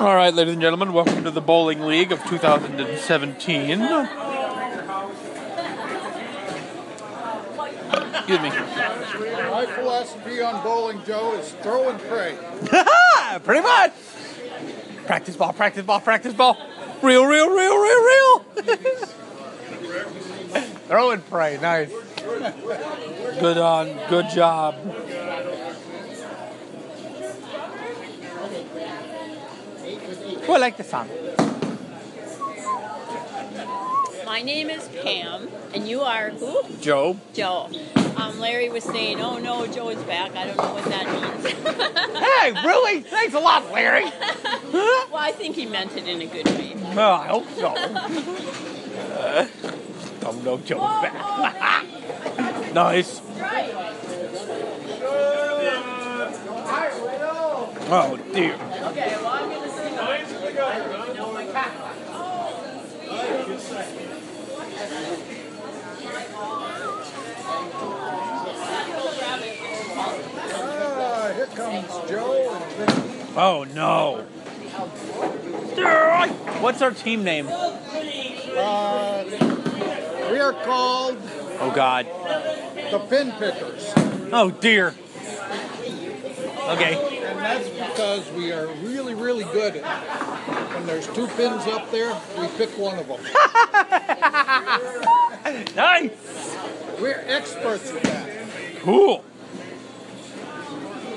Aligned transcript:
All 0.00 0.16
right, 0.16 0.32
ladies 0.32 0.54
and 0.54 0.62
gentlemen, 0.62 0.92
welcome 0.92 1.22
to 1.24 1.30
the 1.30 1.40
Bowling 1.40 1.82
League 1.82 2.12
of 2.12 2.24
2017. 2.24 3.70
Excuse 3.70 4.00
me. 8.40 8.48
My 8.48 9.66
philosophy 9.74 10.40
on 10.40 10.62
bowling, 10.62 11.02
Joe, 11.04 11.34
is 11.34 11.52
throw 11.62 11.88
and 11.90 12.00
pray. 12.00 12.36
Pretty 13.44 13.60
much. 13.60 13.92
Practice 15.06 15.36
ball, 15.36 15.52
practice 15.52 15.84
ball, 15.84 16.00
practice 16.00 16.34
ball. 16.34 16.56
Real, 17.02 17.26
real, 17.26 17.50
real, 17.50 17.76
real, 17.76 18.04
real. 18.04 18.38
Throw 20.88 21.10
and 21.10 21.24
pray. 21.26 21.58
Nice. 21.60 21.90
Good 23.40 23.58
on. 23.58 23.98
Good 24.08 24.28
job. 24.30 24.74
I 30.54 30.58
like 30.58 30.76
the 30.76 30.84
song. 30.84 31.08
My 34.26 34.42
name 34.42 34.68
is 34.68 34.86
Pam, 35.02 35.48
and 35.74 35.88
you 35.88 36.02
are 36.02 36.30
who? 36.30 36.62
Joe. 36.80 37.16
Joe. 37.32 37.70
Um, 38.16 38.38
Larry 38.38 38.68
was 38.68 38.84
saying, 38.84 39.20
"Oh 39.20 39.38
no, 39.38 39.66
Joe 39.66 39.88
is 39.88 40.02
back." 40.04 40.36
I 40.36 40.46
don't 40.46 40.58
know 40.58 40.74
what 40.74 40.84
that 40.84 41.06
means. 41.06 41.32
Hey, 42.42 42.52
really? 42.66 43.02
Thanks 43.02 43.34
a 43.34 43.38
lot, 43.40 43.70
Larry. 43.72 44.04
well, 44.72 45.16
I 45.16 45.32
think 45.32 45.54
he 45.56 45.64
meant 45.64 45.96
it 45.96 46.08
in 46.08 46.20
a 46.20 46.26
good 46.26 46.46
way. 46.48 46.74
Oh, 46.96 47.12
I 47.12 47.26
hope 47.28 47.48
so. 47.56 47.74
Uh, 49.12 49.46
oh 50.24 50.32
no, 50.44 50.58
Joe's 50.58 50.80
back. 50.80 51.14
nice. 52.74 53.20
Oh 57.94 58.16
dear. 58.32 58.54
Okay, 58.54 59.16
well 59.16 59.26
I'm 59.26 59.50
gonna 59.50 59.68
sing. 59.68 59.98
I 59.98 60.22
know 60.22 60.40
my 60.40 60.52
cat. 60.52 60.61
Ah, 70.04 71.32
here 71.34 71.46
comes 71.46 72.10
Joe 72.10 72.50
and 72.54 72.64
Vicky. 72.72 73.02
Oh 73.36 73.64
no. 73.74 74.24
What's 76.60 76.80
our 76.82 76.90
team 76.92 77.22
name? 77.24 77.48
Uh, 77.48 79.24
we 80.30 80.38
are 80.38 80.52
called 80.64 81.18
Oh 81.60 81.72
God. 81.74 82.06
the 82.90 82.98
Pin 83.10 83.32
Pickers, 83.32 83.92
Oh 84.32 84.50
dear. 84.50 84.94
Okay. 86.72 87.22
and 87.26 87.38
that's 87.38 87.68
because 87.68 88.30
we 88.32 88.50
are 88.50 88.66
really, 88.82 89.14
really 89.14 89.44
good 89.44 89.76
at 89.76 90.72
when 90.74 90.86
there's 90.86 91.06
two 91.08 91.26
pins 91.28 91.66
up 91.66 91.90
there, 91.90 92.18
we 92.38 92.48
pick 92.56 92.70
one 92.78 92.98
of 92.98 93.06
them. 93.08 93.20
Nice. 95.74 96.56
We're 97.00 97.22
experts 97.26 97.90
at 97.92 98.02
that. 98.04 98.28
Cool. 98.80 99.24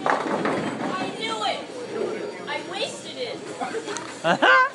I 0.05 1.13
knew 1.19 1.43
it. 1.45 1.59
I 2.47 2.61
wasted 2.71 3.17
it. 3.17 3.37
Uh-huh. 4.23 4.71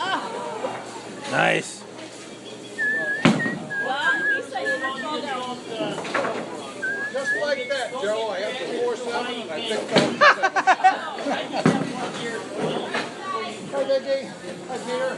Ah. 0.00 1.30
nice. 1.30 1.82
Well, 3.84 3.90
at 3.90 4.34
least 4.34 4.56
I 4.56 4.64
didn't 4.64 4.98
fall 5.00 5.20
down. 5.20 6.17
Just 7.18 7.34
like 7.42 7.68
that, 7.68 7.90
Joe. 7.90 8.28
I 8.28 8.38
have 8.38 8.56
the 8.60 8.78
four 8.78 8.94
seven, 8.96 9.50
I 9.50 9.60
picked 9.60 9.92
up. 9.92 10.08
Hi, 13.74 13.82
Vicky. 13.84 14.20
Hi, 14.68 14.78
Peter. 14.86 15.10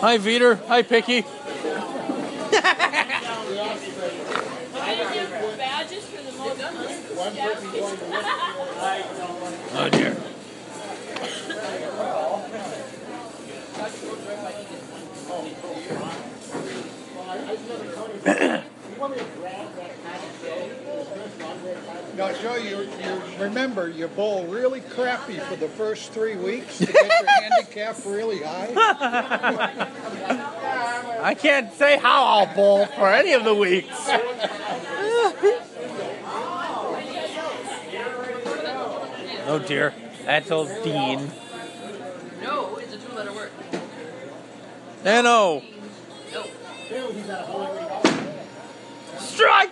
Hi, 0.00 0.18
Veter. 0.18 0.54
Hi, 0.66 0.82
Picky. 0.82 1.24
I 4.74 4.84
didn't 4.96 5.12
get 5.14 5.58
badges 5.58 6.04
for 6.06 6.22
the 6.22 6.32
most. 6.32 6.60
Oh 9.72 9.88
dear. 9.92 10.16
Now, 22.16 22.32
Joe, 22.34 22.54
you, 22.56 22.82
you 22.82 23.22
remember 23.40 23.88
you 23.88 24.06
bowl 24.06 24.46
really 24.46 24.82
crappy 24.82 25.40
for 25.40 25.56
the 25.56 25.66
first 25.68 26.12
three 26.12 26.36
weeks 26.36 26.78
to 26.78 26.86
get 26.86 26.94
your 26.94 27.28
handicap 27.28 27.96
really 28.06 28.40
high. 28.42 28.70
I 31.22 31.34
can't 31.34 31.72
say 31.74 31.98
how 31.98 32.24
I'll 32.24 32.54
bowl 32.54 32.86
for 32.86 33.12
any 33.12 33.32
of 33.32 33.42
the 33.44 33.54
weeks. 33.54 33.88
oh 39.46 39.58
dear. 39.66 39.92
That's 40.24 40.50
old 40.52 40.68
Dean. 40.84 41.30
No, 42.42 42.76
it's 42.76 42.94
a 42.94 42.98
two-letter 42.98 43.32
word. 43.32 43.50
N-O. 45.04 45.62
Strike! 49.18 49.70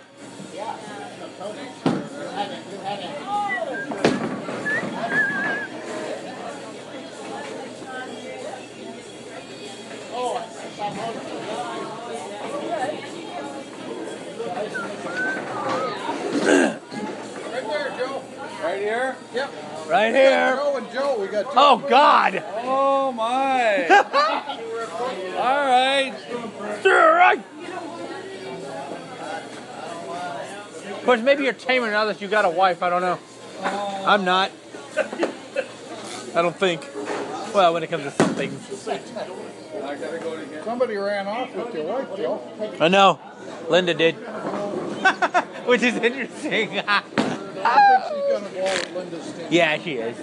Here? 18.79 19.15
Yep. 19.33 19.53
Right 19.87 20.13
here. 20.13 20.55
Joe 20.55 20.77
and 20.77 20.91
Joe, 20.91 21.17
we 21.19 21.27
got. 21.27 21.45
Oh 21.55 21.77
God! 21.87 22.43
Oh 22.63 23.11
my! 23.11 23.87
All 25.37 25.65
right. 25.65 26.13
Strike! 26.79 27.43
Of 30.91 31.05
course, 31.05 31.21
maybe 31.21 31.43
you're 31.43 31.53
tamer 31.53 31.89
now 31.89 32.05
that 32.05 32.21
you 32.21 32.27
got 32.27 32.45
a 32.45 32.49
wife. 32.49 32.83
I 32.83 32.89
don't 32.89 33.01
know. 33.01 33.19
Oh. 33.61 34.03
I'm 34.05 34.25
not. 34.25 34.51
I 34.97 36.41
don't 36.41 36.55
think. 36.55 36.87
Well, 37.53 37.73
when 37.73 37.83
it 37.83 37.89
comes 37.89 38.03
to 38.03 38.11
some 38.11 38.35
things. 38.35 38.87
I 38.87 39.95
gotta 39.95 40.19
go 40.19 40.35
to 40.35 40.63
Somebody 40.63 40.97
ran 40.97 41.27
off 41.27 41.55
with 41.55 41.73
your 41.73 41.85
wife, 41.85 42.15
Joe. 42.15 42.41
I 42.79 42.89
know. 42.89 43.19
Linda 43.69 43.93
did. 43.93 44.15
Which 45.65 45.81
is 45.81 45.95
interesting. 45.95 46.81
I 47.63 47.99
think 47.99 48.03
she's 48.09 48.27
gonna 48.33 48.49
bowl 48.55 48.67
at 48.67 48.93
Linda's 48.95 49.31
team. 49.33 49.45
yeah, 49.49 49.77
she 49.79 49.93
is. 49.95 50.17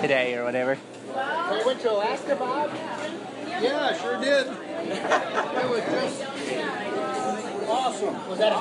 Today 0.00 0.34
or 0.36 0.44
whatever. 0.44 0.78
You 1.08 1.62
went 1.66 1.80
to 1.80 1.90
Alaska, 1.92 2.36
Bob? 2.36 2.70
Yeah, 3.60 3.92
sure 4.00 4.18
did. 4.20 4.46
It 4.46 5.68
was 5.68 5.82
just 5.84 6.24
awesome. 7.68 8.28
Was 8.28 8.38
that 8.38 8.52
a 8.52 8.54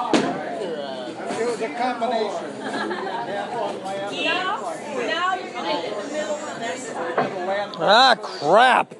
It 1.41 1.45
was 1.47 1.61
a 1.61 1.69
combination. 1.75 2.45
Now, 4.09 4.75
now 4.97 5.35
you're 5.35 5.53
gonna 5.53 5.71
hit 5.71 5.95
the 5.95 6.13
middle 6.13 6.35
one. 6.35 6.59
That's 6.59 7.77
Ah, 7.79 8.15
crap. 8.21 8.93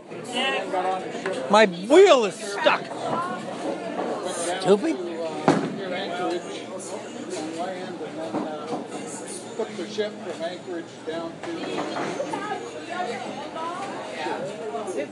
My 1.52 1.66
wheel 1.66 2.26
is 2.26 2.36
stuck. 2.36 2.84
Stupid. 4.62 4.96
Near 5.76 5.94
Anchorage 5.94 6.42
on 6.70 7.58
land 7.58 8.00
and 8.02 8.18
then 8.18 8.36
uh, 8.36 8.68
took 9.58 9.68
the 9.80 9.90
ship 9.90 10.12
from 10.12 10.42
Anchorage 10.44 10.86
down 11.08 11.32
to 11.44 11.52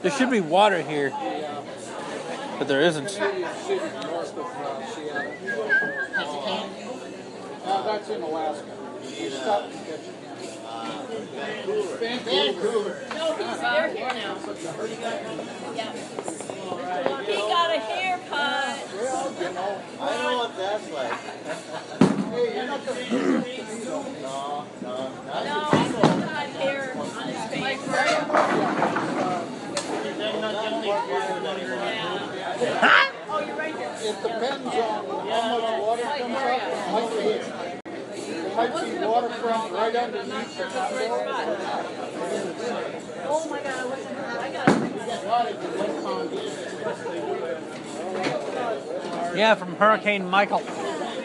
There 0.01 0.11
should 0.11 0.29
be 0.29 0.41
water 0.41 0.81
here, 0.81 1.11
but 2.59 2.67
there 2.67 2.81
isn't. 2.81 3.09
city, 3.09 3.45
city 3.65 3.85
north 4.03 4.37
of 4.37 4.45
uh, 4.45 4.85
Seattle. 4.87 5.31
Uh, 7.65 7.83
that's 7.83 8.09
in 8.09 8.21
Alaska. 8.21 8.65
You 9.17 9.29
stop 9.29 9.63
and 9.71 9.85
catch 9.85 9.99
it. 10.01 10.15
Vancouver. 11.99 13.05
No, 13.15 13.33
he's 13.35 13.59
they're 13.59 13.87
here 13.87 14.09
now. 14.09 14.37
Yeah. 15.75 15.93
He 17.25 17.35
got 17.35 17.75
a 17.75 17.79
haircut. 17.79 18.77
Well, 18.97 19.81
I 19.99 20.23
know 20.23 20.37
what 20.37 20.57
that's 20.57 20.91
like. 20.91 21.13
hey, 22.31 22.55
you're 22.55 22.65
not 22.67 22.85
gonna 22.85 23.46
Yeah. 23.67 23.83
Oh, 33.29 33.43
you're 33.45 33.57
right. 33.57 33.75
It 33.75 34.15
depends 34.23 34.67
on 34.67 34.73
how 35.27 35.59
much 35.59 35.81
water 35.81 36.03
comes 36.03 36.35
up 36.35 36.61
Pikesy 38.57 38.93
waterfront 39.05 39.71
right 39.73 39.95
underneath. 39.95 40.59
Oh 43.29 43.47
my 43.49 43.59
god, 43.61 43.91
I 44.39 44.49
got. 44.51 44.67
Yeah, 49.35 49.55
from 49.55 49.75
Hurricane 49.75 50.29
Michael. 50.29 50.63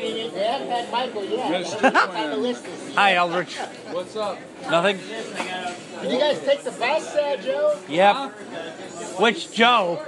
They 0.02 0.28
had 0.30 0.90
Michael 0.90 1.24
yet. 1.24 1.50
Missed 1.50 1.80
but 1.80 1.94
you, 1.94 2.00
he's 2.00 2.08
on 2.08 2.14
the 2.14 2.30
man. 2.30 2.42
list 2.42 2.64
this 2.64 2.94
Hi, 2.96 3.14
Eldridge. 3.14 3.54
What's 3.92 4.16
up? 4.16 4.36
Nothing? 4.68 4.96
Did 4.98 6.12
you 6.12 6.18
guys 6.18 6.40
take 6.40 6.62
the 6.64 6.72
bus, 6.72 7.14
uh, 7.14 7.36
Joe? 7.36 7.78
Yep. 7.88 8.32
Which 9.20 9.52
Joe? 9.52 10.04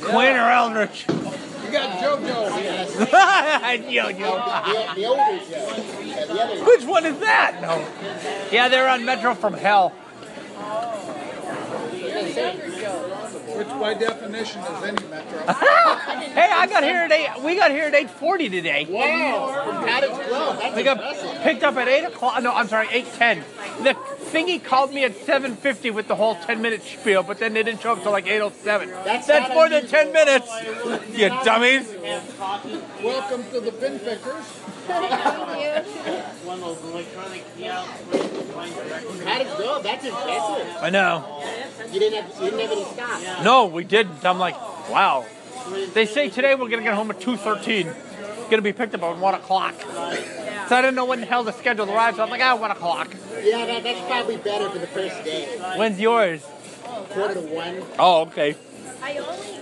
Quinn 0.00 0.36
or 0.36 0.50
Eldridge? 0.50 1.04
You 1.08 1.70
got 1.70 2.00
Joe 2.00 2.18
Joe. 2.20 2.48
Yo, 3.90 4.08
yo. 4.08 4.14
The, 4.14 4.92
the 4.94 5.06
older 5.06 5.44
Joe. 5.50 6.02
Yeah, 6.04 6.24
the 6.24 6.42
other 6.42 6.64
Which 6.64 6.84
one 6.84 7.04
is 7.04 7.18
that? 7.18 7.58
No. 7.60 7.86
Yeah, 8.50 8.68
they're 8.68 8.88
on 8.88 9.04
Metro 9.04 9.34
from 9.34 9.52
Hell. 9.52 9.92
Which 13.56 13.68
by 13.68 13.94
definition 13.94 14.60
is 14.62 14.82
any 14.82 15.06
metro. 15.08 15.44
Hey, 16.34 16.50
I 16.52 16.66
got 16.66 16.82
here 16.82 16.96
at 16.96 17.12
eight. 17.12 17.28
We 17.44 17.54
got 17.54 17.70
here 17.70 17.84
at 17.84 17.94
eight 17.94 18.10
forty 18.10 18.48
today. 18.48 18.86
Wow, 18.90 19.62
from 19.64 19.86
Cottage 19.88 20.10
Grove. 20.28 20.58
That's 20.58 20.74
We 20.76 20.82
got 20.82 20.96
impressive. 20.96 21.42
picked 21.42 21.62
up 21.62 21.76
at 21.76 21.86
eight 21.86 22.04
o'clock. 22.04 22.42
No, 22.42 22.52
I'm 22.52 22.66
sorry, 22.66 22.88
eight 22.90 23.06
ten. 23.14 23.44
The 23.84 23.94
thingy 24.32 24.62
called 24.62 24.92
me 24.92 25.04
at 25.04 25.16
seven 25.24 25.54
fifty 25.54 25.90
with 25.92 26.08
the 26.08 26.16
whole 26.16 26.34
ten 26.34 26.60
minute 26.60 26.82
spiel, 26.82 27.22
but 27.22 27.38
then 27.38 27.52
they 27.54 27.62
didn't 27.62 27.80
show 27.82 27.92
up 27.92 28.02
till 28.02 28.10
like 28.10 28.26
eight 28.26 28.40
oh 28.40 28.50
seven. 28.50 28.88
That's 29.04 29.28
That's 29.28 29.54
more 29.54 29.68
than 29.68 29.86
ten 29.86 30.12
minutes. 30.12 30.50
You 31.14 31.28
dummies. 31.44 31.88
Welcome 33.02 33.44
to 33.52 33.60
the 33.60 33.70
bin 33.70 34.00
pickers. 34.00 34.44
Cottage 39.24 39.56
Grove. 39.56 39.82
That's 39.82 40.04
impressive. 40.04 40.76
I 40.80 40.90
know. 40.90 41.42
You 41.92 42.00
didn't 42.00 42.22
have 42.24 42.42
you 42.42 42.50
didn't 42.50 42.60
have 42.60 42.72
any 42.72 42.84
stops. 42.84 43.43
No, 43.44 43.66
we 43.66 43.84
didn't. 43.84 44.24
I'm 44.24 44.38
like, 44.38 44.56
wow. 44.88 45.26
They 45.92 46.06
say 46.06 46.30
today 46.30 46.54
we're 46.54 46.68
gonna 46.68 46.82
get 46.82 46.94
home 46.94 47.10
at 47.10 47.20
two 47.20 47.36
thirteen. 47.36 47.92
Gonna 48.50 48.62
be 48.62 48.72
picked 48.72 48.94
up 48.94 49.02
at 49.02 49.18
one 49.18 49.34
o'clock. 49.34 49.74
So 49.80 50.76
I 50.76 50.80
didn't 50.80 50.94
know 50.94 51.04
when 51.04 51.20
the 51.20 51.26
hell 51.26 51.44
the 51.44 51.52
schedule 51.52 51.90
arrived. 51.90 52.16
So 52.16 52.22
I'm 52.22 52.30
like, 52.30 52.40
ah, 52.42 52.56
one 52.56 52.70
o'clock. 52.70 53.14
Yeah, 53.42 53.66
that, 53.66 53.82
that's 53.82 54.00
probably 54.06 54.38
better 54.38 54.70
for 54.70 54.78
the 54.78 54.86
first 54.86 55.22
day. 55.24 55.58
When's 55.76 56.00
yours? 56.00 56.42
Quarter 57.10 57.34
to 57.34 57.40
one. 57.40 57.82
Oh, 57.98 58.22
okay. 58.22 58.56
I 59.02 59.18
only, 59.18 59.58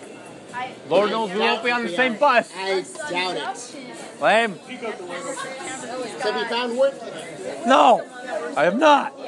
I. 0.54 0.70
Lord 0.88 1.10
knows 1.10 1.32
we 1.32 1.40
won't 1.40 1.64
be 1.64 1.70
on 1.72 1.82
the 1.82 1.88
same 1.88 2.16
bus. 2.16 2.52
I 2.56 2.84
doubt 3.10 3.36
it. 3.36 4.20
Lame. 4.20 4.54
So 4.54 6.32
have 6.32 6.40
you 6.40 6.46
found 6.48 6.78
work? 6.78 6.94
No, 7.66 8.00
I 8.56 8.64
have 8.64 8.78
not. 8.78 9.18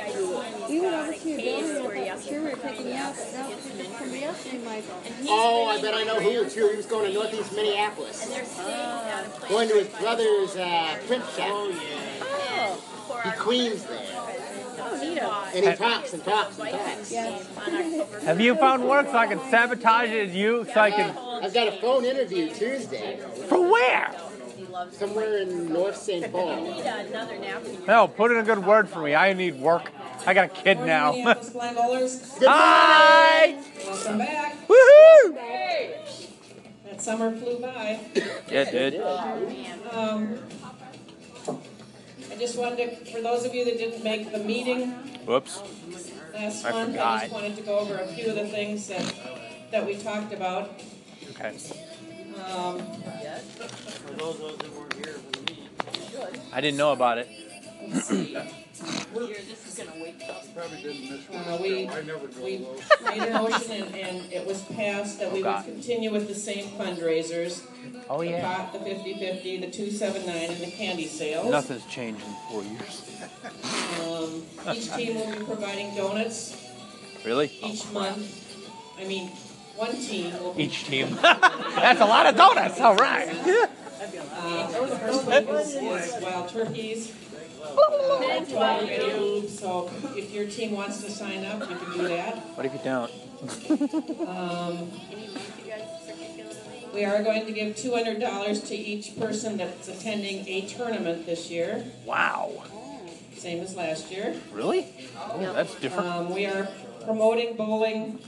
We 0.69 0.81
went 0.81 0.95
over 0.95 1.13
to 1.13 1.29
your 1.29 1.39
building. 1.41 2.11
I'm 2.11 2.21
sure 2.23 2.41
we 2.43 2.51
were 2.51 2.57
picking 2.57 2.87
you 2.87 2.95
up. 2.95 3.17
That 3.17 3.49
was 3.49 3.59
somebody 3.99 4.25
else 4.25 4.45
named 4.47 4.65
Michael. 4.65 5.01
Oh, 5.27 5.67
I 5.67 5.81
bet 5.81 5.95
I 5.95 6.03
know 6.05 6.21
who 6.21 6.49
too. 6.49 6.69
He 6.69 6.77
was 6.77 6.87
going 6.87 7.09
to 7.11 7.15
Northeast 7.15 7.55
Minneapolis. 7.55 8.27
Going 9.49 9.69
to 9.69 9.75
his 9.75 9.89
brother's 9.89 10.57
uh, 10.57 10.99
print 11.07 11.25
shop. 11.37 11.49
oh 11.49 12.77
yeah 13.25 13.31
He 13.31 13.39
cleans 13.39 13.85
there. 13.85 14.01
Oh, 14.87 14.99
Nito. 15.01 15.31
And 15.55 15.67
he 15.71 15.75
talks 15.77 16.13
and 16.13 16.25
talks 16.25 16.59
and 16.59 16.71
talks. 16.71 17.13
Have 18.25 18.41
you 18.41 18.55
found 18.57 18.89
work 18.89 19.07
so 19.07 19.17
I 19.17 19.27
can 19.27 19.41
sabotage 19.51 20.11
it 20.11 20.29
as 20.29 20.35
you 20.35 20.67
so 20.73 20.81
I 20.81 20.91
can. 20.91 21.17
I've 21.43 21.55
got 21.55 21.69
a 21.69 21.73
phone 21.81 22.05
interview 22.05 22.53
Tuesday. 22.53 23.19
For 23.49 23.61
where? 23.71 24.15
Somewhere 24.93 25.39
in 25.39 25.73
North 25.73 25.97
St. 25.97 26.31
Paul. 26.33 26.81
Another 26.81 27.39
napkin. 27.39 27.85
No, 27.87 28.09
put 28.09 28.31
in 28.33 28.39
a 28.39 28.43
good 28.43 28.65
word 28.65 28.89
for 28.89 29.01
me. 29.03 29.15
I 29.15 29.33
need 29.33 29.61
work. 29.61 29.91
I 30.27 30.35
got 30.35 30.47
a 30.47 30.49
kid 30.49 30.81
now. 30.81 31.13
Minneapolis 31.13 31.51
Glen 31.51 31.75
Bowlers, 31.75 32.39
Hi! 32.45 33.57
welcome 33.85 34.19
back. 34.19 34.57
Woohoo! 34.67 35.35
That 36.85 37.01
summer 37.01 37.31
flew 37.37 37.59
by. 37.61 38.01
Yeah, 38.49 38.63
it 38.63 38.71
did. 38.73 39.01
Um, 39.93 40.39
I 42.31 42.37
just 42.37 42.59
wanted 42.59 43.05
to, 43.05 43.13
for 43.13 43.21
those 43.21 43.45
of 43.45 43.55
you 43.55 43.65
that 43.67 43.79
didn't 43.79 44.03
make 44.03 44.33
the 44.33 44.39
meeting 44.39 44.91
Whoops. 45.27 45.61
last 46.33 46.65
I 46.65 46.71
month, 46.73 46.89
I 46.89 46.93
forgot. 46.93 47.21
just 47.21 47.33
wanted 47.33 47.57
to 47.57 47.63
go 47.63 47.79
over 47.79 47.97
a 47.97 48.07
few 48.09 48.29
of 48.29 48.35
the 48.35 48.47
things 48.49 48.89
that, 48.89 49.15
that 49.71 49.87
we 49.87 49.97
talked 49.97 50.33
about. 50.33 50.81
Okay. 51.31 51.57
Um, 52.55 52.83
I 56.53 56.61
didn't 56.61 56.77
know 56.79 56.93
about 56.93 57.19
it. 57.19 57.29
let's 57.89 58.07
see. 58.09 58.37
Probably 59.13 59.33
didn't 60.83 61.11
miss 61.11 61.29
Uh, 61.31 61.39
one. 61.53 61.63
we, 61.63 61.89
I 61.89 62.03
never 62.03 62.27
go 62.27 62.45
we 62.45 62.59
low. 62.59 62.77
made 63.05 63.23
a 63.23 63.43
motion 63.43 63.83
and, 63.83 63.95
and 63.95 64.33
it 64.33 64.47
was 64.47 64.63
passed 64.63 65.19
that 65.21 65.31
we 65.33 65.39
would 65.43 65.45
God. 65.45 65.65
continue 65.65 66.11
with 66.13 66.29
the 66.29 66.35
same 66.35 66.67
fundraisers. 66.79 67.63
Oh, 68.09 68.19
The 68.21 68.31
yeah. 68.31 68.43
pot, 68.57 68.73
the 68.73 68.81
fifty-fifty, 68.81 69.59
the 69.59 69.71
two-seven-nine, 69.71 70.51
and 70.51 70.61
the 70.61 70.71
candy 70.71 71.07
sales. 71.07 71.51
Nothing's 71.51 71.85
changed 71.87 72.23
in 72.27 72.35
four 72.51 72.63
years. 72.63 73.03
Um, 74.03 74.43
each 74.75 74.93
team 74.93 75.15
will 75.17 75.39
be 75.39 75.45
providing 75.45 75.95
donuts 75.95 76.57
Really? 77.25 77.51
each 77.63 77.89
month. 77.93 78.41
I 78.99 79.05
mean, 79.05 79.31
one 79.77 79.93
team. 79.97 80.33
Each 80.57 80.85
team. 80.85 81.15
That's 81.23 82.01
a 82.01 82.05
lot 82.07 82.27
of 82.27 82.37
donuts. 82.37 82.81
All 82.81 82.97
right. 82.97 83.29
Uh, 83.29 84.67
the 84.69 84.97
first 84.97 85.27
week 85.27 85.49
is, 85.49 85.75
is 86.17 86.23
wild 86.23 86.49
turkeys. 86.49 87.13
So 89.59 89.91
if 90.17 90.33
your 90.33 90.47
team 90.47 90.73
wants 90.73 91.03
to 91.03 91.11
sign 91.11 91.45
up, 91.45 91.61
you 91.69 91.77
can 91.77 91.93
do 91.99 92.09
that. 92.09 92.37
What 92.57 92.67
if 92.67 92.73
you 92.73 92.81
don't? 92.85 93.11
Um, 94.29 94.91
we 96.93 97.05
are 97.05 97.23
going 97.23 97.47
to 97.47 97.53
give 97.53 97.77
two 97.77 97.93
hundred 97.93 98.21
dollars 98.21 98.61
to 98.65 98.75
each 98.77 99.19
person 99.19 99.57
that's 99.57 99.89
attending 99.89 100.47
a 100.47 100.63
tournament 100.69 101.27
this 101.27 101.51
year, 101.51 101.85
Wow. 102.05 102.63
same 103.37 103.61
as 103.63 103.75
last 103.75 104.11
year. 104.11 104.37
Really? 104.53 104.87
Oh, 105.19 105.53
that's 105.55 105.75
different. 105.77 106.09
Um, 106.09 106.33
we 106.35 106.47
are 106.47 106.69
promoting 107.05 107.57
bowling 107.57 108.19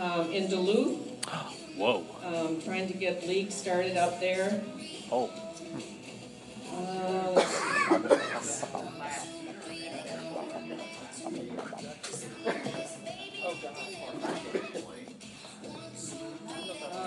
um, 0.00 0.30
in 0.32 0.48
Duluth, 0.50 0.98
Whoa. 1.76 2.04
um, 2.24 2.60
trying 2.62 2.88
to 2.88 2.94
get 2.94 3.26
leagues 3.26 3.54
started 3.54 3.96
out 3.96 4.20
there. 4.20 4.62
Oh. 5.10 5.30
Uh. 6.72 7.42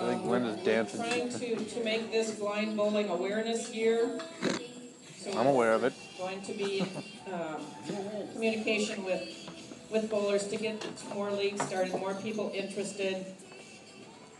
I 0.00 0.14
think 0.14 0.24
Linda's 0.24 0.64
dancing. 0.64 1.00
Trying 1.00 1.28
to, 1.28 1.56
to 1.56 1.84
make 1.84 2.10
this 2.10 2.32
blind 2.32 2.76
bowling 2.76 3.10
awareness 3.10 3.72
year. 3.72 4.18
So 5.18 5.38
I'm 5.38 5.46
aware 5.46 5.74
of 5.74 5.84
it. 5.84 5.92
Going 6.18 6.40
to 6.42 6.52
be 6.52 6.80
um, 7.30 7.60
communication 8.32 9.04
with, 9.04 9.39
with 9.90 10.08
bowlers 10.10 10.46
to 10.48 10.56
get 10.56 10.84
more 11.14 11.30
leagues 11.30 11.60
started, 11.66 11.92
more 11.98 12.14
people 12.14 12.50
interested. 12.54 13.26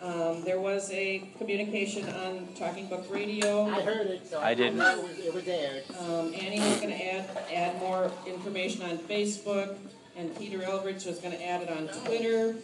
Um, 0.02 0.42
there 0.44 0.58
was 0.60 0.90
a 0.92 1.22
communication 1.38 2.08
on 2.08 2.48
Talking 2.58 2.86
Book 2.88 3.04
Radio. 3.10 3.64
I 3.66 3.82
heard 3.82 4.06
it, 4.06 4.26
so 4.26 4.40
I 4.40 4.54
didn't. 4.54 4.78
know 4.78 4.98
it 4.98 5.02
was, 5.02 5.18
it 5.18 5.34
was 5.34 5.46
aired. 5.46 5.84
Um, 5.98 6.32
Annie 6.34 6.58
was 6.60 6.80
gonna 6.80 6.94
add, 6.94 7.28
add 7.52 7.78
more 7.80 8.10
information 8.26 8.82
on 8.82 8.96
Facebook, 8.98 9.76
and 10.16 10.34
Peter 10.38 10.62
Eldridge 10.62 11.04
was 11.04 11.18
gonna 11.18 11.36
add 11.36 11.62
it 11.62 11.68
on 11.70 11.88
Twitter. 12.04 12.54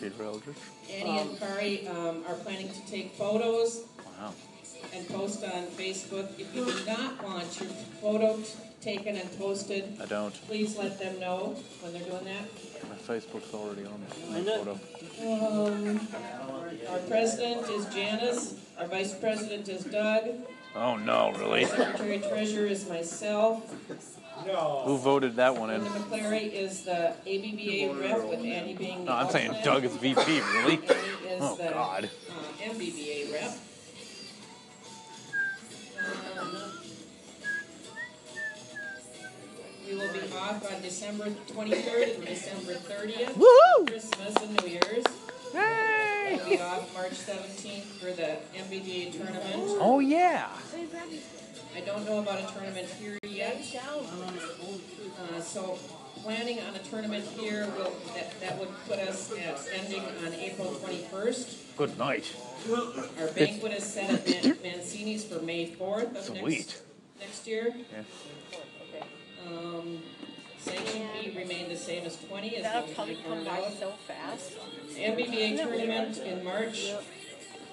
Peter 0.00 0.22
Eldridge. 0.24 0.56
Annie 0.90 1.18
and 1.18 1.38
Kari, 1.38 1.86
um, 1.88 2.24
are 2.26 2.34
planning 2.36 2.70
to 2.70 2.86
take 2.90 3.12
photos 3.14 3.82
Wow. 4.18 4.32
and 4.94 5.06
post 5.08 5.44
on 5.44 5.66
Facebook. 5.76 6.28
If 6.38 6.54
you 6.56 6.64
do 6.64 6.84
not 6.86 7.22
want 7.22 7.60
your 7.60 7.68
photo 8.00 8.38
t- 8.38 8.46
taken 8.80 9.16
and 9.16 9.38
posted, 9.38 9.96
I 10.02 10.06
don't. 10.06 10.32
please 10.46 10.76
let 10.76 10.98
them 10.98 11.20
know 11.20 11.56
when 11.80 11.92
they're 11.92 12.02
doing 12.02 12.24
that. 12.24 12.44
My 12.88 12.96
Facebook's 12.96 13.52
already 13.52 13.84
on 13.84 14.00
my 14.30 14.40
photo. 14.42 14.78
Um, 15.22 16.08
our 16.88 16.98
president 17.00 17.68
is 17.70 17.86
Janice, 17.94 18.54
our 18.78 18.86
vice 18.86 19.14
president 19.14 19.68
is 19.68 19.84
Doug, 19.84 20.24
Oh 20.74 20.96
no, 20.96 21.32
really? 21.32 21.64
secretary 21.64 22.20
treasurer 22.20 22.66
is 22.66 22.88
myself. 22.88 23.74
No. 24.46 24.82
Who 24.86 24.96
voted 24.98 25.34
that 25.36 25.56
one 25.56 25.68
in? 25.70 25.82
Linda 25.82 25.98
McClary 25.98 26.50
is 26.52 26.84
the 26.84 27.08
ABBA 27.26 28.00
rep 28.00 28.24
with 28.28 28.38
Annie 28.44 28.74
being 28.74 29.00
the 29.00 29.04
No, 29.10 29.12
I'm 29.12 29.28
saying 29.30 29.48
alternate. 29.48 29.64
Doug 29.64 29.84
is 29.84 29.96
VP. 29.96 30.40
Really? 30.54 30.74
Annie 30.76 30.84
is 30.84 31.40
Oh 31.42 31.56
the 31.56 31.70
God. 31.70 32.04
uh, 32.30 32.62
MBBA 32.72 33.32
rep. 33.32 33.50
We 39.90 39.96
will 39.96 40.12
be 40.12 40.20
off 40.36 40.72
on 40.72 40.80
December 40.82 41.30
twenty-third 41.48 42.08
and 42.10 42.24
December 42.24 42.74
thirtieth. 42.74 43.34
Woohoo! 43.34 43.88
Christmas 43.88 44.36
and 44.36 44.62
New 44.62 44.68
Year's. 44.68 45.04
Hey! 45.52 46.36
We'll 46.36 46.48
be 46.48 46.60
off 46.60 46.94
March 46.94 47.14
seventeenth 47.14 47.86
for 47.98 48.12
the 48.12 48.36
MBBA 48.56 49.16
tournament. 49.16 49.78
Oh 49.80 49.98
yeah. 49.98 50.48
I 51.74 51.80
don't 51.80 52.04
know 52.04 52.20
about 52.20 52.38
a 52.38 52.52
tournament 52.52 52.86
here 53.00 53.18
yet. 53.24 53.64
Uh, 53.74 55.40
so 55.40 55.76
planning 56.22 56.60
on 56.60 56.76
a 56.76 56.78
tournament 56.80 57.24
here 57.24 57.66
will, 57.76 57.92
that, 58.14 58.40
that 58.40 58.58
would 58.60 58.68
put 58.86 59.00
us 59.00 59.32
at 59.32 59.58
ending 59.74 60.02
on 60.24 60.32
April 60.34 60.72
twenty-first. 60.74 61.76
Good 61.76 61.98
night. 61.98 62.32
Our 62.70 63.26
banquet 63.34 63.72
is 63.72 63.84
set 63.84 64.10
at 64.10 64.44
Man- 64.44 64.56
Mancini's 64.62 65.24
for 65.24 65.40
May 65.42 65.66
fourth 65.66 66.16
of 66.16 66.22
Sweet. 66.22 66.58
next, 66.58 66.82
next 67.18 67.46
year. 67.48 67.74
Yeah. 67.92 68.02
Um, 69.46 70.02
sanction 70.58 71.08
fee 71.14 71.30
remained 71.36 71.70
the 71.70 71.76
same 71.76 72.04
as 72.04 72.16
twenty, 72.24 72.56
as 72.56 72.62
That'll 72.64 72.86
we 72.88 72.94
probably 72.94 73.14
come 73.16 73.32
found 73.32 73.44
by 73.46 73.58
out. 73.58 73.72
so 73.78 73.90
fast. 74.06 74.52
MBBA 74.94 75.56
tournament 75.56 76.18
in 76.18 76.44
March 76.44 76.92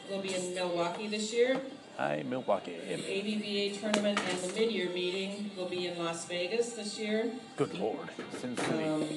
will 0.09 0.21
be 0.21 0.33
in 0.33 0.53
Milwaukee 0.53 1.07
this 1.07 1.33
year. 1.33 1.59
Hi, 1.97 2.23
Milwaukee. 2.29 2.75
ABBA 2.75 3.79
tournament 3.79 4.19
and 4.29 4.37
the 4.39 4.53
mid-year 4.59 4.89
meeting 4.91 5.49
will 5.57 5.67
be 5.67 5.87
in 5.87 5.97
Las 5.97 6.25
Vegas 6.25 6.73
this 6.73 6.99
year. 6.99 7.31
Good 7.57 7.73
lord. 7.79 8.09
Sin 8.39 8.55
City. 8.55 8.83
Um, 8.83 9.07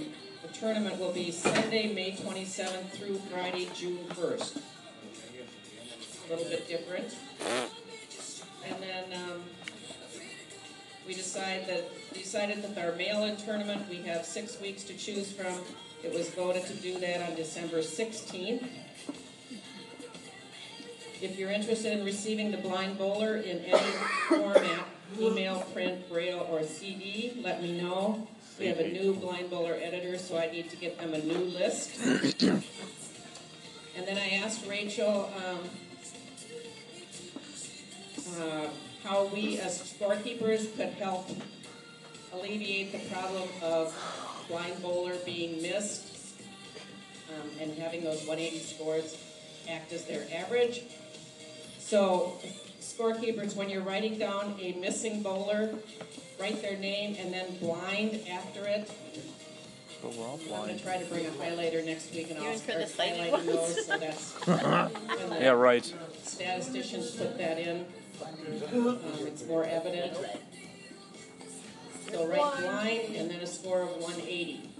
the 0.42 0.48
tournament 0.48 0.98
will 0.98 1.12
be 1.12 1.30
Sunday, 1.30 1.92
May 1.92 2.16
twenty-seventh 2.16 2.92
through 2.96 3.16
Friday, 3.30 3.68
June 3.74 3.98
first. 4.14 4.56
A 6.26 6.30
little 6.32 6.48
bit 6.50 6.66
different. 6.68 7.14
And 8.66 8.76
then, 8.82 9.20
um, 9.20 9.42
we 11.10 11.16
decide 11.16 11.66
that, 11.66 11.90
decided 12.14 12.62
that 12.62 12.78
our 12.78 12.94
mail-in 12.94 13.36
tournament, 13.36 13.82
we 13.90 13.96
have 13.96 14.24
six 14.24 14.60
weeks 14.60 14.84
to 14.84 14.96
choose 14.96 15.32
from. 15.32 15.52
It 16.04 16.14
was 16.14 16.28
voted 16.30 16.64
to 16.66 16.74
do 16.74 17.00
that 17.00 17.28
on 17.28 17.34
December 17.34 17.82
sixteenth. 17.82 18.62
If 21.20 21.36
you're 21.36 21.50
interested 21.50 21.98
in 21.98 22.04
receiving 22.04 22.52
the 22.52 22.58
blind 22.58 22.96
bowler 22.96 23.38
in 23.38 23.58
any 23.58 23.90
format, 24.28 24.86
email, 25.18 25.62
print, 25.72 26.08
braille, 26.08 26.46
or 26.48 26.62
CD, 26.62 27.40
let 27.42 27.60
me 27.60 27.80
know. 27.80 28.28
We 28.60 28.66
have 28.66 28.78
a 28.78 28.86
new 28.86 29.12
blind 29.14 29.50
bowler 29.50 29.76
editor, 29.82 30.16
so 30.16 30.38
I 30.38 30.48
need 30.52 30.70
to 30.70 30.76
get 30.76 30.96
them 30.96 31.12
a 31.12 31.18
new 31.18 31.34
list. 31.38 31.90
And 32.04 32.62
then 34.06 34.16
I 34.16 34.36
asked 34.44 34.64
Rachel, 34.68 35.28
um, 35.36 35.58
uh, 38.40 38.68
how 39.04 39.26
we 39.26 39.58
as 39.58 39.78
scorekeepers 39.78 40.76
could 40.76 40.90
help 40.94 41.28
alleviate 42.32 42.92
the 42.92 42.98
problem 43.14 43.48
of 43.62 43.94
blind 44.48 44.80
bowler 44.82 45.14
being 45.24 45.60
missed, 45.62 46.34
um, 47.28 47.48
and 47.60 47.76
having 47.78 48.02
those 48.02 48.26
one 48.26 48.38
eighty 48.38 48.58
scores 48.58 49.16
act 49.68 49.92
as 49.92 50.04
their 50.04 50.26
average. 50.34 50.82
So 51.78 52.38
scorekeepers, 52.80 53.56
when 53.56 53.68
you're 53.68 53.82
writing 53.82 54.18
down 54.18 54.54
a 54.60 54.72
missing 54.72 55.22
bowler, 55.22 55.70
write 56.40 56.62
their 56.62 56.76
name 56.76 57.16
and 57.18 57.32
then 57.32 57.56
blind 57.58 58.20
after 58.28 58.66
it. 58.66 58.90
But 60.02 60.14
we're 60.14 60.26
all 60.26 60.38
blind. 60.38 60.52
I'm 60.54 60.68
gonna 60.68 60.78
try 60.78 60.98
to 60.98 61.04
bring 61.06 61.26
a 61.26 61.30
highlighter 61.30 61.84
next 61.84 62.14
week 62.14 62.30
and 62.30 62.38
I'll 62.38 62.56
start 62.56 62.80
highlighting 62.80 63.32
ones. 63.32 63.46
those, 63.46 63.86
so 63.86 63.98
that's. 63.98 64.32
the 64.44 64.90
Yeah, 65.40 65.50
right. 65.50 65.94
Statisticians 66.22 67.10
put 67.12 67.36
that 67.38 67.58
in, 67.58 67.84
um, 68.22 68.98
it's 69.26 69.44
more 69.46 69.64
evident. 69.64 70.16
So 72.10 72.26
write 72.26 72.60
blind 72.60 73.16
and 73.16 73.30
then 73.30 73.40
a 73.40 73.46
score 73.46 73.82
of 73.82 73.96
one 73.98 74.20
eighty. 74.22 74.70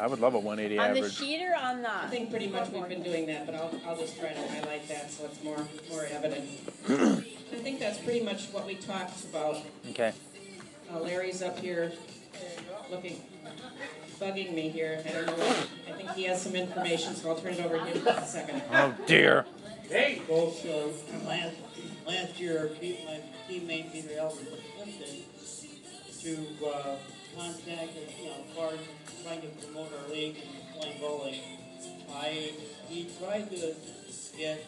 I 0.00 0.08
would 0.08 0.18
love 0.18 0.34
a 0.34 0.38
180 0.40 0.78
On 0.78 0.92
the 0.92 0.98
average. 0.98 1.14
sheet 1.14 1.40
or 1.40 1.54
on 1.54 1.86
I 1.86 2.08
think 2.08 2.28
pretty 2.30 2.48
much 2.48 2.68
we've 2.70 2.88
been 2.88 3.04
doing 3.04 3.26
that, 3.26 3.46
but 3.46 3.54
I'll, 3.54 3.70
I'll 3.86 3.96
just 3.96 4.18
try 4.18 4.30
to 4.32 4.48
highlight 4.48 4.88
that 4.88 5.08
so 5.10 5.24
it's 5.26 5.42
more, 5.44 5.56
more 5.88 6.04
evident. 6.10 6.48
I 6.88 7.56
think 7.58 7.78
that's 7.78 7.98
pretty 7.98 8.24
much 8.24 8.48
what 8.48 8.66
we 8.66 8.74
talked 8.74 9.22
about. 9.24 9.58
Okay. 9.90 10.12
Uh, 10.92 10.98
Larry's 10.98 11.42
up 11.42 11.60
here 11.60 11.92
looking, 12.90 13.20
bugging 14.20 14.52
me 14.52 14.68
here. 14.68 15.00
I 15.08 15.12
don't 15.12 15.26
know, 15.26 15.32
what- 15.34 15.68
I 15.88 15.92
think 15.96 16.10
he 16.10 16.24
has 16.24 16.42
some 16.42 16.56
information, 16.56 17.14
so 17.14 17.28
I'll 17.30 17.36
turn 17.36 17.52
it 17.54 17.64
over 17.64 17.78
to 17.78 17.84
him 17.84 17.96
in 17.98 18.08
a 18.08 18.26
second. 18.26 18.62
Oh 18.72 18.94
dear. 19.06 19.46
Hey, 19.88 20.20
folks, 20.26 20.64
uh, 20.64 20.88
last, 21.28 21.54
last 22.06 22.38
year, 22.38 22.70
my 22.80 23.20
teammate 23.48 23.92
Peter 23.92 24.18
Elton 24.18 24.46
was 24.50 24.60
tempted 24.78 25.24
to, 26.22 26.66
uh, 26.66 26.96
contact, 27.36 27.90
you 28.18 28.26
know, 28.26 28.70
as 28.70 28.78
trying 29.24 29.40
to 29.42 29.48
promote 29.48 29.90
our 29.92 30.12
league 30.12 30.36
and 30.36 30.80
playing 30.80 31.00
bowling. 31.00 31.40
I, 32.12 32.52
he 32.88 33.08
tried 33.18 33.50
to 33.50 33.74
get, 34.36 34.64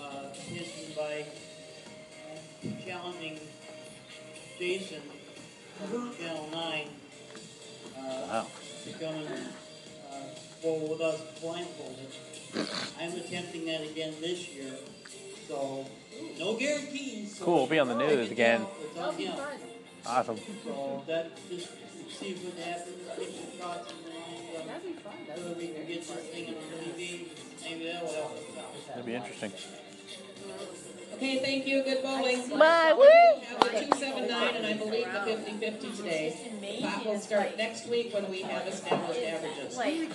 uh, 0.00 0.26
attention 0.32 0.92
by 0.96 1.26
challenging 2.84 3.38
Jason 4.58 5.02
from 5.90 6.14
Channel 6.16 6.48
Nine, 6.52 6.88
uh, 7.96 8.00
Wow. 8.00 8.46
to 8.84 8.92
come 8.98 9.14
and, 9.14 9.28
uh, 10.10 10.14
bowl 10.62 10.88
with 10.88 11.00
us 11.00 11.20
blindfolded. 11.40 12.08
I'm 12.98 13.12
attempting 13.12 13.64
that 13.66 13.82
again 13.82 14.14
this 14.20 14.48
year, 14.48 14.74
so 15.48 15.86
no 16.38 16.56
guarantees. 16.56 17.36
so 17.38 17.44
Cool, 17.44 17.54
we'll 17.54 17.66
be 17.66 17.78
on 17.78 17.88
the 17.88 17.94
news 17.96 18.30
again. 18.30 18.66
tell 18.94 19.10
It's 19.10 19.28
on 19.28 19.36
him. 19.38 19.40
Awesome. 20.04 20.38
So 20.64 21.02
that, 21.06 21.30
just 21.48 21.68
see 22.18 22.34
what 22.34 22.58
happens, 22.64 22.96
get 23.18 23.34
some 23.34 23.44
thoughts 23.58 23.92
in 23.92 24.12
mind, 24.58 25.28
whether 25.28 25.54
we 25.54 25.68
can 25.68 25.86
get 25.86 26.00
this 26.02 26.10
thing 26.10 26.48
on 26.48 26.54
TV, 26.54 27.28
maybe 27.62 27.84
that 27.86 28.02
will 28.02 28.12
help 28.12 28.32
us 28.32 28.58
out. 28.58 28.86
That'd 28.88 29.06
be 29.06 29.14
interesting. 29.14 29.52
Okay, 31.14 31.38
thank 31.38 31.66
you, 31.66 31.82
good 31.82 32.02
bowling. 32.02 32.48
Bye, 32.58 32.92
woo! 32.96 33.40
Have 33.46 33.60
the 33.60 33.84
two 33.84 33.98
seven 33.98 34.28
nine 34.28 34.56
and 34.56 34.66
I 34.66 34.72
believe 34.74 35.06
the 35.12 35.20
fifty 35.20 35.52
fifty 35.52 35.90
today. 35.92 36.36
The 36.60 36.86
pot 36.86 37.06
will 37.06 37.18
start 37.20 37.56
next 37.56 37.88
week 37.88 38.12
when 38.12 38.28
we 38.30 38.42
have 38.42 38.66
established 38.66 39.20
averages. 39.22 39.76
Like, 39.76 40.10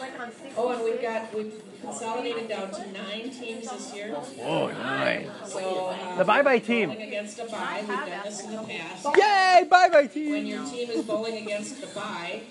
like 0.00 0.20
on 0.20 0.32
six. 0.32 0.54
Oh, 0.56 0.70
and 0.72 0.82
we've 0.84 1.00
got, 1.00 1.34
we've 1.34 1.54
consolidated 1.80 2.48
down 2.48 2.70
to 2.70 2.92
nine 2.92 3.30
teams 3.30 3.70
this 3.70 3.94
year. 3.94 4.14
Whoa, 4.14 4.72
nice. 4.72 5.26
So, 5.46 5.86
uh, 5.88 6.18
The 6.18 6.24
bye-bye 6.24 6.58
team. 6.58 6.90
Bowling 6.90 7.08
against 7.08 7.38
a 7.38 7.44
bye, 7.44 7.78
we've 7.80 7.96
done 7.96 8.20
this 8.24 8.44
in 8.44 8.52
the 8.52 8.62
past. 8.62 9.06
Yay! 9.16 9.66
Bye 9.70 9.88
bye 9.88 10.06
team. 10.06 10.30
When 10.32 10.46
your 10.46 10.64
team 10.66 10.90
is 10.90 11.04
bowling 11.04 11.36
against 11.46 11.80
the 11.80 11.86
bye, 11.88 12.42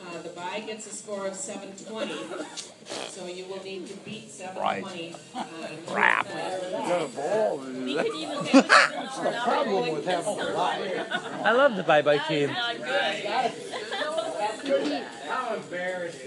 uh, 0.00 0.22
the 0.22 0.28
bye 0.30 0.60
gets 0.66 0.86
a 0.86 0.90
score 0.90 1.26
of 1.26 1.34
seven 1.34 1.70
twenty. 1.86 2.14
So 3.08 3.26
you 3.26 3.44
will 3.46 3.62
need 3.62 3.86
to 3.88 3.94
beat 3.98 4.30
seven 4.30 4.56
twenty. 4.80 5.14
Crap. 5.86 6.26
We 6.28 6.32
could 7.96 8.06
even 8.16 8.44
have 8.44 8.54
it 8.54 8.68
not 9.32 9.44
Problem 9.44 9.92
with 9.94 10.06
having 10.06 10.40
a 10.40 10.44
lie. 10.52 11.06
I 11.44 11.52
love 11.52 11.76
the 11.76 11.82
bye 11.82 12.02
bye 12.02 12.18
team. 12.18 12.50
not 12.52 12.76
good. 12.76 13.52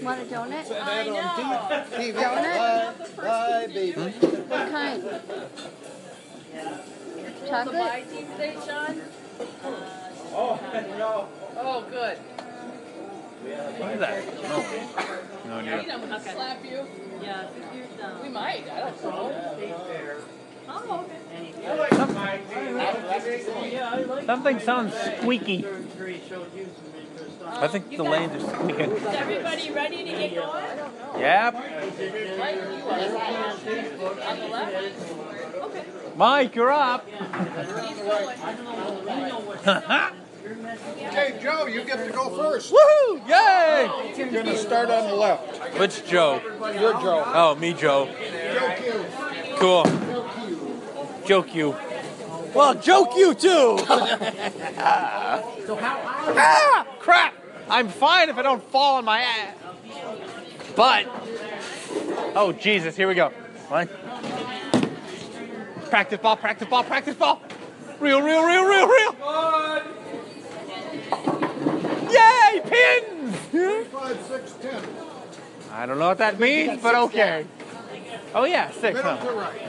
Want 0.02 0.20
a 0.20 0.24
donut? 0.24 0.82
I 0.82 1.04
know. 1.04 1.84
TV. 1.96 2.14
Donut? 2.14 3.16
Bye, 3.16 3.22
bye, 3.22 3.66
baby. 3.72 4.00
What 4.00 4.70
kind? 4.70 5.02
The 5.02 5.20
Chocolate? 7.48 7.78
bye 7.78 8.02
team 8.10 8.26
today, 8.32 8.56
Sean? 8.66 9.00
Oh, 10.34 10.58
no. 10.98 11.28
Oh, 11.58 11.84
good. 11.90 12.18
What 13.42 13.92
is 13.92 14.00
that? 14.00 14.24
No. 14.42 15.56
No, 15.56 15.62
dear. 15.62 15.84
I'm 15.92 16.00
gonna 16.00 16.20
slap 16.20 16.64
you. 16.64 16.86
Yeah, 17.22 17.48
you're 17.74 17.86
dumb. 17.98 18.20
We 18.22 18.28
um, 18.28 18.32
might, 18.34 18.70
I 18.70 18.90
don't 18.90 19.02
know. 19.02 20.16
Oh, 20.68 21.04
okay. 21.04 21.18
Something 24.26 24.60
sounds 24.60 24.94
squeaky. 24.94 25.66
Uh, 25.66 25.80
I 27.44 27.68
think 27.68 27.90
the 27.90 28.04
lanes 28.04 28.42
are 28.42 28.48
squeaking. 28.54 28.92
Is 28.92 29.04
everybody 29.04 29.70
ready 29.72 30.04
to 30.04 30.10
get 30.10 30.34
going? 30.34 30.64
Yep. 31.18 31.54
Like 32.38 32.54
you 32.54 32.62
are. 32.88 33.00
On 34.28 34.38
the 34.38 34.48
left? 34.48 34.74
Okay. 35.56 35.84
Mike, 36.16 36.54
you're 36.54 36.70
up. 36.70 37.08
Okay, 40.44 41.38
Joe, 41.40 41.66
you 41.66 41.84
get 41.84 42.04
to 42.04 42.10
go 42.12 42.36
first. 42.36 42.72
Woohoo! 42.72 43.28
Yay! 43.28 43.88
You're 44.16 44.32
gonna 44.42 44.56
start 44.56 44.90
on 44.90 45.08
the 45.08 45.14
left. 45.14 45.78
Which 45.78 46.04
Joe? 46.06 46.40
You're 46.60 46.94
Joe. 46.94 47.22
Oh, 47.26 47.54
me, 47.54 47.72
Joe. 47.72 48.08
Joe 48.52 48.74
Q. 48.76 49.06
Cool. 49.56 49.84
Joke 51.26 51.54
you. 51.54 51.76
Well, 52.54 52.74
joke 52.74 53.14
you 53.16 53.34
too. 53.34 53.78
ah, 54.78 55.44
crap! 56.98 57.34
I'm 57.70 57.88
fine 57.88 58.28
if 58.28 58.36
I 58.36 58.42
don't 58.42 58.64
fall 58.64 58.96
on 58.96 59.04
my 59.04 59.20
ass. 59.20 59.54
But, 60.74 61.06
oh 62.34 62.52
Jesus, 62.52 62.96
here 62.96 63.06
we 63.06 63.14
go. 63.14 63.28
One. 63.68 63.88
Practice 65.88 66.18
ball, 66.20 66.36
practice 66.36 66.66
ball, 66.68 66.82
practice 66.82 67.14
ball. 67.14 67.40
Real, 68.00 68.20
real, 68.20 68.44
real, 68.44 68.64
real, 68.64 68.88
real. 68.88 69.14
Yay, 72.12 72.60
pins! 72.64 73.36
Five, 73.88 74.22
six, 74.26 74.52
ten. 74.60 74.82
I 75.70 75.86
don't 75.86 75.98
know 75.98 76.08
what 76.08 76.18
that 76.18 76.38
means, 76.38 76.82
but 76.82 76.94
okay. 76.94 77.46
Oh 78.34 78.44
yeah, 78.44 78.70
six, 78.70 78.94
Middle 78.94 79.16
huh? 79.16 79.32
right. 79.34 79.60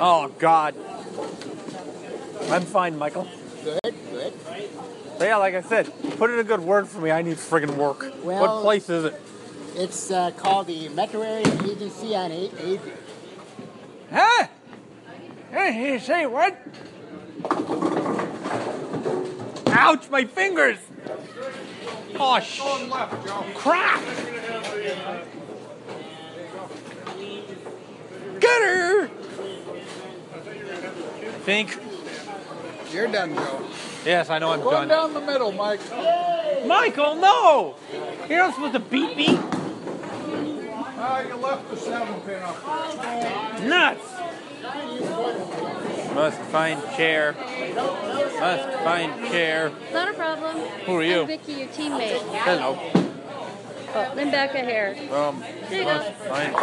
Oh 0.00 0.32
God. 0.38 0.74
I'm 2.50 2.62
fine, 2.62 2.96
Michael. 2.96 3.26
Good, 3.64 3.80
good. 4.10 4.32
So 5.18 5.24
yeah, 5.24 5.36
like 5.36 5.54
I 5.54 5.62
said, 5.62 5.90
put 6.18 6.30
in 6.30 6.38
a 6.38 6.44
good 6.44 6.60
word 6.60 6.88
for 6.88 7.00
me. 7.00 7.10
I 7.10 7.22
need 7.22 7.36
friggin' 7.36 7.76
work. 7.76 8.04
what 8.22 8.62
place 8.62 8.88
is 8.90 9.04
it? 9.06 9.20
It's 9.74 10.10
uh, 10.10 10.30
called 10.32 10.66
the 10.68 10.88
Metro 10.90 11.22
Area 11.22 11.46
Agency 11.64 12.14
on 12.14 12.30
A- 12.30 12.50
Adrian. 12.58 12.98
Huh? 14.10 14.46
Hey, 15.50 15.92
you 15.92 15.98
say 15.98 16.26
what? 16.26 16.56
Ouch, 19.78 20.08
my 20.10 20.24
fingers! 20.24 20.78
Oh, 22.18 22.40
sh- 22.40 22.58
Going 22.60 22.88
left, 22.88 23.26
Joe. 23.26 23.44
crap! 23.54 24.00
Get 28.40 28.62
her! 28.62 29.08
Think. 31.44 31.78
You're 32.92 33.08
done, 33.08 33.34
Joe. 33.34 33.66
Yes, 34.04 34.30
I 34.30 34.38
know 34.38 34.50
I'm 34.52 34.60
Going 34.60 34.88
done. 34.88 35.12
down 35.12 35.14
the 35.14 35.20
middle, 35.20 35.52
Mike. 35.52 35.80
Michael, 36.66 37.16
no! 37.16 37.76
You're 38.28 38.38
not 38.38 38.54
supposed 38.54 38.72
to 38.74 38.80
beat 38.80 39.16
me. 39.16 39.38
Ah, 40.98 41.20
you 41.20 41.34
left 41.36 41.68
the 41.70 41.76
seven 41.76 42.20
pin 42.22 42.42
up. 42.42 43.60
Nuts! 43.62 44.12
Must 46.16 46.40
find 46.50 46.82
chair. 46.96 47.34
Must 47.34 48.78
find 48.84 49.26
chair. 49.30 49.70
Not 49.92 50.08
a 50.08 50.14
problem. 50.14 50.56
Who 50.86 50.96
are 50.96 51.02
you? 51.02 51.20
I'm 51.20 51.26
Vicky, 51.26 51.52
your 51.52 51.68
teammate. 51.68 52.22
Hello. 52.38 52.78
Oh, 53.94 54.12
then 54.14 54.30
back 54.30 54.54
a 54.54 54.60
hair. 54.60 54.96
Um, 55.12 55.44
There 55.68 55.78
you 55.78 55.84
go. 55.84 55.94
must 55.94 56.12
find. 56.12 56.56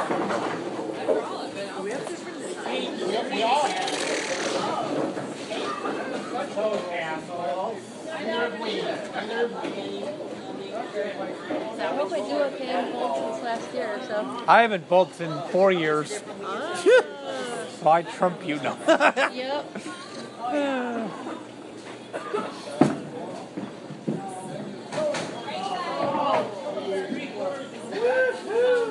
I 11.79 11.95
hope 11.95 12.12
I 12.12 12.19
do 12.19 12.41
okay 12.41 12.79
in 12.79 12.86
since 12.86 13.43
last 13.43 13.74
year 13.74 14.01
so. 14.07 14.43
I 14.48 14.62
haven't 14.63 14.89
bolted 14.89 15.22
in 15.22 15.41
four 15.51 15.72
years. 15.72 16.12
so 16.12 16.24
I 17.87 18.01
trump 18.03 18.45
you 18.45 18.55
now. 18.57 18.77
Yep. 19.33 19.65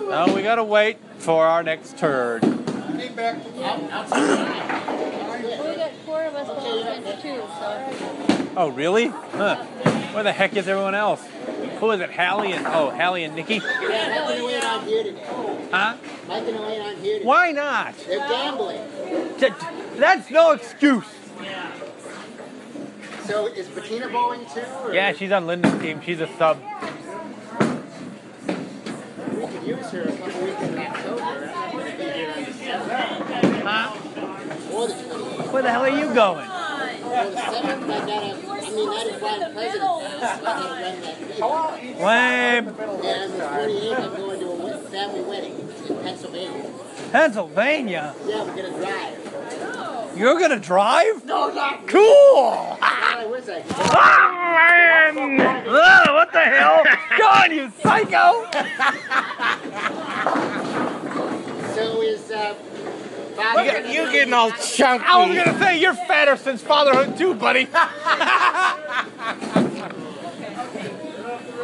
now 0.08 0.34
we 0.34 0.42
gotta 0.42 0.64
wait 0.64 0.99
for 1.18 1.46
our 1.46 1.62
next 1.62 1.99
turd. 1.99 2.42
Came 2.42 3.14
back. 3.14 3.38
Well, 3.54 4.04
we 5.70 5.76
got 5.76 5.92
four 6.04 6.22
of 6.25 6.34
us 6.34 6.46
gold 6.46 6.84
bench 6.84 7.22
too, 7.22 7.42
so. 7.58 8.32
Oh, 8.56 8.68
really? 8.68 9.06
Huh. 9.06 9.64
Where 10.12 10.23
the 10.23 10.32
heck 10.32 10.56
is 10.56 10.68
everyone 10.68 10.94
else? 10.94 11.25
Who 11.80 11.90
is 11.90 12.00
it? 12.00 12.11
Hallie 12.11 12.52
and 12.52 12.66
oh, 12.66 12.90
Hallie 12.90 13.25
and 13.25 13.35
Nikki? 13.35 13.54
Yeah, 13.54 13.61
Mike 13.80 14.30
and 14.30 14.40
Elaine 14.42 14.62
aren't 14.62 14.85
here 14.87 15.04
today. 15.04 15.68
Huh? 15.73 15.97
Mike 16.28 16.47
and 16.47 16.56
Elaine 16.56 16.80
aren't 16.82 16.99
here 16.99 17.14
today. 17.14 17.26
Why 17.26 17.52
not? 17.52 17.94
They're 18.06 18.18
gambling. 18.28 18.80
That's 19.99 20.30
no 20.30 20.52
excuse. 20.52 21.06
So 23.25 23.47
is 23.47 23.68
Bettina 23.68 24.09
bowling 24.09 24.44
too? 24.52 24.61
Or 24.85 24.92
Yeah, 24.94 25.12
she's 25.12 25.32
on 25.32 25.47
Linda's 25.47 25.80
team. 25.80 26.00
She's 26.02 26.21
a 26.21 26.26
sub. 26.37 26.59
We 28.49 29.47
could 29.47 29.62
use 29.66 29.87
her 29.90 30.02
a 30.02 30.12
couple 30.12 30.42
weeks 30.44 30.62
in 30.62 30.78
October. 30.78 31.23
I'm 31.54 31.73
going 31.73 31.90
to 31.92 31.97
be 31.99 32.04
here 32.04 32.32
on 32.37 32.44
the 32.44 32.50
7th 32.50 33.62
Huh? 33.62 33.97
or 34.73 34.88
the 34.88 34.94
28th. 34.94 35.52
Where 35.52 35.62
the 35.62 35.71
hell 35.71 35.82
are 35.82 35.88
you 35.88 36.12
going? 36.14 36.49
Lame. 42.00 42.68
And 42.68 42.81
on 42.81 42.83
the 43.33 43.44
28th, 43.44 44.01
I'm 44.01 44.14
going 44.16 44.40
to 44.40 44.46
a 44.46 44.55
wed- 44.55 44.85
family 44.88 45.20
wedding 45.22 45.55
in 45.88 45.96
Pennsylvania. 45.98 46.70
Pennsylvania. 47.11 48.14
Yeah, 48.27 48.44
we're 48.44 48.55
to 48.72 48.79
drive. 48.79 49.18
You're 50.16 50.38
gonna 50.38 50.59
drive? 50.59 51.25
No, 51.25 51.51
not 51.53 51.87
Cool. 51.88 52.79
Wish 53.31 53.44
Ah, 53.70 55.11
man! 55.14 55.64
Ugh, 55.66 56.14
what 56.14 56.33
the 56.33 56.40
hell? 56.40 56.83
Go 57.16 57.25
on, 57.25 57.51
you 57.51 57.72
psycho! 57.83 58.46
So 61.75 62.03
is, 62.03 62.31
uh, 62.31 62.55
Father 63.37 63.62
Look 63.64 63.73
at 63.75 63.88
you 63.95 64.11
getting 64.12 64.33
all 64.35 64.51
chunky. 64.53 65.05
I 65.07 65.27
was 65.27 65.37
gonna 65.37 65.59
say 65.59 65.81
you're 65.81 65.95
fatter 65.95 66.37
since 66.37 66.62
fatherhood 66.62 67.16
too, 67.16 67.35
buddy. 67.35 67.68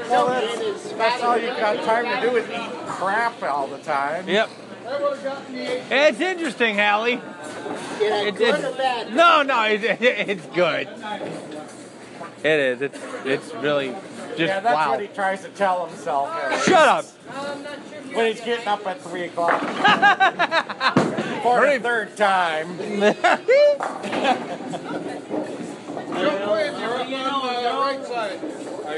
So 0.08 0.32
is 0.32 0.92
That's 0.94 1.22
all 1.22 1.36
you've 1.36 1.56
got 1.58 1.84
time 1.84 2.06
to 2.22 2.28
do 2.30 2.36
is 2.36 2.48
eat 2.48 2.70
crap 2.86 3.42
all 3.42 3.66
the 3.66 3.76
time. 3.78 4.26
Yep. 4.26 4.48
I 4.86 5.02
would 5.02 5.18
have 5.18 5.22
gotten 5.24 5.54
the. 5.54 5.94
It's 5.94 6.20
interesting, 6.20 6.78
Hallie. 6.78 7.12
in 7.12 7.20
a 7.20 8.24
It, 8.28 8.36
good 8.36 8.54
it- 8.58 8.64
or 8.64 8.72
bad? 8.76 9.14
no, 9.14 9.42
no, 9.42 9.64
it, 9.64 9.84
it, 9.84 10.00
it's 10.00 10.46
good. 10.46 10.88
It 12.42 12.46
is. 12.60 12.80
It's 12.82 12.98
it's 13.26 13.54
really 13.56 13.94
just 14.38 14.48
Yeah, 14.48 14.60
that's 14.60 14.74
wow. 14.74 14.90
what 14.92 15.00
he 15.00 15.06
tries 15.08 15.42
to 15.42 15.48
tell 15.50 15.84
himself. 15.86 16.30
Harry. 16.32 16.56
Shut 16.62 16.88
up. 16.88 17.04
When 18.14 18.26
he's 18.32 18.40
getting 18.40 18.66
up 18.68 18.86
at 18.86 19.00
3 19.02 19.24
o'clock. 19.24 19.60
For 21.42 21.66
the 21.66 21.78
third 21.80 22.16
time. 22.16 22.78
Joe 22.78 23.14
Quinn, 26.48 26.74
you're 26.80 26.94
up 26.94 27.44
on 27.44 27.62
the 27.62 27.70
right 27.70 28.04
side. 28.06 28.38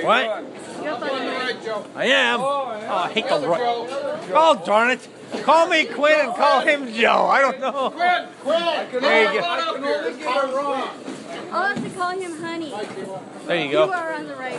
what? 0.04 0.24
Up 0.26 0.40
On 0.40 0.46
on 0.86 1.00
the 1.00 1.06
the 1.06 1.12
right. 1.12 1.54
right, 1.54 1.62
Joe. 1.64 1.84
I 1.94 2.04
am. 2.06 2.40
Oh, 2.40 2.44
oh 2.44 2.96
I 2.96 3.12
hate 3.12 3.24
the 3.26 3.34
Other 3.34 3.48
right. 3.48 3.58
Joe. 3.58 3.86
Oh 4.32 4.62
darn 4.64 4.90
it! 4.90 5.06
Call 5.42 5.66
me 5.68 5.84
Quinn 5.84 6.18
and 6.20 6.34
call 6.34 6.60
him 6.62 6.90
Joe. 6.94 7.26
I 7.26 7.40
don't 7.42 7.60
know. 7.60 7.90
Quinn, 7.90 8.26
Quinn. 8.42 9.02
There 9.02 9.34
you 9.34 9.40
go. 9.40 9.46
I 9.46 9.60
can 9.60 9.84
only 9.84 10.18
get 10.18 10.44
it 10.44 10.54
wrong. 10.54 10.88
I'll 11.52 11.74
have 11.74 11.82
to 11.84 11.90
call 11.90 12.10
him 12.18 12.36
honey. 12.38 12.72
There 13.46 13.56
you 13.58 13.64
You 13.66 13.72
go. 13.72 13.90
are 13.92 14.12
on 14.14 14.26
the 14.26 14.34
right. 14.36 14.58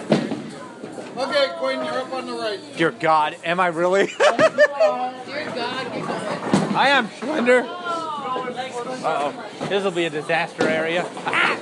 Okay, 1.17 1.47
Quinn, 1.58 1.84
you're 1.84 2.00
up 2.00 2.13
on 2.13 2.26
the 2.26 2.34
right. 2.34 2.60
Dear 2.78 2.91
God, 2.91 3.36
am 3.43 3.60
I 3.60 3.67
really? 3.67 4.06
Dear 4.17 4.17
God, 4.28 5.95
you're 5.95 6.08
going. 6.08 6.76
I 6.76 6.89
am 6.89 7.08
Schwender. 7.10 7.63
Uh 7.63 9.04
oh. 9.04 9.67
This 9.67 9.84
will 9.84 9.91
be 9.91 10.06
a 10.06 10.10
disaster 10.10 10.67
area. 10.67 11.06
Ah! 11.26 11.60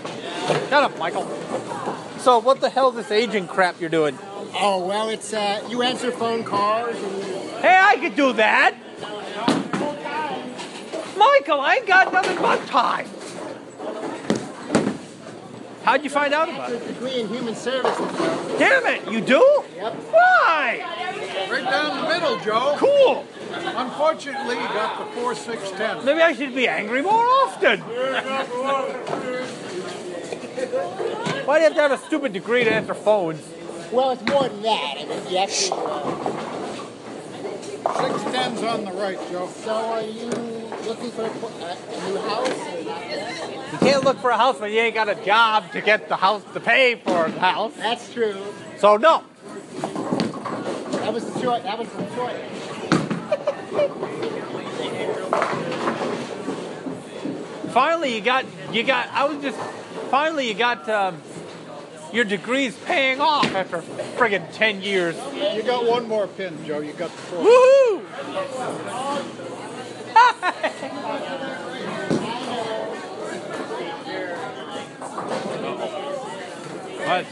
Shut 0.69 0.83
up, 0.83 0.97
Michael. 0.99 1.25
So, 2.19 2.37
what 2.39 2.61
the 2.61 2.69
hell 2.69 2.89
is 2.89 2.95
this 2.95 3.11
aging 3.11 3.47
crap 3.47 3.79
you're 3.79 3.89
doing? 3.89 4.19
Oh, 4.53 4.85
well, 4.85 5.09
it's, 5.09 5.33
uh, 5.33 5.65
you 5.69 5.81
answer 5.81 6.11
phone 6.11 6.43
calls 6.43 6.95
and 6.95 7.23
Hey, 7.61 7.79
I 7.81 7.97
could 7.97 8.15
do 8.15 8.33
that. 8.33 8.75
Michael, 11.17 11.59
I 11.59 11.75
ain't 11.75 11.87
got 11.87 12.13
nothing 12.13 12.37
but 12.37 12.65
time. 12.67 13.07
How'd 15.83 16.03
you 16.03 16.09
find 16.09 16.33
out 16.33 16.49
about 16.49 16.71
it? 16.71 16.85
degree 16.87 17.21
in 17.21 17.27
human 17.27 17.55
services. 17.55 18.11
Damn 18.59 18.85
it, 18.87 19.09
you 19.11 19.21
do? 19.21 19.63
Yep. 19.75 19.93
Why? 20.11 20.83
Right 21.49 21.63
down 21.63 22.03
the 22.03 22.07
middle, 22.09 22.37
Joe. 22.39 22.75
Cool. 22.77 23.25
Unfortunately, 23.51 24.55
you 24.55 24.67
got 24.67 24.99
the 24.99 25.05
four 25.19 25.33
six 25.33 25.71
ten. 25.71 26.03
Maybe 26.05 26.21
I 26.21 26.33
should 26.33 26.53
be 26.53 26.67
angry 26.67 27.01
more 27.01 27.23
often. 27.23 27.79
Why 31.45 31.57
do 31.57 31.63
you 31.63 31.67
have 31.69 31.75
to 31.75 31.81
have 31.81 31.91
a 31.91 31.97
stupid 32.05 32.33
degree 32.33 32.63
to 32.63 32.71
answer 32.71 32.93
phones? 32.93 33.41
Well, 33.91 34.11
it's 34.11 34.21
more 34.23 34.47
than 34.47 34.61
that. 34.61 34.97
I 34.99 35.05
mean, 35.05 35.31
you 35.31 35.37
actually, 35.39 35.79
Six 38.49 38.61
tens 38.61 38.63
on 38.63 38.85
the 38.85 38.91
right, 38.99 39.17
Joe. 39.29 39.47
so 39.47 39.71
are 39.73 40.01
you 40.01 40.29
looking 40.87 41.11
for 41.11 41.21
a, 41.21 41.25
uh, 41.25 41.75
a 41.91 42.09
new 42.09 42.17
house 42.17 42.49
or? 42.49 42.79
You 43.71 43.77
can't 43.79 44.03
look 44.03 44.17
for 44.19 44.31
a 44.31 44.37
house 44.37 44.59
when 44.59 44.71
you 44.71 44.79
ain't 44.79 44.95
got 44.95 45.09
a 45.09 45.15
job 45.23 45.71
to 45.73 45.81
get 45.81 46.09
the 46.09 46.15
house 46.15 46.41
to 46.53 46.59
pay 46.59 46.95
for 46.95 47.29
the 47.29 47.39
house. 47.39 47.73
That's 47.75 48.11
true. 48.11 48.41
So 48.77 48.97
no. 48.97 49.23
That 49.81 51.13
was 51.13 51.31
the 51.31 51.39
choice. 51.39 51.63
That 51.63 51.77
was 51.77 51.89
the 51.89 52.05
choice. 52.15 52.35
Finally, 57.73 58.15
you 58.15 58.21
got 58.21 58.45
you 58.71 58.83
got. 58.83 59.09
I 59.09 59.25
was 59.25 59.41
just 59.43 59.59
finally 60.09 60.47
you 60.47 60.55
got 60.55 60.89
um, 60.89 61.21
your 62.11 62.25
degrees 62.25 62.75
paying 62.85 63.21
off 63.21 63.53
after 63.53 63.81
friggin' 64.17 64.51
ten 64.53 64.81
years. 64.81 65.15
You 65.55 65.63
got 65.63 65.85
one 65.85 66.07
more 66.07 66.27
pin, 66.27 66.65
Joe. 66.65 66.79
You 66.79 66.93
got 66.93 67.11
the 67.11 67.17
four. 67.17 67.45
Woohoo! 67.45 68.03
must, 77.07 77.31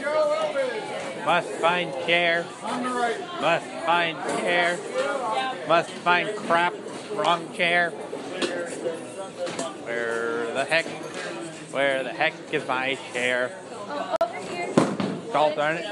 must 1.24 1.48
find 1.60 1.92
chair. 2.06 2.46
On 2.62 2.82
the 2.82 2.90
right. 2.90 3.20
Must 3.40 3.66
find 3.86 4.18
chair. 4.40 4.78
Must 5.68 5.90
find 5.90 6.36
crap. 6.36 6.74
Wrong 7.14 7.52
chair. 7.54 7.90
Where 9.84 10.52
the 10.52 10.64
heck? 10.64 10.86
Where 11.72 12.02
the 12.02 12.12
heck 12.12 12.34
is 12.52 12.66
my 12.66 12.98
chair? 13.12 13.56
Oh, 15.28 15.32
Salt, 15.32 15.56
darn 15.56 15.76
it. 15.76 15.84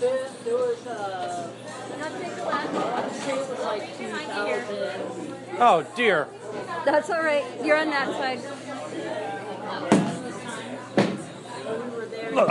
There, 0.00 0.28
there 0.44 0.54
was, 0.54 0.86
uh, 0.86 1.50
I 1.92 2.66
want 2.66 3.12
to 3.12 3.20
say 3.20 3.32
it 3.32 3.48
was 3.48 3.60
like 3.60 3.98
2000. 3.98 5.34
Oh 5.58 5.86
dear. 5.94 6.28
That's 6.86 7.10
all 7.10 7.22
right. 7.22 7.44
You're 7.62 7.76
on 7.76 7.90
that 7.90 8.08
side. 8.08 8.40
We 11.66 11.96
were 11.96 12.06
there 12.06 12.38
Ugh. 12.38 12.48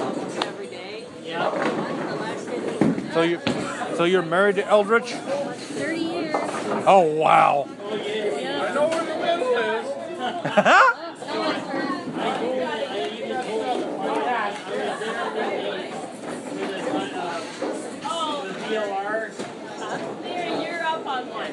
almost 0.00 0.44
every 0.44 0.66
day. 0.68 1.06
Yeah. 1.24 1.50
The 1.50 1.56
last 2.16 2.46
day 2.46 2.58
that 2.60 2.80
we 2.80 2.86
were 2.88 2.92
there, 2.92 3.12
So 3.12 3.22
you, 3.22 3.40
so 3.96 4.04
you're 4.04 4.22
married 4.22 4.56
to 4.56 4.66
Eldridge? 4.66 5.10
30 5.12 5.98
years. 5.98 6.34
Oh 6.86 7.00
wow. 7.16 7.66
I 7.68 8.74
know 8.74 8.88
where 8.88 9.04
the 9.04 9.16
middle 9.16 9.56
is. 9.56 10.90
there, 20.22 20.62
you're 20.62 20.82
up 20.82 21.06
on 21.06 21.28
one. 21.28 21.50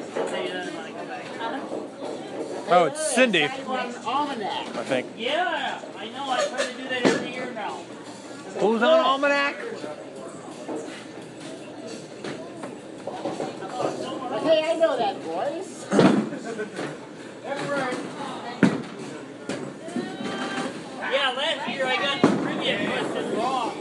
Oh, 2.70 2.84
it's 2.84 3.14
Cindy. 3.14 3.44
I 3.44 3.48
think. 4.84 5.06
Yeah, 5.16 5.80
I 5.96 6.08
know, 6.10 6.30
I 6.30 6.44
try 6.46 6.64
to 6.64 6.72
do 6.74 6.88
that 6.88 7.06
every 7.06 7.32
year 7.32 7.50
now. 7.54 7.82
Who's 8.58 8.82
on 8.82 9.00
Almanac? 9.00 9.56
Hey, 14.42 14.62
I 14.70 14.76
know 14.78 14.96
that 14.96 15.16
voice. 15.18 15.86
Yeah, 21.10 21.30
last 21.36 21.68
year 21.70 21.86
I 21.86 21.96
got 21.96 22.22
the 22.22 22.28
trivia 22.42 22.76
question 22.90 23.36
wrong. 23.36 23.72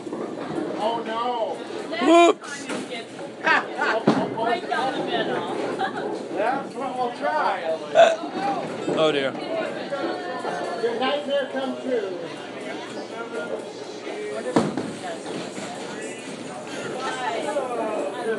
Oh 0.80 1.04
no. 1.06 1.58
Whoops. 2.06 3.16
That's 6.38 6.73
what 6.76 6.91
we'll 6.97 7.12
try. 7.17 7.56
Oh 9.00 9.12
dear. 9.12 9.32
Your 10.84 11.00
nightmare 11.00 11.50
come 11.52 11.76
true. 11.82 12.17
I 18.30 18.32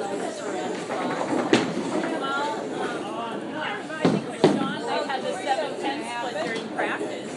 think 4.03 4.25
it 4.25 4.31
was 4.31 4.41
Sean, 4.41 4.81
they 4.83 4.99
had 5.07 5.21
the 5.23 5.33
seven 5.33 5.71
ten 5.81 5.99
split 6.05 6.37
during 6.45 6.67
practice. 6.77 7.33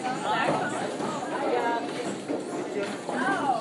Yeah. 2.73 2.89
Well, 3.07 3.53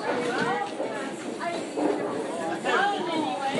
anyway. 3.11 3.59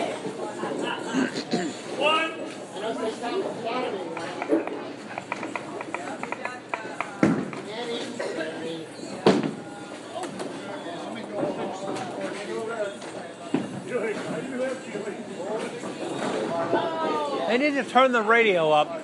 One. 1.97 2.32
I 2.73 2.80
know 2.80 2.91
they 2.93 3.12
sound 3.12 3.43
Saturday 3.63 4.06
night. 4.15 4.39
Annie, 7.71 8.04
They 17.47 17.58
need 17.58 17.74
to 17.76 17.84
turn 17.84 18.12
the 18.12 18.21
radio 18.21 18.71
up. 18.71 19.04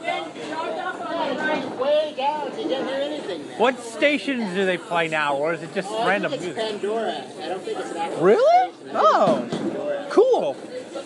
way 1.80 2.14
down, 2.16 2.52
so 2.52 2.60
you 2.62 2.70
can't 2.70 2.88
hear 2.90 3.00
anything 3.02 3.48
now. 3.48 3.58
What 3.58 3.80
stations 3.80 4.54
do 4.54 4.66
they 4.66 4.78
play 4.78 5.08
now, 5.08 5.36
or 5.36 5.54
is 5.54 5.64
it 5.64 5.74
just 5.74 5.88
Oh, 5.92 6.08
random 6.08 6.32
music? 6.32 6.56
Pandora. 6.56 7.24
I 7.42 7.48
don't 7.50 7.62
think 7.62 7.78
it's 7.80 7.92
an 7.92 8.22
Really? 8.24 8.72
station. 8.74 8.96
I 8.96 9.40
think 9.50 9.54
Oh, 9.76 10.08
cool. 10.10 10.56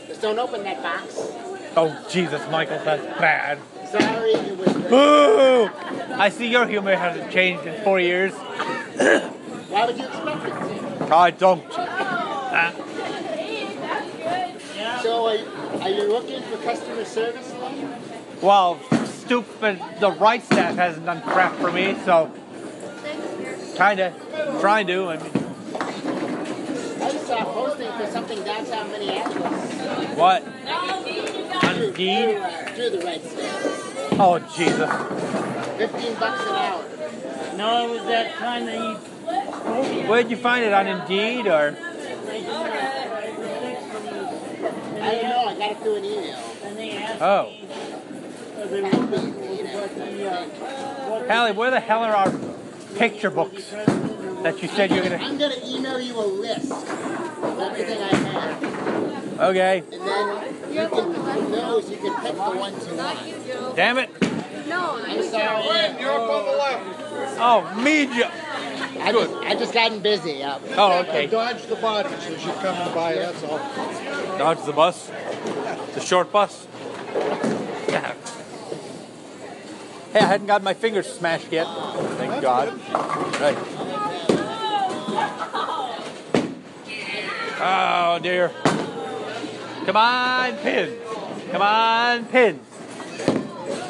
Just 0.08 0.22
don't 0.22 0.40
open 0.40 0.64
that 0.64 0.82
box. 0.84 1.18
Oh 1.76 1.96
Jesus, 2.10 2.42
Michael, 2.52 2.80
that's 2.84 3.06
bad. 3.20 3.58
Sorry, 3.92 4.32
it 4.34 4.58
was. 4.58 4.74
Boo! 4.90 5.70
I 6.14 6.30
see 6.30 6.48
your 6.48 6.68
humor 6.68 6.96
hasn't 6.96 7.32
changed 7.32 7.66
in 7.66 7.82
four 7.84 8.00
years. 8.00 8.34
Why 8.34 9.86
would 9.86 9.98
you 9.98 10.06
expect 10.06 10.46
it 10.46 11.08
to? 11.08 11.16
I 11.16 11.32
don't. 11.32 11.64
Ah, 11.74 12.72
So, 15.02 15.28
are, 15.30 15.38
are 15.82 15.90
you 15.90 16.04
looking 16.10 16.42
for 16.44 16.58
customer 16.58 17.06
service 17.06 17.50
then? 17.52 18.00
well, 18.42 18.80
stupid. 19.06 19.80
The 20.00 20.12
right 20.12 20.44
staff 20.44 20.76
hasn't 20.76 21.06
done 21.06 21.22
crap 21.22 21.56
for 21.56 21.72
me, 21.72 21.96
so 22.06 22.32
kinda 23.76 24.14
trying 24.60 24.88
to. 24.88 25.10
I 25.10 25.18
mean, 25.18 25.26
I 27.02 27.12
just 27.12 27.28
saw 27.28 27.42
a 27.42 27.46
posting 27.46 27.92
for 27.94 28.08
something 28.12 28.44
downtown 28.44 28.92
Minneapolis. 28.92 30.18
what? 30.18 30.44
Through, 31.62 31.88
Indeed. 31.88 32.38
through, 32.76 32.86
uh, 32.86 32.90
the 32.90 33.02
right 33.06 33.24
staff. 33.24 34.20
Oh 34.20 34.40
Jesus. 34.56 34.90
15 35.78 36.14
bucks 36.16 36.42
an 36.42 36.56
hour. 36.56 36.84
No, 37.58 37.88
it 37.88 37.92
was 37.92 38.04
that 38.06 38.36
time 38.36 38.66
that 38.66 38.76
you. 38.78 38.98
Where'd 40.08 40.30
you 40.30 40.38
find 40.38 40.64
it 40.66 40.74
on 40.74 40.88
Indeed 40.88 41.48
or? 41.48 41.76
I 45.02 45.16
don't 45.16 45.30
know, 45.30 45.46
I 45.46 45.58
got 45.58 45.72
it 45.72 45.78
through 45.80 45.96
an 45.96 46.06
email. 46.06 46.40
And 46.64 46.78
they 46.78 46.92
asked 46.98 47.22
Oh, 47.22 47.50
me, 47.50 47.66
uh, 48.62 48.66
they 48.68 48.82
were 48.82 48.90
looking 48.90 49.34
for 49.34 49.82
what 49.82 49.96
the, 49.96 50.32
uh, 50.32 51.34
Hallie, 51.34 51.52
where 51.54 51.72
the 51.72 51.80
hell 51.80 52.04
are 52.04 52.16
our 52.16 52.32
picture 52.96 53.32
books 53.32 53.70
that 53.72 54.62
you 54.62 54.68
said 54.68 54.92
you're 54.92 55.04
gonna? 55.04 55.18
I'm 55.18 55.38
gonna 55.38 55.56
email 55.66 56.00
you 56.00 56.16
a 56.20 56.22
list 56.26 56.72
of 56.72 57.60
everything 57.60 58.02
I 58.02 58.16
have. 58.16 59.40
Okay. 59.42 59.84
And 59.92 60.02
then 60.02 60.74
you 60.74 60.88
can, 60.88 61.14
from 61.14 61.52
those, 61.52 61.90
you 61.90 61.98
can 61.98 62.14
pick 62.22 62.36
the 62.36 62.40
ones 62.40 62.88
you 62.88 62.96
want. 62.96 63.76
Damn 63.76 63.98
it. 63.98 64.10
No, 64.68 65.02
I'm 65.04 65.24
sorry. 65.24 65.64
Glenn, 65.64 66.00
you're 66.00 66.12
up 66.12 66.30
on 66.30 66.46
the 66.46 66.52
left. 66.52 67.38
Oh, 67.40 67.82
me. 67.82 68.06
Ju- 69.02 69.08
I 69.08 69.12
just, 69.12 69.34
I 69.34 69.56
just 69.56 69.74
gotten 69.74 70.00
busy. 70.00 70.34
Yeah. 70.34 70.60
oh, 70.78 71.00
okay. 71.00 71.28
dodged 71.28 71.68
the 71.68 71.76
bodies 71.76 72.14
as 72.14 72.46
you 72.46 72.52
coming 72.54 72.94
by, 72.94 73.16
that's 73.16 73.44
all. 73.44 73.58
Dodge 74.38 74.64
the 74.66 74.74
bus. 74.74 75.10
The 75.94 76.02
short 76.02 76.32
bus. 76.32 76.68
Yeah. 77.90 78.14
Hey, 80.14 80.20
I 80.20 80.26
hadn't 80.26 80.48
got 80.48 80.62
my 80.62 80.74
fingers 80.74 81.12
smashed 81.12 81.52
yet. 81.52 81.68
Thank 82.18 82.42
God. 82.42 82.80
Right. 83.40 83.58
Oh 87.64 88.20
dear. 88.22 88.50
Come 89.86 89.96
on, 89.96 90.58
pins. 90.58 91.00
Come 91.52 91.62
on, 91.62 92.26
pins. 92.26 92.68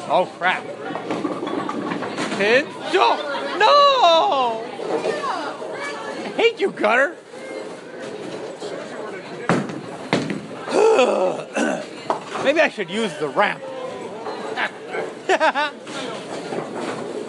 Oh 0.08 0.30
crap. 0.38 0.62
Pins? 2.38 2.68
No! 2.92 3.58
No! 3.58 4.71
Hate 6.42 6.58
you, 6.58 6.72
Gunner. 6.72 7.14
Maybe 12.42 12.60
I 12.60 12.68
should 12.68 12.90
use 12.90 13.16
the 13.18 13.28
ramp. 13.28 13.62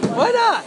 Why 0.10 0.32
not? 0.32 0.66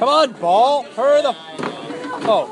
Come 0.00 0.08
on, 0.08 0.32
ball. 0.32 0.82
Hurry 0.82 1.22
the. 1.22 1.36
Oh, 2.26 2.46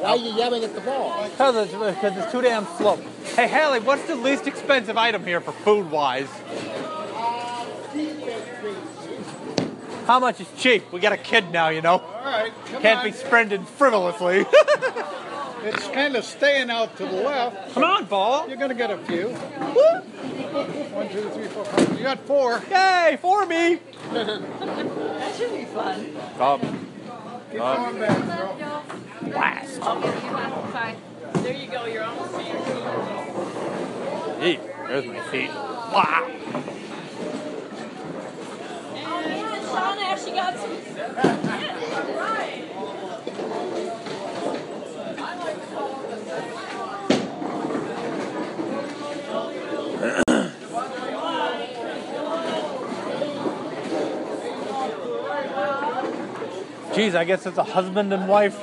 Why 0.00 0.10
are 0.10 0.16
you 0.16 0.34
yelling 0.34 0.64
at 0.64 0.74
the 0.74 0.80
ball? 0.80 1.22
because 1.30 1.72
it's, 1.72 1.74
it's 2.02 2.32
too 2.32 2.42
damn 2.42 2.66
slow. 2.76 2.98
Hey, 3.36 3.48
Hallie, 3.48 3.80
what's 3.80 4.02
the 4.06 4.16
least 4.16 4.46
expensive 4.46 4.96
item 4.96 5.24
here 5.24 5.40
for 5.40 5.52
food 5.52 5.90
wise? 5.90 6.28
How 10.06 10.18
much 10.18 10.40
is 10.40 10.48
cheap? 10.56 10.90
We 10.92 11.00
got 11.00 11.12
a 11.12 11.16
kid 11.16 11.50
now, 11.52 11.68
you 11.68 11.80
know. 11.82 11.98
All 12.00 12.24
right, 12.24 12.52
come 12.66 12.82
Can't 12.82 12.98
on. 13.00 13.04
be 13.06 13.12
spending 13.12 13.64
frivolously. 13.64 14.44
It's 15.62 15.86
kind 15.88 16.16
of 16.16 16.24
staying 16.24 16.70
out 16.70 16.96
to 16.96 17.04
the 17.04 17.12
left. 17.12 17.74
Come 17.74 17.84
on, 17.84 18.06
ball. 18.06 18.48
You're 18.48 18.56
gonna 18.56 18.72
get 18.74 18.90
a 18.90 18.96
few. 18.96 19.28
One, 19.28 21.08
two, 21.10 21.28
three, 21.28 21.48
four, 21.48 21.66
five. 21.66 21.98
You 21.98 22.02
got 22.02 22.20
four. 22.20 22.62
Yay, 22.70 23.18
for 23.20 23.44
me. 23.44 23.78
That 24.10 25.34
should 25.36 25.52
be 25.52 25.66
fun. 25.66 26.16
Um, 26.40 26.60
Keep 27.52 27.60
Um, 27.60 27.76
going 27.76 28.00
back, 28.00 28.38
girl. 28.38 28.82
blast. 29.30 29.80
There 31.34 31.52
you 31.54 31.70
go. 31.70 31.86
You're 31.86 32.04
almost 32.04 32.34
to 32.34 32.42
your 32.42 32.60
feet. 32.60 32.76
Eek, 34.42 34.60
there's 34.88 35.06
my 35.06 35.20
feet. 35.30 35.50
Wow. 35.50 36.26
And 39.02 39.64
Shauna 39.66 40.02
actually 40.02 40.32
got 40.32 40.58
some. 40.58 40.70
Yeah, 40.96 42.16
right. 42.16 42.66
Geez, 56.94 57.14
I 57.14 57.24
guess 57.24 57.46
it's 57.46 57.56
a 57.56 57.64
husband 57.64 58.12
and 58.12 58.28
wife 58.28 58.58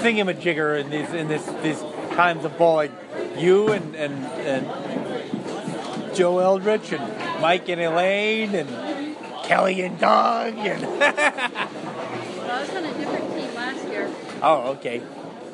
thingamajigger 0.00 0.80
in 0.80 0.90
these 0.90 1.12
in 1.12 1.28
this 1.28 1.44
these 1.62 1.82
times 2.12 2.44
of 2.44 2.56
bowling. 2.58 2.92
You 3.36 3.68
and 3.72 3.94
and 3.96 4.24
and 4.24 6.14
Joe 6.14 6.38
Eldridge 6.38 6.92
and 6.92 7.40
Mike 7.40 7.68
and 7.68 7.80
Elaine 7.80 8.54
and 8.54 9.16
Kelly 9.44 9.82
and 9.82 9.98
Doug 9.98 10.54
and 10.56 10.84
I 11.02 12.60
was 12.60 12.70
on 12.70 12.84
a 12.84 12.94
different 12.94 13.30
team 13.34 13.54
last 13.54 13.88
year. 13.88 14.10
oh 14.42 14.70
okay. 14.72 15.02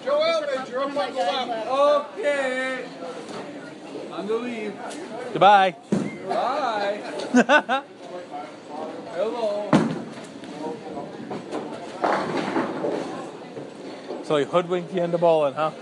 Joe 0.05 0.21
Eldridge, 0.21 0.69
you're 0.71 0.81
up 0.81 0.97
on 0.97 1.13
the 1.13 1.19
left. 1.19 1.67
Okay. 2.19 2.85
On 4.13 4.27
the 4.27 4.35
leave. 4.37 4.75
Goodbye. 5.33 5.77
Bye. 6.29 7.01
Hello. 9.15 9.60
So 14.31 14.37
he 14.37 14.45
hoodwinked 14.45 14.95
you 14.95 15.03
into 15.03 15.19
bowling, 15.19 15.55
huh? 15.55 15.73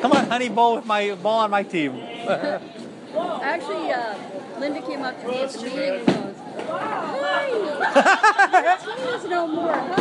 Come 0.00 0.12
on, 0.12 0.26
honey, 0.30 0.48
bowl 0.48 0.76
with 0.76 0.86
my 0.86 1.14
bowl 1.16 1.34
on 1.34 1.50
my 1.50 1.62
team. 1.62 1.96
Actually, 2.24 3.92
uh, 3.92 4.14
Linda 4.58 4.80
came 4.80 5.02
up 5.02 5.20
to 5.20 5.28
me 5.28 5.42
at 5.42 5.50
the 5.50 5.62
meeting 5.64 5.96
and 5.96 6.06
goes, 6.06 6.34
Hi! 6.70 7.48
Your 8.64 8.78
team 8.78 9.06
is 9.14 9.24
no 9.28 9.46
more. 9.46 9.74
Huh? 9.74 9.96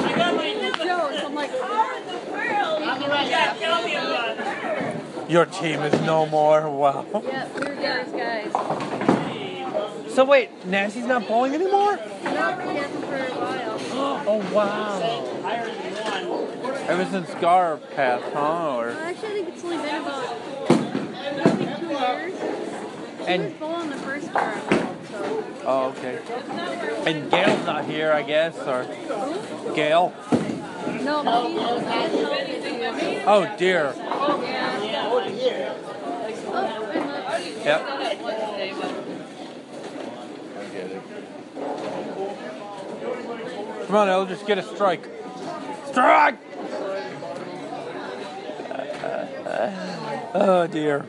Joe. 0.77 1.11
So 1.19 1.25
I'm 1.25 1.35
like, 1.35 1.51
Thank 1.51 3.01
you, 3.01 3.97
Linda. 3.97 5.25
Your 5.27 5.45
team 5.45 5.81
is 5.81 5.99
no 6.03 6.25
more. 6.25 6.69
Wow. 6.69 7.05
Yeah, 7.25 7.49
we 7.53 7.59
were 7.59 7.75
Gary's 7.75 8.13
guys. 8.13 8.53
So 10.15 10.23
wait, 10.23 10.65
Nancy's 10.65 11.05
not 11.05 11.27
bowling 11.27 11.53
anymore? 11.53 11.97
No, 11.97 12.01
he 12.23 12.77
hasn't 12.77 13.03
for 13.03 13.15
a 13.17 13.29
while. 13.31 13.65
Oh 14.25 14.53
wow. 14.53 15.68
Higher 16.89 16.97
than 16.97 17.11
one. 17.13 17.23
Ever 17.23 17.25
since 17.25 17.41
Gar 17.41 17.77
passed, 17.95 18.33
huh? 18.33 18.39
Or 18.77 18.87
Well, 18.87 18.97
actually, 18.97 19.27
I 19.27 19.31
think 19.33 19.47
it's 19.49 19.63
only 19.63 19.77
been 19.77 20.01
about 20.01 20.39
maybe 21.57 21.79
two 21.79 21.87
years. 21.87 22.39
She 23.19 23.25
And- 23.25 23.43
was 23.43 23.53
bowling 23.53 23.89
the 23.89 23.95
first 23.97 24.27
I 24.35 24.59
bowled, 24.69 24.97
so. 25.11 25.43
oh 25.65 25.85
okay. 25.89 26.19
And 27.05 27.29
Gail's 27.31 27.65
not 27.65 27.85
here, 27.85 28.11
I 28.11 28.23
guess, 28.23 28.57
or 28.59 28.85
Gail. 29.75 30.13
No, 31.03 31.23
but 31.23 31.47
he's 31.47 31.59
he's. 31.59 33.23
Oh 33.27 33.55
dear. 33.57 33.93
Yeah. 33.95 35.09
Over 35.11 35.23
here. 35.29 35.75
Oh, 36.51 36.61
look. 36.89 37.65
Yep. 37.65 37.81
Come 43.87 43.95
on, 43.95 44.09
El, 44.09 44.25
just 44.25 44.45
get 44.45 44.57
a 44.57 44.63
strike. 44.63 45.07
Strike! 45.87 46.37
Oh 49.61 50.67
dear. 50.71 50.99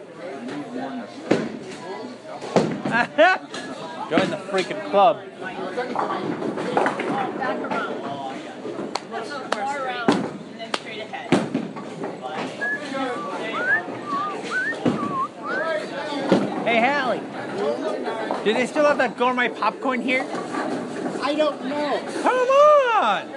Join 4.10 4.28
the 4.28 4.40
freaking 4.50 4.90
club. 4.90 5.22
Hey, 16.64 16.80
Hallie. 16.80 17.20
Do 18.44 18.52
they 18.52 18.66
still 18.66 18.84
have 18.84 18.98
that 18.98 19.16
gourmet 19.16 19.48
popcorn 19.48 20.00
here? 20.00 20.26
I 21.22 21.34
don't 21.36 21.64
know. 21.66 22.02
Come 22.22 22.48
on! 22.48 23.28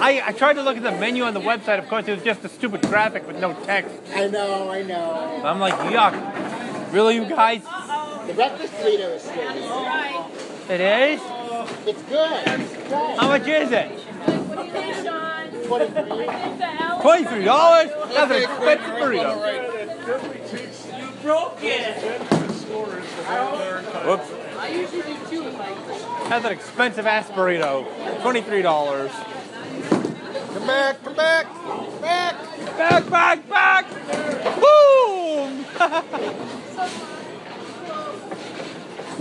I, 0.00 0.22
I 0.26 0.32
tried 0.32 0.54
to 0.54 0.62
look 0.62 0.76
at 0.76 0.82
the 0.82 0.92
menu 0.92 1.24
on 1.24 1.34
the 1.34 1.40
website. 1.40 1.78
Of 1.78 1.88
course, 1.88 2.06
it 2.06 2.14
was 2.14 2.22
just 2.22 2.44
a 2.44 2.48
stupid 2.48 2.82
graphic 2.82 3.26
with 3.26 3.38
no 3.40 3.52
text. 3.64 3.94
I 4.14 4.28
know, 4.28 4.70
I 4.70 4.82
know. 4.82 5.42
I'm 5.44 5.58
like, 5.58 5.74
yuck. 5.92 6.92
Really, 6.92 7.16
you 7.16 7.26
guys? 7.28 7.62
The 8.26 8.34
breakfast 8.34 8.72
burrito 8.74 9.16
is 9.16 9.22
still 9.22 9.52
here. 9.52 10.24
It 10.70 10.80
is? 10.80 11.20
It's 11.86 12.02
good. 12.02 12.46
How 13.18 13.28
much 13.28 13.46
is 13.46 13.72
it? 13.72 13.90
23. 15.66 16.26
$23? 16.98 17.44
That's 18.14 18.30
an 18.30 18.42
expensive 18.42 18.94
burrito. 18.96 19.32
You 20.98 21.08
broke 21.22 21.58
it. 21.62 22.22
Whoops. 24.06 24.47
I 24.58 24.68
usually 24.68 25.02
do 25.02 25.16
two 25.30 25.44
if 25.44 25.60
I 25.60 26.28
That's 26.28 26.44
an 26.44 26.52
expensive 26.52 27.06
ass 27.06 27.30
burrito. 27.30 27.86
$23. 28.22 29.10
Come 30.52 30.66
back, 30.66 31.04
come 31.04 31.14
back, 31.14 31.46
back. 32.02 32.34
Back, 32.76 33.10
back, 33.10 33.48
back! 33.48 33.88
Boom! 34.60 35.64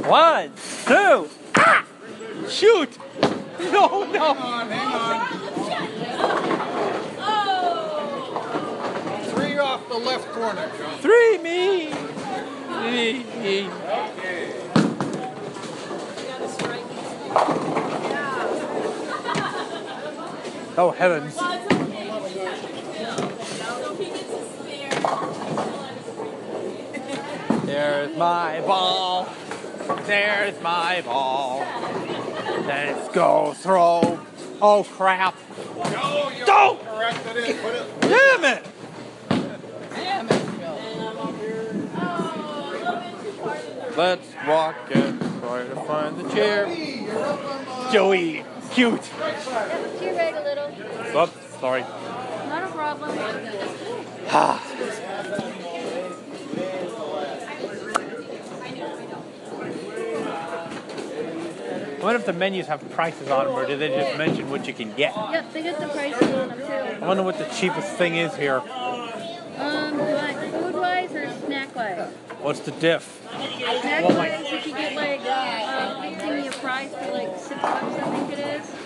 One, 0.07 0.51
two, 0.85 1.29
ah! 1.55 1.85
Shoot! 2.47 2.97
No, 3.59 4.03
no! 4.11 4.33
hang 4.35 4.93
on 4.93 5.27
Three 9.31 9.57
off 9.57 9.87
the 9.89 9.97
left 9.97 10.31
corner, 10.33 10.71
John. 10.77 10.99
Three 10.99 11.37
me! 11.39 11.91
Me, 12.83 13.23
me. 13.41 13.69
Oh 20.79 20.91
heavens. 20.91 21.35
There's 27.65 28.15
my 28.15 28.61
ball. 28.61 29.27
There's 30.05 30.61
my 30.61 31.01
ball. 31.01 31.65
Let's 32.67 33.09
go 33.09 33.53
throw. 33.53 34.19
Oh 34.61 34.85
crap. 34.91 35.35
No, 35.75 36.29
you 36.37 36.45
Don't! 36.45 36.79
it. 37.37 37.59
Put 37.61 37.73
it. 37.73 38.01
Damn 38.01 38.45
it! 38.45 38.63
Let's 43.97 44.27
walk 44.47 44.75
and 44.91 45.26
try 45.47 45.63
to 45.63 45.75
find 45.75 46.17
the 46.17 46.29
chair. 46.29 46.65
Joey, 47.91 48.43
cute. 48.71 49.09
Yeah, 49.17 49.99
cheer 49.99 50.13
bag 50.13 50.35
a 50.35 50.43
little. 50.43 51.21
Oops, 51.21 51.59
sorry. 51.59 51.81
Not 51.81 52.63
a 52.63 52.67
problem. 52.67 53.17
Ah. 54.29 54.63
I 61.89 62.09
wonder 62.09 62.19
if 62.19 62.25
the 62.25 62.33
menus 62.33 62.67
have 62.67 62.87
prices 62.91 63.29
on 63.29 63.45
them, 63.45 63.55
or 63.55 63.65
do 63.65 63.77
they 63.77 63.89
just 63.89 64.17
mention 64.17 64.49
what 64.49 64.67
you 64.67 64.73
can 64.73 64.93
get? 64.95 65.15
Yep, 65.15 65.53
they 65.53 65.63
get 65.63 65.79
the 65.79 65.87
prices 65.87 66.21
on 66.21 66.49
them 66.49 66.59
too. 66.59 67.03
I 67.03 67.07
wonder 67.07 67.23
what 67.23 67.37
the 67.37 67.45
cheapest 67.45 67.93
thing 67.95 68.15
is 68.15 68.35
here. 68.35 68.59
Um, 69.57 69.97
like 69.97 70.37
food 70.51 70.75
wise 70.75 71.11
or 71.13 71.29
snack 71.45 71.75
wise? 71.75 72.13
What's 72.47 72.61
the 72.61 72.71
diff? 72.71 73.27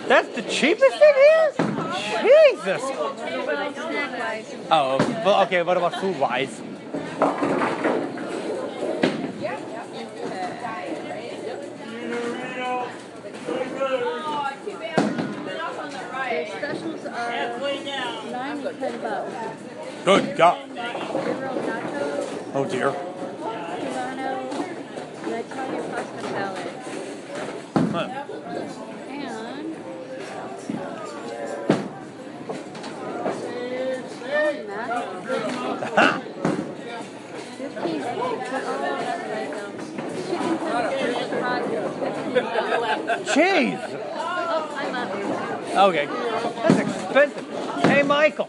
That's 0.08 0.28
the 0.34 0.42
cheapest 0.50 0.96
it 1.00 1.16
is? 1.38 1.56
Jesus! 2.22 2.82
Oh, 4.68 4.98
well, 5.24 5.44
okay, 5.44 5.62
what 5.62 5.76
about 5.76 5.94
food 6.00 6.18
wise? 6.18 6.60
Good 20.04 20.36
God. 20.36 20.58
Oh 22.54 22.66
dear. 22.68 23.11
Cubano, 25.50 25.78
and 25.78 25.82
Italian 25.82 25.84
pasta 25.90 26.22
salad. 26.22 26.68
Huh. 27.92 28.08
And 34.24 34.60
oh, 34.60 34.66
mackerel. 34.66 35.22
Fifteen. 37.58 38.02
Oh, 38.02 38.36
that's 38.40 39.22
right. 39.30 39.50
though. 39.52 39.72
Chicken 40.26 40.54
tenders, 40.58 41.30
fries, 41.38 41.70
and 41.72 41.90
fifteen. 42.00 42.32
Jeez. 43.34 43.80
Oh, 44.14 45.88
Okay. 45.88 46.06
That's 46.06 46.78
expensive. 46.78 47.46
Hey, 47.84 48.02
Michael. 48.02 48.48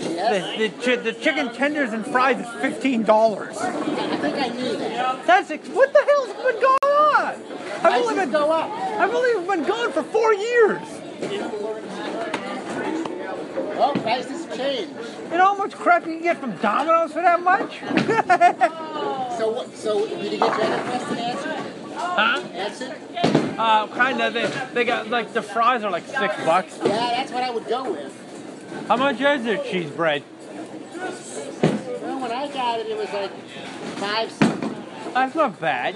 The, 0.00 0.72
the, 0.84 0.96
the 0.96 1.12
chicken 1.12 1.52
tenders 1.54 1.92
and 1.92 2.06
fries 2.06 2.38
is 2.40 2.46
$15. 2.46 3.08
I 3.56 4.16
think 4.16 4.36
I 4.36 4.48
need 4.48 4.78
that. 4.80 5.26
That's 5.26 5.50
ex- 5.50 5.68
what 5.68 5.92
the 5.92 6.02
hell's 6.04 6.28
been 6.28 6.60
going 6.60 6.78
on? 6.82 7.34
I've 7.82 8.02
only 8.02 8.14
been 8.14 8.30
go 8.30 8.50
up. 8.50 8.70
I've 8.70 9.12
only 9.14 9.46
been 9.46 9.64
gone 9.66 9.92
for 9.92 10.02
four 10.02 10.32
years. 10.34 10.80
Well, 13.76 13.92
prices 13.94 14.46
change. 14.56 14.90
You 15.30 15.38
know 15.38 15.44
how 15.46 15.54
much 15.56 15.72
crap 15.74 16.06
you 16.06 16.14
can 16.14 16.22
get 16.22 16.38
from 16.38 16.56
Domino's 16.56 17.12
for 17.12 17.22
that 17.22 17.42
much? 17.42 17.80
So 19.40 19.48
what? 19.52 19.74
So 19.74 20.06
did 20.06 20.32
you 20.32 20.38
get 20.38 20.40
your 20.40 20.50
other 20.50 20.82
question 20.90 21.16
answered? 21.16 21.56
huh? 21.94 22.42
Answered? 22.52 22.94
Uh, 23.58 23.86
kind 23.86 24.20
of. 24.20 24.34
They, 24.34 24.50
they 24.74 24.84
got 24.84 25.08
like 25.08 25.32
the 25.32 25.40
fries 25.40 25.82
are 25.82 25.90
like 25.90 26.04
six 26.06 26.36
bucks. 26.44 26.76
Yeah, 26.84 26.88
that's 26.88 27.32
what 27.32 27.42
I 27.42 27.48
would 27.50 27.66
go 27.66 27.90
with. 27.90 28.12
How 28.88 28.96
much 28.96 29.20
is 29.20 29.44
their 29.44 29.58
cheese 29.58 29.90
bread? 29.90 30.22
Well, 30.96 32.20
when 32.20 32.32
I 32.32 32.48
got 32.52 32.80
it, 32.80 32.86
it 32.88 32.96
was 32.96 33.12
like 33.12 33.32
five 33.98 34.30
something. 34.32 34.74
That's 35.14 35.34
not 35.34 35.60
bad. 35.60 35.94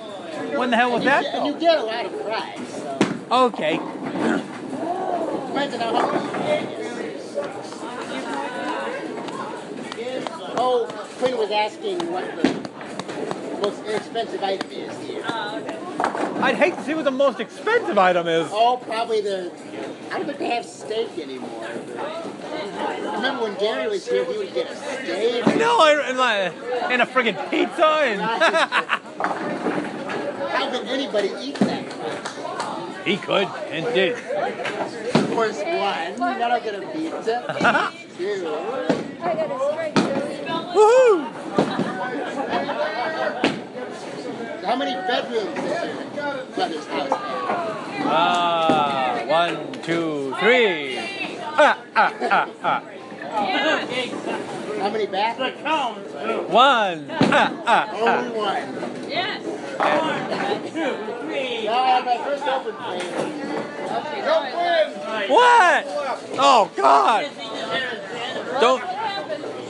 When 0.56 0.70
the 0.70 0.76
hell 0.76 0.90
was 0.92 1.00
and 1.00 1.08
that? 1.08 1.22
get- 1.22 1.34
and 1.34 1.46
you 1.46 1.54
get 1.54 1.78
a 1.78 1.82
lot 1.82 2.06
of 2.06 2.12
fries. 2.22 2.58
So 2.68 2.98
Okay. 3.46 3.76
depends 5.48 5.74
on 5.74 5.80
how 5.80 5.96
hungry. 5.96 7.10
Oh, 10.56 10.86
Quinn 11.18 11.36
was 11.36 11.50
asking 11.50 11.98
what 12.12 12.24
the 12.42 13.58
most 13.60 13.84
inexpensive 13.84 14.42
item 14.42 14.70
is 14.70 14.98
here. 15.06 15.22
Oh, 15.28 15.60
I'd 16.00 16.56
hate 16.56 16.74
to 16.74 16.82
see 16.82 16.94
what 16.94 17.04
the 17.04 17.10
most 17.10 17.40
expensive 17.40 17.96
item 17.96 18.28
is. 18.28 18.48
Oh, 18.50 18.76
probably 18.76 19.20
the. 19.20 19.50
I 20.10 20.18
don't 20.18 20.26
think 20.26 20.38
they 20.38 20.50
have 20.50 20.64
steak 20.64 21.16
anymore. 21.18 21.68
Remember 23.14 23.44
when 23.44 23.54
Gary 23.58 23.88
was 23.88 24.06
here, 24.06 24.24
he 24.24 24.38
would 24.38 24.52
get 24.52 24.70
a 24.70 24.76
steak. 24.76 25.46
No, 25.56 26.02
and, 26.04 26.18
like, 26.18 26.52
and 26.90 27.02
a 27.02 27.06
friggin' 27.06 27.50
pizza 27.50 27.86
and 27.86 28.20
How 30.50 30.70
could 30.70 30.86
anybody 30.86 31.32
eat 31.40 31.56
that 31.56 31.84
he 33.04 33.16
could 33.18 33.46
and 33.70 33.84
did. 33.94 34.14
Of 34.14 35.30
course, 35.30 35.58
one. 35.58 36.16
Then 36.16 36.42
I'll 36.42 36.60
get 36.60 36.74
a 36.74 36.80
pizza. 36.88 37.92
Two. 38.16 38.46
I 39.20 39.34
got 39.34 39.50
a 39.50 39.58
straight 39.72 39.94
Woohoo! 40.74 41.30
How 44.64 44.76
many 44.76 44.94
bedrooms 44.94 45.54
does 45.54 46.16
your 46.16 46.44
brother's 46.54 46.86
house? 46.86 47.08
Ah, 48.06 49.22
one, 49.26 49.72
two, 49.82 50.34
three. 50.40 50.98
Ah, 51.42 51.78
ah, 51.94 52.14
ah, 52.22 52.48
ah. 52.62 52.82
How 54.80 54.90
many 54.90 55.06
bathrooms? 55.06 56.50
One. 56.50 57.06
Ah, 57.10 57.52
ah, 57.66 57.90
Only 57.92 58.30
ah. 58.30 58.44
one. 58.46 59.10
Yes. 59.10 59.44
No, 61.64 61.72
I 61.74 61.90
had 61.90 62.04
my 62.06 62.16
first 62.24 62.44
open 62.44 62.74
plane. 62.74 63.04
What? 65.28 65.84
Oh 66.38 66.70
God! 66.76 67.30
Don't 68.60 68.82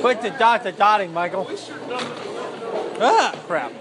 quit 0.00 0.22
the 0.22 0.30
dot 0.30 0.62
the 0.62 0.72
dotting, 0.72 1.12
Michael. 1.12 1.50
Ah, 3.00 3.34
crap. 3.46 3.72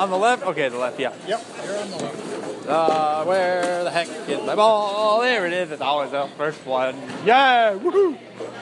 On 0.00 0.08
the 0.08 0.16
left? 0.16 0.42
Okay, 0.44 0.66
the 0.70 0.78
left, 0.78 0.98
yeah. 0.98 1.12
Yep, 1.28 1.44
you're 1.62 1.78
on 1.78 1.90
the 1.90 1.96
left. 1.98 2.66
Uh, 2.66 3.24
where 3.24 3.84
the 3.84 3.90
heck 3.90 4.08
is 4.30 4.40
my 4.46 4.54
ball? 4.54 5.20
There 5.20 5.46
it 5.46 5.52
is. 5.52 5.70
It's 5.70 5.82
always 5.82 6.12
the 6.12 6.26
first 6.38 6.64
one. 6.64 6.96
Yeah, 7.26 7.74
woohoo! 7.74 8.16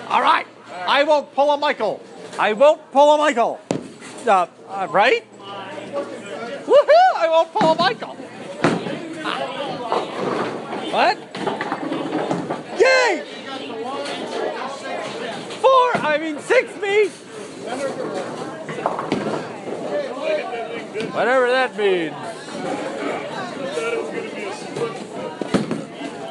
All 0.08 0.20
right, 0.20 0.48
I 0.84 1.04
won't 1.04 1.32
pull 1.36 1.52
a 1.52 1.56
Michael. 1.56 2.02
I 2.40 2.54
won't 2.54 2.90
pull 2.90 3.14
a 3.14 3.18
Michael. 3.18 3.60
Uh, 4.26 4.48
uh, 4.68 4.88
right? 4.90 5.24
Woohoo! 5.38 7.14
I 7.16 7.28
won't 7.28 7.52
pull 7.52 7.70
a 7.70 7.76
Michael. 7.76 8.16
What? 10.90 11.18
Yay! 12.80 13.22
Four, 15.60 15.96
I 16.02 16.18
mean 16.20 16.40
six 16.40 16.74
me. 16.82 17.10
Whatever 20.88 21.48
that 21.48 21.76
means. 21.76 22.14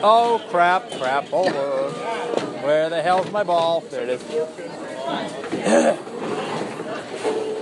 Oh 0.02 0.43
crap, 0.50 0.89
crap, 0.91 1.32
over. 1.32 1.91
Where 2.65 2.89
the 2.89 3.02
hell's 3.02 3.32
my 3.32 3.43
ball? 3.43 3.82
There 3.82 4.04
it 4.04 4.10
is. 4.10 4.24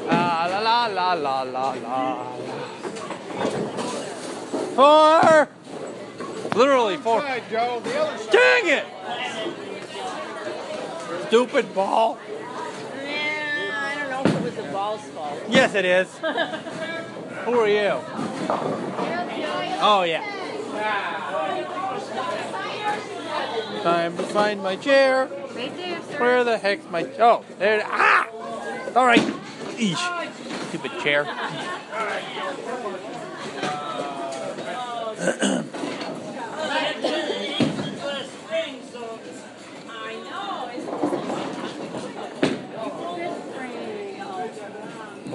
ah, 0.09 0.47
la 0.49 0.59
la 0.59 0.85
la 0.85 1.13
la 1.13 1.41
la 1.43 1.71
la. 1.73 2.35
Four! 4.75 5.49
Literally 6.55 6.97
four. 6.97 7.21
Side, 7.21 7.43
Joe. 7.49 7.81
The 7.83 7.99
other 7.99 8.17
side. 8.17 8.31
Dang 8.31 8.67
it! 8.67 8.85
Stupid 11.27 11.73
ball. 11.75 12.17
Yeah, 13.03 13.71
I 13.73 13.95
don't 13.95 14.09
know 14.09 14.45
if 14.93 15.01
it 15.01 15.07
was 15.07 15.07
the 15.07 15.13
ball's 15.15 15.39
fault. 15.39 15.41
Yes, 15.49 15.75
it 15.75 15.85
is. 15.85 16.17
Who 17.45 17.59
are 17.59 17.67
you? 17.67 18.01
Oh, 19.81 20.03
yeah. 20.03 20.23
Time 23.83 24.17
to 24.17 24.23
find 24.23 24.61
my 24.63 24.75
chair. 24.75 25.27
Right 25.55 25.77
there, 25.77 26.01
sir. 26.01 26.19
Where 26.19 26.43
the 26.43 26.57
heck's 26.57 26.89
my. 26.89 27.03
Chair? 27.03 27.23
Oh, 27.23 27.45
there. 27.59 27.83
Ah! 27.85 28.27
All 28.95 29.05
right. 29.05 29.19
Eesh. 29.77 30.69
Stupid 30.69 30.91
chair. 31.01 31.25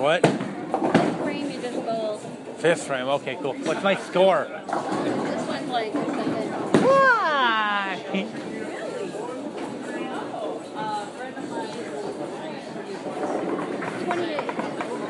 What? 0.00 0.26
Frame 0.26 1.50
you 1.50 1.60
just 1.60 1.84
bowls. 1.84 2.24
Fifth 2.56 2.84
frame. 2.84 3.06
Okay, 3.06 3.36
cool. 3.42 3.52
What's 3.52 3.82
my 3.82 3.96
score? 3.96 4.48
This 4.48 5.46
one's 5.46 5.68
like, 5.68 5.92
Why? 6.82 8.00
twenty-eight. 14.06 14.48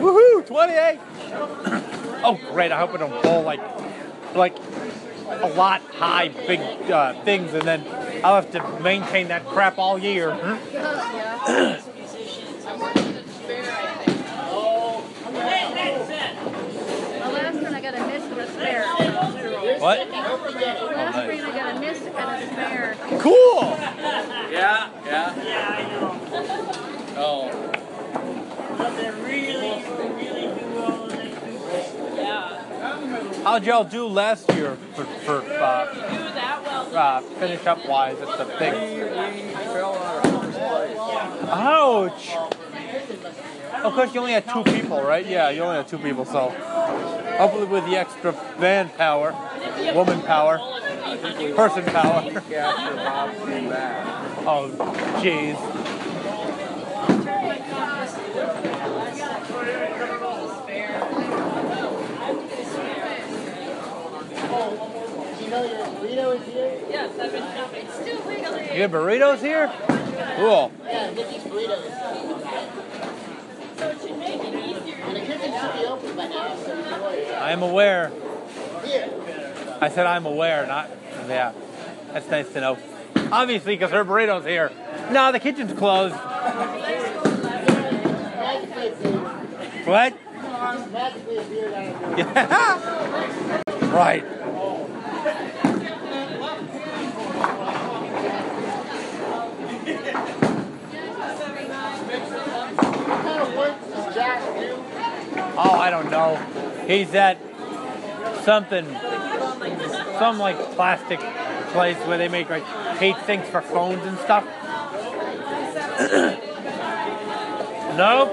Woohoo! 0.00 0.46
28! 0.46 0.98
oh, 2.24 2.40
great. 2.50 2.72
I 2.72 2.80
hope 2.80 2.92
I 2.92 2.96
don't 2.96 3.22
bowl 3.22 3.42
like, 3.42 3.60
like 4.34 4.56
a 5.28 5.52
lot 5.54 5.82
high, 5.82 6.30
big 6.48 6.58
uh, 6.90 7.14
things, 7.22 7.54
and 7.54 7.62
then 7.62 7.84
I'll 8.24 8.42
have 8.42 8.50
to 8.50 8.80
maintain 8.80 9.28
that 9.28 9.46
crap 9.46 9.78
all 9.78 10.00
year. 10.00 10.30
The 15.50 17.28
last 17.28 17.62
one 17.62 17.74
I 17.74 17.80
got 17.80 17.94
a 17.94 18.06
miss 18.06 18.22
and 18.24 18.40
a 18.40 18.46
spare. 18.50 18.86
What? 19.80 20.08
The 20.08 20.14
last 20.14 21.16
nice. 21.16 21.42
I 21.42 21.50
got 21.50 21.76
a 21.76 21.80
miss 21.80 21.98
and 22.00 22.08
a 22.08 22.46
spare. 22.46 22.96
Cool! 23.20 23.60
Yeah, 23.60 24.90
yeah. 25.04 25.44
Yeah, 25.44 25.76
I 25.76 25.82
know. 25.90 26.10
Oh. 27.16 27.50
But 28.78 28.90
they 28.96 29.10
really, 29.10 29.84
really 30.14 30.46
do 30.58 30.64
all 30.78 31.06
the. 31.06 31.16
Yeah. 32.16 33.42
How'd 33.42 33.64
y'all 33.64 33.84
do 33.84 34.06
last 34.06 34.50
year 34.52 34.76
for, 34.94 35.04
for 35.04 35.38
uh, 35.42 35.86
well. 36.92 36.96
uh, 36.96 37.20
finish 37.20 37.66
up 37.66 37.86
wise 37.86 38.18
at 38.20 38.38
the 38.38 38.44
thing? 38.44 38.74
We 38.94 39.52
fell 39.54 39.94
out 39.94 40.24
of 40.24 40.32
first 40.44 40.58
place. 40.58 40.98
Ouch! 41.48 42.30
Of 43.82 43.94
course, 43.94 44.14
you 44.14 44.20
only 44.20 44.32
had 44.32 44.48
two 44.48 44.62
people, 44.62 45.00
right? 45.02 45.26
Yeah, 45.26 45.50
you 45.50 45.62
only 45.62 45.76
had 45.76 45.88
two 45.88 45.98
people, 45.98 46.24
so 46.24 46.50
hopefully 47.38 47.64
with 47.64 47.84
the 47.86 47.96
extra 47.96 48.34
manpower, 48.58 49.34
woman 49.94 50.20
power, 50.22 50.58
person 51.56 51.84
power. 51.84 52.22
After 52.30 52.94
Bob 52.96 53.34
came 53.46 53.68
back. 53.68 54.06
Oh, 54.46 54.70
jeez. 55.20 55.56
Do 65.50 65.56
you 66.06 66.16
know 66.16 66.32
your 66.32 66.42
here? 66.42 66.80
Yes, 66.88 67.18
I've 67.18 67.32
been 67.32 67.42
shopping. 67.42 67.86
It's 67.86 67.94
still 67.94 68.20
legal. 68.26 68.56
You 68.56 68.82
have 68.82 68.90
burritos 68.92 69.40
here? 69.40 69.72
Cool. 70.36 70.70
Yeah, 70.84 71.10
Nikki's 71.10 71.42
burritos. 71.42 71.90
So 73.76 73.88
it 73.88 74.00
should 74.00 74.18
make 74.18 74.40
it 74.44 74.54
easier. 74.54 74.96
And 75.04 75.16
the 75.16 75.20
kitchen 75.20 75.49
it. 75.62 77.34
I'm 77.38 77.62
aware. 77.62 78.12
I 79.80 79.88
said 79.88 80.06
I'm 80.06 80.26
aware, 80.26 80.66
not 80.66 80.90
yeah. 81.30 81.52
That's 82.12 82.28
nice 82.28 82.52
to 82.52 82.60
know. 82.60 82.78
Obviously, 83.32 83.74
because 83.74 83.92
her 83.92 84.04
burrito's 84.04 84.44
here. 84.44 84.72
No, 85.10 85.32
the 85.32 85.40
kitchen's 85.40 85.72
closed. 85.78 86.14
What? 89.86 90.14
Yeah. 92.16 93.62
right. 93.92 94.39
Oh, 105.62 105.72
I 105.72 105.90
don't 105.90 106.10
know. 106.10 106.36
He's 106.86 107.14
at 107.14 107.36
something, 108.44 108.86
some 110.18 110.38
like 110.38 110.56
plastic 110.74 111.20
place 111.72 111.98
where 112.06 112.16
they 112.16 112.28
make 112.28 112.48
like 112.48 112.64
paint 112.96 113.18
things 113.22 113.46
for 113.48 113.60
phones 113.60 114.02
and 114.06 114.16
stuff. 114.20 114.44
nope. 117.96 118.30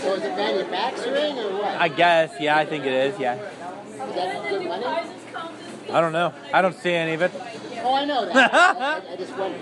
So 0.00 0.14
is 0.14 0.22
it 0.24 0.34
manufacturing 0.34 1.38
or 1.38 1.58
what? 1.58 1.76
I 1.80 1.88
guess. 1.88 2.32
Yeah, 2.40 2.56
I 2.56 2.64
think 2.64 2.86
it 2.86 2.92
is. 2.92 3.18
Yeah. 3.18 3.34
Is 3.34 4.14
that 4.14 4.48
good 4.48 4.66
money? 4.66 4.84
I 4.86 6.00
don't 6.00 6.12
know. 6.12 6.32
I 6.54 6.62
don't 6.62 6.74
see 6.74 6.92
any 6.94 7.12
of 7.12 7.20
it. 7.20 7.32
Oh, 7.84 7.94
I 7.94 8.04
know 8.06 8.24
that. 8.24 8.54
I, 8.54 9.02
I 9.12 9.16
just 9.16 9.36
wonder. 9.36 9.58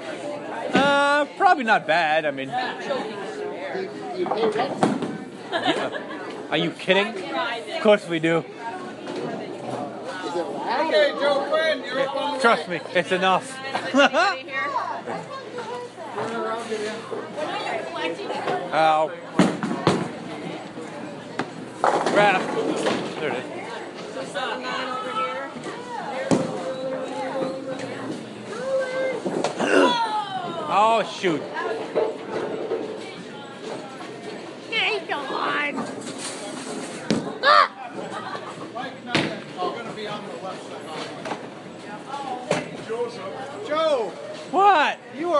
Uh, 0.74 1.24
probably 1.36 1.64
not 1.64 1.88
bad. 1.88 2.24
I 2.24 2.30
mean, 2.30 2.50
Do 2.50 3.80
you, 3.80 3.88
do 4.14 4.20
you 4.20 4.26
pay 4.26 4.48
rent? 4.50 4.78
yeah. 5.50 6.19
Are 6.50 6.56
you 6.56 6.70
kidding? 6.70 7.08
Of 7.08 7.82
course 7.82 8.06
we 8.08 8.18
do. 8.18 8.44
Okay, 10.82 11.12
Joe 11.20 11.46
Quinn, 11.48 11.84
you're 11.84 12.00
up 12.00 12.16
on 12.16 12.40
Trust 12.40 12.68
me, 12.68 12.80
it's 12.94 13.12
enough. 13.12 13.56
Ow. 18.72 19.10
Grab. 21.82 22.40
There 23.20 23.30
it 23.30 23.36
is. 23.36 23.44
Oh 30.72 31.02
shoot. 31.20 31.42
Hey, 34.70 35.04
come 35.08 35.26
on. 35.26 35.74
You're 39.56 39.72
gonna 39.72 39.92
be 39.94 40.06
on 40.06 40.24
the 40.26 40.34
left 40.44 40.62
side. 40.68 40.78
Joseph. 42.86 43.68
Joe, 43.68 44.12
What? 44.50 44.98
you 45.18 45.32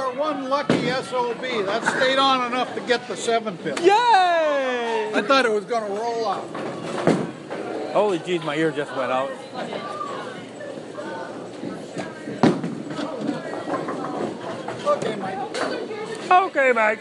are 0.51 0.65
lucky 0.65 0.87
SOB. 0.91 1.41
That 1.67 1.85
stayed 1.85 2.19
on 2.19 2.47
enough 2.53 2.75
to 2.75 2.81
get 2.83 3.07
the 3.09 3.17
seven 3.17 3.57
pin. 3.59 3.77
Yay! 3.79 5.13
I 5.15 5.23
thought 5.27 5.45
it 5.47 5.53
was 5.53 5.65
gonna 5.65 5.87
roll 5.95 6.27
out. 6.29 6.49
Holy 7.93 8.19
jeez, 8.21 8.45
my 8.45 8.57
ear 8.57 8.71
just 8.71 8.95
went 8.97 9.11
out. 9.13 9.31
Okay, 14.87 15.17
Mike. 15.17 15.39
Okay, 16.31 16.73
Mike. 16.73 17.01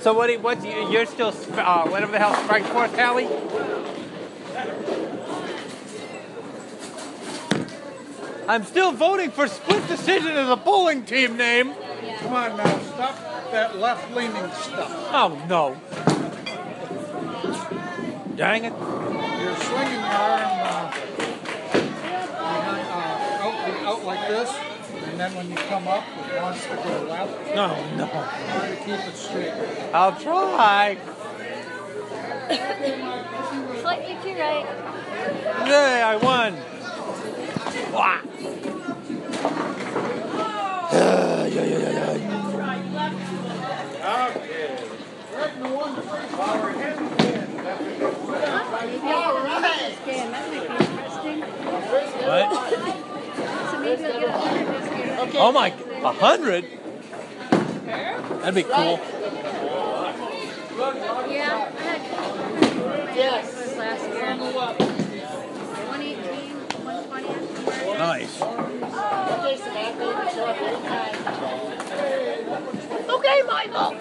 So 0.00 0.14
what? 0.14 0.26
do 0.28 0.32
you- 0.34 0.38
What's 0.40 0.64
you- 0.64 0.88
you're 0.90 1.06
still 1.06 1.34
uh, 1.56 1.86
whatever 1.88 2.12
the 2.12 2.18
hell 2.18 2.34
strike 2.44 2.64
force, 2.64 2.90
Hallie? 2.96 3.28
I'm 8.50 8.64
still 8.64 8.90
voting 8.90 9.30
for 9.30 9.46
split 9.46 9.86
decision 9.86 10.32
as 10.32 10.48
a 10.48 10.56
bowling 10.56 11.04
team 11.04 11.36
name. 11.36 11.72
Come 12.18 12.32
on 12.32 12.56
now, 12.56 12.78
stop 12.80 13.16
that 13.52 13.78
left-leaning 13.78 14.50
stuff. 14.50 14.90
Oh 15.12 15.40
no! 15.48 15.76
Dang 18.34 18.64
it! 18.64 18.72
You're 18.72 19.54
swinging 19.54 19.92
your 19.92 20.02
arm 20.02 20.42
uh, 20.66 20.90
behind, 22.50 22.86
uh, 22.88 23.46
out, 23.46 23.54
out 23.86 24.04
like 24.04 24.26
this, 24.26 24.52
and 25.04 25.20
then 25.20 25.32
when 25.36 25.48
you 25.48 25.56
come 25.56 25.86
up, 25.86 26.02
it 26.08 26.42
wants 26.42 26.64
to 26.64 26.74
go 26.74 27.06
left. 27.08 27.54
No, 27.54 27.68
no. 27.94 28.08
Try 28.08 28.68
to 28.68 28.76
keep 28.78 28.98
it 28.98 29.14
straight. 29.14 29.52
I'll 29.94 30.18
try. 30.18 30.98
Slightly 33.80 34.16
to 34.22 34.28
your 34.28 34.38
right. 34.40 34.66
Yay! 35.68 36.02
I 36.02 36.16
won. 36.16 36.79
What? 37.90 38.20
Oh 55.42 55.52
my, 55.52 55.68
a 55.68 56.12
hundred? 56.12 56.64
That'd 57.86 58.54
be 58.54 58.62
cool. 58.62 59.00
Yeah, 61.28 61.72
I 61.76 61.82
had 61.82 63.16
yes. 63.16 63.76
last 63.76 64.88
year. 64.88 64.99
Nice. 68.00 68.40
Okay, 68.40 68.56
Michael. 73.46 73.92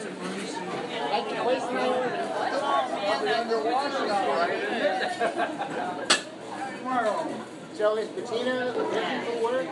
So 7.75 7.97
is 7.97 8.07
Bettina 8.07 8.73
looking 8.77 9.21
for 9.41 9.65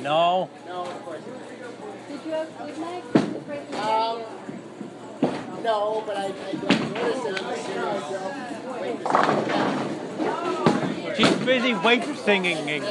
No. 0.00 0.50
No, 0.66 0.82
of 0.82 1.04
course 1.04 1.22
not. 1.24 1.38
Did 2.08 2.20
you 2.26 2.32
have 2.32 2.48
good 2.58 2.78
night? 2.78 3.04
Um, 3.84 4.22
no, 5.62 6.02
but 6.04 6.16
I, 6.16 6.24
I 6.24 6.26
noticed 6.54 7.26
it 7.26 7.38
on 7.38 7.46
the 7.46 7.54
busy 11.52 11.74
waitress 11.74 12.20
singing. 12.22 12.56
Can 12.56 12.82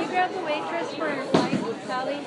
you 0.00 0.06
grab 0.06 0.30
the 0.32 0.40
waitress 0.44 0.94
for 0.94 1.08
Mike, 1.34 1.58
Sally? 1.86 2.20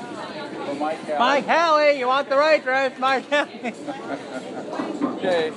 For 0.66 0.76
Mike 0.76 1.06
Cal. 1.06 1.20
Mike 1.20 1.48
Hallie, 1.48 1.98
you 1.98 2.08
want 2.08 2.28
the 2.28 2.36
waitress? 2.36 3.00
Mike 3.00 3.30
Hallie. 3.30 3.74
Okay. 5.16 5.52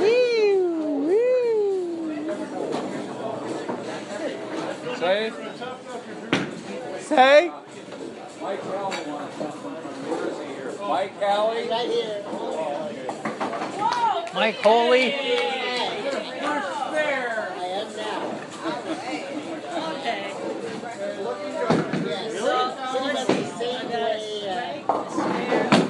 Woo, 0.00 1.06
woo. 1.06 2.16
Say. 4.96 5.32
Say? 7.00 7.52
Mike 8.40 8.60
Callie 8.62 9.06
wants 9.06 9.36
something. 9.36 9.72
Where 9.72 10.28
is 10.28 10.38
he 10.38 10.44
here? 10.54 10.75
Mike 10.88 11.20
Callie? 11.20 11.68
Right 11.68 11.88
here. 11.90 12.22
Oh, 12.26 12.90
Mike 14.34 14.56
Holy. 14.56 15.14
I 15.14 15.18
am 17.66 17.96
now. 17.96 18.22
Yes. 20.04 20.32
Pretty 22.90 23.12
much 23.12 23.26
the 23.26 23.44
same 23.58 23.88
way. 23.90 24.84
Uh, 24.88 24.94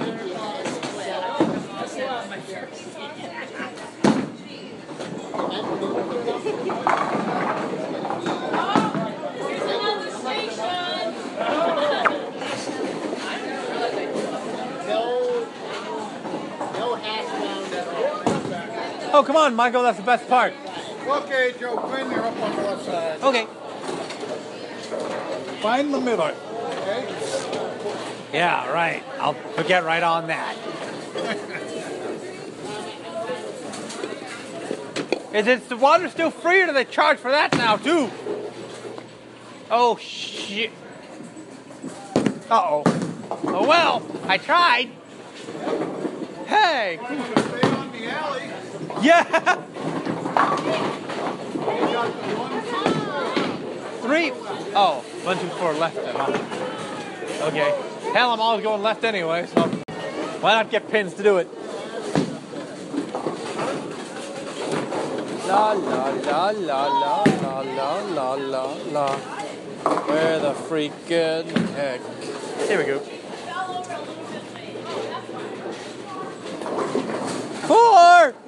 India 0.07 0.39
has 0.39 0.67
it 0.77 0.85
set 0.87 1.23
up. 1.25 1.41
No, 14.87 15.47
no 16.75 16.95
hash 16.95 17.29
browns 17.31 17.73
at 17.73 17.87
all. 17.89 19.06
Oh, 19.19 19.25
come 19.25 19.37
on, 19.37 19.55
Michael, 19.55 19.83
that's 19.83 19.97
the 19.97 20.05
best 20.05 20.29
part. 20.29 20.53
Okay, 21.07 21.55
Joe 21.59 21.79
Quinn, 21.79 22.11
you're 22.11 22.23
up 22.23 22.39
on 22.39 22.55
the 22.55 22.63
left 22.63 22.85
side. 22.85 23.23
Okay. 23.23 23.47
Find 25.63 25.95
the 25.95 26.01
middle. 26.03 26.27
Okay? 26.27 27.09
Yeah, 28.35 28.71
right. 28.71 29.03
I'll 29.19 29.35
get 29.67 29.85
right 29.85 30.03
on 30.03 30.27
that. 30.27 30.55
Is 35.35 35.47
it 35.47 35.67
the 35.71 35.79
water 35.79 36.11
still 36.11 36.31
free 36.31 36.61
or 36.61 36.67
do 36.67 36.75
they 36.75 36.85
charge 36.85 37.17
for 37.17 37.31
that 37.31 37.57
now 37.57 37.79
too? 37.79 38.11
Oh 39.71 39.97
shit. 39.97 40.73
Uh 42.51 42.63
oh. 42.63 42.83
Oh 43.45 43.67
well, 43.67 44.03
I 44.27 44.37
tried. 44.37 44.91
Hey. 46.47 46.99
Yeah. 49.03 49.23
Three. 54.03 54.33
Oh, 54.75 55.05
one, 55.25 55.39
two, 55.39 55.49
four 55.49 55.73
left 55.75 55.97
then, 55.97 56.15
huh? 56.15 57.47
Okay. 57.47 57.75
Hell, 58.13 58.33
I'm 58.33 58.41
always 58.41 58.63
going 58.63 58.83
left 58.83 59.05
anyway, 59.05 59.47
so 59.47 59.63
why 60.41 60.55
not 60.55 60.71
get 60.71 60.89
pins 60.91 61.15
to 61.15 61.23
do 61.23 61.39
it? 61.39 61.49
La 65.47 65.73
la 65.73 66.09
la 66.11 66.51
la 66.51 66.87
la 66.87 67.23
la 67.23 67.61
la 67.61 68.01
la 68.01 68.35
la 68.35 68.65
la. 68.93 69.17
Where 70.07 70.39
the 70.41 70.53
freaking 70.53 71.51
heck? 71.75 72.01
Here 72.69 72.79
we 72.79 72.85
go. 72.85 72.99
Four! 77.67 78.46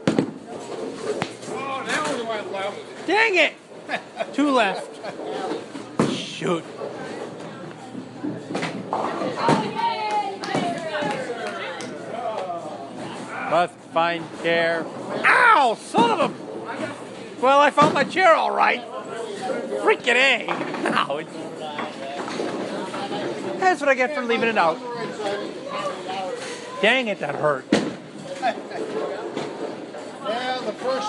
My 2.45 2.51
left. 2.53 3.07
Dang 3.07 3.35
it! 3.37 3.53
Two 4.35 4.51
left. 4.51 4.89
Shoot. 6.13 6.65
Must 13.51 13.75
find 13.95 14.25
chair. 14.43 14.85
Ow! 15.25 15.77
Son 15.81 16.11
of 16.21 16.31
a. 16.31 17.41
Well, 17.41 17.61
I 17.61 17.71
found 17.71 17.95
my 17.95 18.05
chair 18.05 18.35
all 18.35 18.51
right. 18.51 18.83
Freaking 19.81 20.17
A. 20.17 20.49
Ow. 20.95 21.17
it- 21.19 21.29
That's 23.59 23.81
what 23.81 23.89
I 23.89 23.95
get 23.95 24.15
for 24.15 24.23
leaving 24.23 24.49
it 24.49 24.59
out. 24.59 24.79
Dang 26.83 27.09
it, 27.09 27.19
that 27.21 27.35
hurt. 27.37 27.65
Yeah, 30.29 30.59
the 30.61 30.73
first 30.75 31.09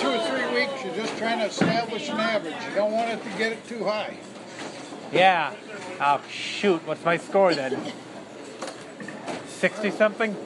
two 0.00 0.08
or 0.10 0.18
three 0.28 0.46
weeks, 0.54 0.73
you're 0.84 0.94
just 0.94 1.16
trying 1.18 1.38
to 1.38 1.46
establish 1.46 2.08
an 2.08 2.18
average. 2.20 2.54
You 2.68 2.74
don't 2.74 2.92
want 2.92 3.10
it 3.10 3.22
to 3.22 3.38
get 3.38 3.52
it 3.52 3.66
too 3.66 3.84
high. 3.84 4.16
Yeah. 5.12 5.54
Oh, 6.00 6.20
shoot. 6.28 6.86
What's 6.86 7.04
my 7.04 7.16
score 7.16 7.54
then? 7.54 7.78
60 9.48 9.90
something? 9.92 10.36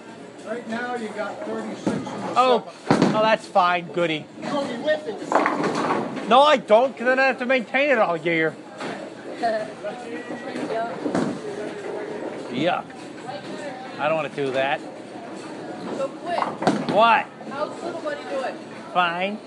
Right 0.46 0.68
now, 0.68 0.94
you 0.94 1.08
got 1.08 1.44
36 1.46 1.86
Oh, 2.36 2.70
seventh. 2.88 3.14
oh, 3.14 3.22
that's 3.22 3.46
fine. 3.46 3.88
Goody. 3.92 4.24
You 4.40 4.48
only 4.48 4.76
whip 4.78 5.02
it. 5.06 5.28
No, 6.28 6.42
I 6.42 6.56
don't, 6.58 6.92
because 6.92 7.06
then 7.06 7.18
I 7.18 7.26
have 7.26 7.38
to 7.38 7.46
maintain 7.46 7.90
it 7.90 7.98
all 7.98 8.16
year. 8.16 8.54
Yuck. 12.50 12.84
I 13.98 14.08
don't 14.08 14.16
want 14.16 14.34
to 14.34 14.44
do 14.46 14.50
that. 14.52 14.80
So 15.96 16.08
quick. 16.08 16.40
What? 16.90 17.26
How's 17.50 17.82
little 17.82 18.00
buddy 18.00 18.22
doing? 18.30 18.54
Fine. 18.92 19.38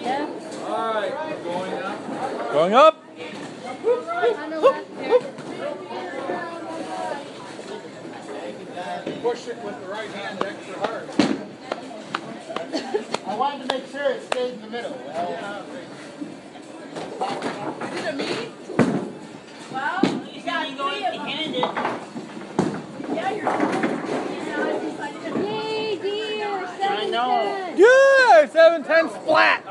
Yeah. 0.00 0.26
All 0.66 0.94
right, 0.94 1.44
going 1.44 1.72
up. 1.74 2.52
Going 2.52 2.74
up. 2.74 3.04
On 4.38 4.50
the 4.50 4.60
left 4.60 4.96
there. 4.96 5.20
Push 9.22 9.48
it 9.48 9.58
with 9.62 9.80
the 9.80 9.86
right 9.88 10.10
hand 10.10 10.42
extra 10.42 10.78
hard. 10.78 11.08
I 13.26 13.34
wanted 13.36 13.68
to 13.68 13.74
make 13.76 13.86
sure 13.90 14.10
it 14.10 14.22
stayed 14.22 14.54
in 14.54 14.62
the 14.62 14.68
middle. 14.68 14.98
Well, 15.06 15.64
Is 17.92 18.04
it 18.04 18.14
me? 18.16 18.52
Well, 19.72 20.00
you 20.32 20.42
got 20.42 20.66
three 20.66 21.04
of 21.04 21.12
them. 21.12 21.24
Yeah, 23.14 23.30
you're. 23.30 23.52
Yay, 25.44 25.96
dear. 25.98 26.32
Seven 27.22 27.46
know. 27.46 27.66
ten. 27.66 27.78
Yeah, 27.78 28.46
710 28.46 29.22
splat. 29.22 29.64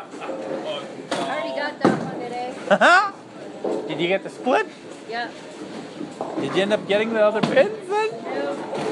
Already 1.11 1.55
got 1.59 1.79
that 1.81 2.03
one 2.03 2.19
today. 2.19 2.55
Uh-huh. 2.69 3.11
Did 3.87 3.99
you 3.99 4.07
get 4.07 4.23
the 4.23 4.29
split? 4.29 4.67
Yeah. 5.09 5.29
Did 6.39 6.55
you 6.55 6.61
end 6.61 6.73
up 6.73 6.87
getting 6.87 7.13
the 7.13 7.23
other 7.23 7.41
pins 7.41 7.87
then? 7.89 8.11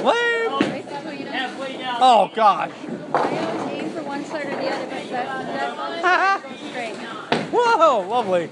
Lame. 0.04 0.50
Oh, 0.52 0.60
Basically, 0.60 1.26
Oh, 2.02 2.30
gosh. 2.36 2.72
I 3.14 3.38
always 3.38 3.84
aim 3.84 3.90
for 3.92 4.04
one 4.04 4.26
side 4.26 4.46
or 4.46 4.56
the 4.56 4.68
other, 4.70 4.86
but 4.86 5.10
that, 5.10 5.46
that 5.48 6.04
uh-huh. 6.04 6.40
goes 6.48 6.60
straight. 6.70 6.96
Whoa, 7.52 8.08
lovely. 8.08 8.50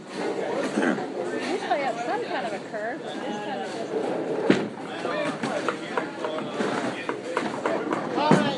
Usually 0.77 1.69
I 1.69 1.77
have 1.77 1.99
some 2.05 2.23
kind 2.25 2.45
of 2.47 2.53
a 2.53 2.59
curve. 2.69 3.03
This 3.03 3.13
time 3.13 3.59
it's 3.59 3.73
just 3.73 3.93
all 8.17 8.31
right, 8.31 8.56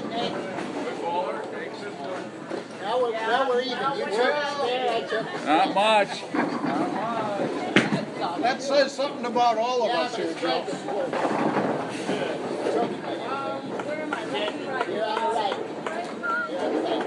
Now 3.00 3.06
we're, 3.06 3.12
now 3.14 3.48
we're 3.50 3.62
even. 3.62 3.78
You 3.98 4.06
took 4.06 4.34
I 4.36 5.06
took 5.10 5.46
Not 5.46 5.74
much. 5.74 6.22
That 8.42 8.62
says 8.62 8.92
something 8.92 9.26
about 9.26 9.58
all 9.58 9.84
of 9.84 9.92
us 9.92 10.18
here, 10.18 10.34
Joe. 10.34 10.48
right 10.48 10.66
this 10.66 10.86
way. 10.86 10.96
You're 14.94 15.06
on 15.06 15.22
the 15.22 15.30
right. 15.32 15.58
You're 16.50 16.60
on 16.60 16.72
the 16.76 16.82
right. 16.82 17.06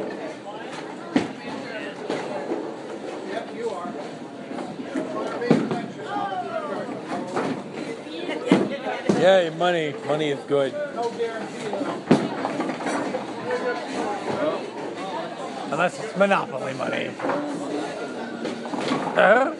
Yep, 3.28 3.54
you 3.54 3.68
are. 3.68 3.92
Yay, 9.20 9.50
money. 9.58 9.94
Money 10.06 10.30
is 10.30 10.40
good. 10.46 10.72
No 10.72 11.10
guarantee 11.10 11.66
of 11.66 12.12
Unless 15.72 16.04
it's 16.04 16.16
monopoly 16.18 16.74
money. 16.74 17.08
Uh, 19.16 19.54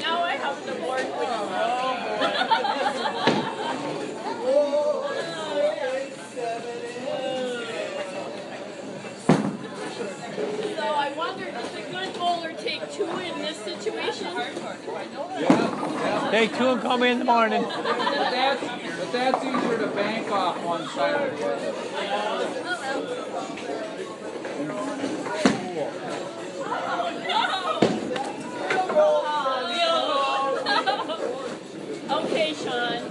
Now 0.00 0.22
I 0.22 0.36
have 0.36 0.58
to 0.66 0.72
work 0.88 1.08
with 1.18 1.28
So 10.76 10.82
I 10.82 11.12
wondered, 11.16 11.52
does 11.54 11.74
a 11.74 11.82
good 11.90 12.14
bowler 12.14 12.52
take 12.54 12.90
two 12.92 13.04
in 13.04 13.41
situation? 13.82 14.26
Hey, 16.30 16.46
two 16.48 16.68
and 16.68 16.80
call 16.80 16.98
me 16.98 17.10
in 17.10 17.18
the 17.18 17.24
morning. 17.24 17.62
but 17.62 17.82
that's, 17.82 18.60
but 18.62 19.12
that's 19.12 19.44
easier 19.44 19.78
to 19.78 19.86
bank 19.88 20.30
off 20.30 20.62
one 20.64 20.86
side 20.88 21.20
or 21.20 21.36
the 21.36 21.46
other. 21.46 21.68
Okay, 32.12 32.52
Sean. 32.54 33.02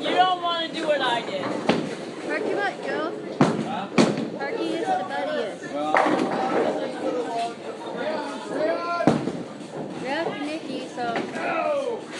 You 0.00 0.14
don't 0.14 0.42
want 0.42 0.68
to 0.68 0.74
do 0.74 0.86
what 0.86 1.00
I 1.00 1.22
did. 1.22 1.44
Park 2.26 2.42
him 2.44 2.58
up, 2.58 2.84
Joe. 2.84 3.12
Parky 4.38 4.64
is 4.74 4.86
the 4.86 5.04
buddiest. 5.08 6.73
Yeah, 10.26 10.44
Nikki, 10.44 10.88
so 10.88 11.14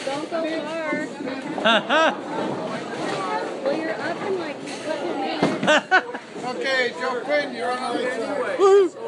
don't 0.05 0.31
go 0.31 0.41
far. 0.61 1.09
Well, 3.65 3.77
you're 3.79 3.95
up 3.95 4.23
in 4.27 4.39
like 4.39 4.57
a 4.57 4.85
couple 4.85 5.15
minutes. 5.19 6.21
Okay, 6.45 6.93
Joe 7.01 7.23
Quinn, 7.25 7.55
you're 7.55 7.71
on 7.73 7.97
the 7.97 8.05
right 8.05 8.13
side. 8.13 9.05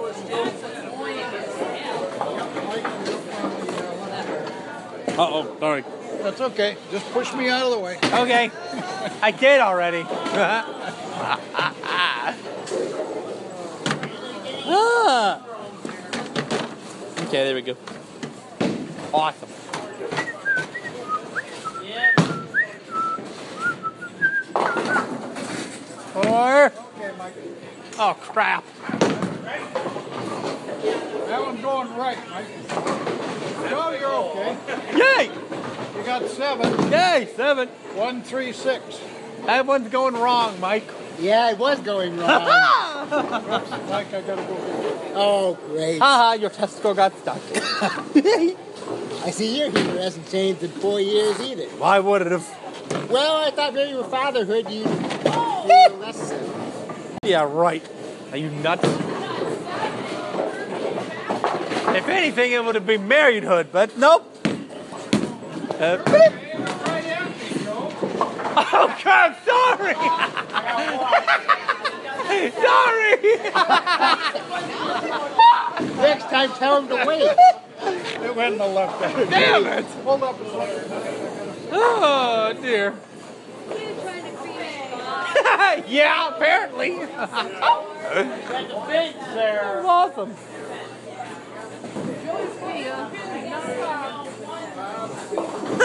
Uh 5.18 5.28
oh, 5.30 5.56
sorry. 5.60 5.84
That's 6.22 6.40
okay. 6.40 6.76
Just 6.90 7.06
push 7.12 7.32
me 7.34 7.50
out 7.50 7.66
of 7.66 7.72
the 7.72 7.78
way. 7.78 7.98
Okay. 8.02 8.50
I 9.22 9.30
did 9.30 9.60
already. 9.60 10.04
ah. 14.68 15.42
Okay, 17.20 17.44
there 17.44 17.54
we 17.54 17.62
go. 17.62 17.76
Awesome. 19.16 19.48
Four. 26.12 26.72
Oh 27.98 28.16
crap. 28.20 28.62
That 31.28 31.40
one's 31.40 31.62
going 31.62 31.96
right, 31.96 32.18
Mike. 32.28 32.68
Joe, 33.70 33.96
you're 33.98 34.12
okay. 34.12 34.58
Yay! 34.98 35.30
You 35.96 36.04
got 36.04 36.28
seven. 36.28 36.92
Yay! 36.92 37.26
Seven. 37.34 37.68
One, 37.94 38.20
three, 38.20 38.52
six. 38.52 39.00
That 39.46 39.64
one's 39.64 39.88
going 39.88 40.14
wrong, 40.14 40.60
Mike. 40.60 40.86
Yeah, 41.18 41.52
it 41.52 41.58
was 41.58 41.80
going 41.80 42.18
wrong. 42.18 42.28
Mike, 43.08 44.12
I 44.12 44.20
gotta 44.26 44.42
go. 44.42 44.56
oh, 45.14 45.58
great. 45.68 46.00
Haha, 46.00 46.34
your 46.34 46.50
test 46.50 46.76
score 46.76 46.92
got 46.94 47.16
stuck. 47.16 47.40
I 49.26 49.30
see 49.30 49.58
your 49.58 49.70
humor 49.70 49.98
hasn't 49.98 50.30
changed 50.30 50.62
in 50.62 50.70
four 50.70 51.00
years 51.00 51.40
either. 51.40 51.64
Why 51.78 51.98
would 51.98 52.22
it 52.22 52.30
have? 52.30 53.10
Well, 53.10 53.44
I 53.44 53.50
thought 53.50 53.74
maybe 53.74 53.96
with 53.96 54.06
fatherhood 54.06 54.70
you'd 54.70 54.86
feel 54.86 55.96
less. 55.98 56.32
Yeah, 57.24 57.42
right. 57.42 57.82
Are 58.30 58.36
you 58.36 58.50
nuts? 58.50 58.84
If 61.88 62.08
anything, 62.08 62.52
it 62.52 62.64
would 62.64 62.76
have 62.76 62.86
been 62.86 63.08
marriedhood, 63.08 63.72
but 63.72 63.98
nope. 63.98 64.32
Uh. 65.80 66.32
Oh 68.58 68.88
crap! 68.98 69.44
Sorry. 69.44 69.94
sorry. 72.62 73.16
Next 76.00 76.24
time, 76.30 76.50
tell 76.52 76.80
him 76.80 76.88
to 76.88 77.04
wait. 77.06 77.30
It 78.22 78.34
went 78.34 78.52
in 78.52 78.58
the 78.58 78.66
left 78.66 79.02
hand. 79.02 79.30
Damn 79.30 79.66
it! 79.66 79.84
Hold 80.04 80.22
up 80.22 80.40
a 80.40 80.50
second. 80.50 80.92
Oh 81.72 82.52
dear. 82.60 82.94
yeah, 85.88 86.34
apparently. 86.34 86.96
Got 86.96 87.08
the 88.68 88.80
fence. 88.86 89.16
That's 89.34 89.86
awesome. 89.86 90.34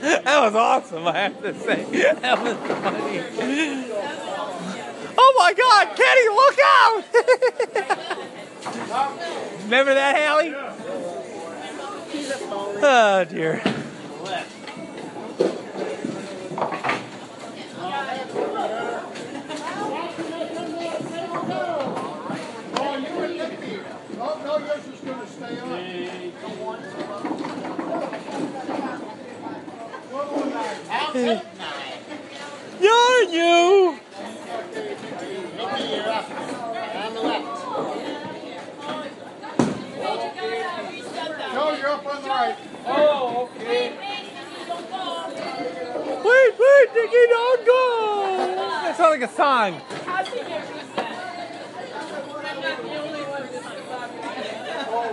that 0.00 0.40
was 0.40 0.54
awesome, 0.54 1.06
I 1.06 1.18
have 1.18 1.42
to 1.42 1.54
say. 1.54 1.84
That 2.20 2.42
was 2.42 2.56
funny. 2.68 3.22
Oh 5.18 5.34
my 5.38 5.52
God, 5.54 5.96
Kenny, 5.96 6.28
look 6.28 6.58
out! 6.64 8.44
Remember 9.64 9.94
that, 9.94 10.28
Hallie? 10.28 10.54
Oh 12.80 13.24
dear. 13.24 13.62
You're 32.80 33.22
you! 33.24 33.98
The 37.14 37.20
left. 37.22 38.27
Joe, 41.52 41.76
you're 41.78 41.88
up 41.88 42.06
on 42.06 42.22
the 42.22 42.28
right. 42.28 42.56
Oh, 42.86 43.50
okay. 43.56 43.92
Wait, 46.24 46.52
wait, 46.58 46.88
Nicky, 46.94 47.26
don't 47.28 47.66
go! 47.66 48.54
That 48.56 48.96
sounds 48.96 49.20
like 49.20 49.30
a 49.30 49.34
song. 49.34 49.82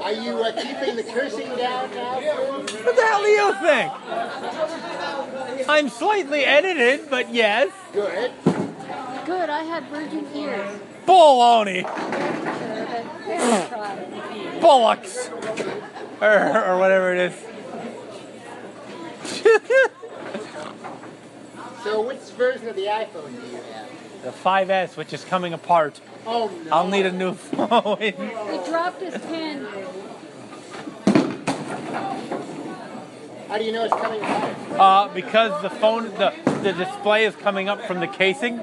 Are 0.02 0.14
you 0.14 0.44
uh, 0.44 0.52
keeping 0.52 0.96
the 0.96 1.04
cursing 1.04 1.50
down 1.58 1.90
now? 1.96 2.22
What 2.22 2.96
the 2.96 3.06
hell 3.06 3.22
do 3.22 3.28
you 3.28 3.54
think? 3.62 3.92
I'm 5.68 5.90
slightly 5.90 6.46
edited, 6.46 7.10
but 7.10 7.34
yes. 7.34 7.72
Good. 7.92 8.32
Good, 9.26 9.50
I 9.50 9.64
had 9.64 9.84
virgin 9.90 10.28
ears. 10.36 10.80
Baloney. 11.08 11.84
Fair 13.26 13.68
try. 13.68 14.60
Bullocks. 14.62 15.30
Or, 16.22 16.66
or 16.66 16.80
whatever 16.80 17.14
it 17.14 17.32
is. 17.32 17.46
So, 21.84 22.02
which 22.02 22.20
version 22.36 22.68
of 22.68 22.76
the 22.76 22.86
iPhone 22.86 23.28
do 23.28 23.48
you 23.48 23.58
have? 23.58 23.90
the 24.26 24.32
5S, 24.32 24.98
which 24.98 25.14
is 25.14 25.24
coming 25.24 25.54
apart. 25.54 26.02
Oh 26.26 26.52
no. 26.66 26.72
I'll 26.72 26.88
need 26.88 27.06
a 27.06 27.12
new 27.12 27.36
phone. 27.36 27.98
He 28.00 28.12
dropped 28.68 29.00
his 29.00 29.16
pen. 29.22 29.68
How 33.48 33.60
do 33.60 33.64
you 33.64 33.72
know 33.72 33.84
it's 33.86 33.94
coming 33.94 34.20
apart? 34.20 34.56
Uh, 34.72 35.14
because 35.14 35.62
the 35.62 35.70
phone, 35.70 36.06
the, 36.16 36.34
the 36.64 36.74
display 36.74 37.26
is 37.26 37.36
coming 37.36 37.70
up 37.70 37.86
from 37.86 38.00
the 38.00 38.08
casing. 38.08 38.60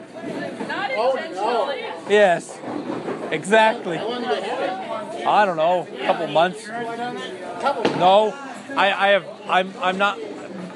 Oh 0.95 1.15
no. 1.33 1.71
Yes, 2.11 2.59
exactly. 3.31 3.99
I 5.27 5.45
don't 5.47 5.57
know, 5.57 5.87
a 5.93 5.99
couple 6.07 6.27
months. 6.29 6.67
No, 6.69 8.33
I, 8.77 8.93
I 8.93 9.09
have. 9.09 9.27
I'm. 9.49 9.73
I'm 9.81 9.99
not. 9.99 10.19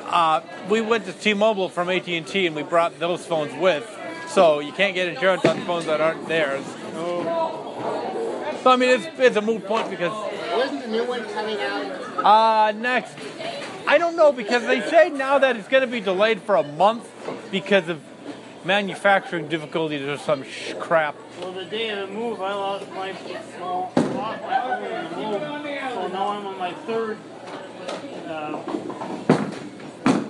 Uh, 0.08 0.40
we 0.70 0.80
went 0.80 1.04
to 1.06 1.12
T-Mobile 1.12 1.68
from 1.68 1.88
AT&T 1.90 2.46
and 2.46 2.54
we 2.54 2.62
brought 2.62 2.98
those 3.00 3.26
phones 3.26 3.52
with, 3.60 3.84
so 4.28 4.60
you 4.60 4.72
can't 4.72 4.94
get 4.94 5.08
insurance 5.08 5.44
on 5.44 5.60
phones 5.62 5.86
that 5.86 6.00
aren't 6.00 6.28
theirs. 6.28 6.64
So 8.62 8.70
I 8.70 8.76
mean, 8.76 8.88
it's 8.90 9.06
it's 9.18 9.36
a 9.36 9.40
moot 9.42 9.64
point 9.64 9.90
because 9.90 10.12
Wasn't 10.56 10.82
the 10.82 10.88
new 10.88 11.04
one 11.04 11.24
coming 11.30 11.58
out? 11.60 12.24
uh, 12.24 12.72
next, 12.72 13.16
I 13.86 13.98
don't 13.98 14.16
know 14.16 14.32
because 14.32 14.62
they 14.66 14.80
say 14.80 15.08
now 15.10 15.38
that 15.38 15.56
it's 15.56 15.68
going 15.68 15.82
to 15.82 15.86
be 15.86 16.00
delayed 16.00 16.40
for 16.42 16.56
a 16.56 16.62
month 16.62 17.08
because 17.50 17.88
of 17.88 18.00
manufacturing 18.66 19.48
difficulties 19.48 20.02
or 20.02 20.18
some 20.18 20.42
sh- 20.42 20.74
crap. 20.80 21.14
Well, 21.40 21.52
the 21.52 21.64
day 21.64 21.90
of 21.90 22.08
the 22.08 22.14
move, 22.14 22.40
I 22.40 22.52
lost 22.52 22.90
my 22.90 23.14
well, 23.60 23.92
lost 23.96 24.42
my 24.42 24.60
phone 24.60 24.84
in 24.84 25.10
the 25.10 25.16
move, 25.16 25.40
so 25.92 26.08
now 26.08 26.28
I'm 26.28 26.46
on 26.46 26.58
my 26.58 26.72
third 26.72 27.18
uh, 28.26 28.60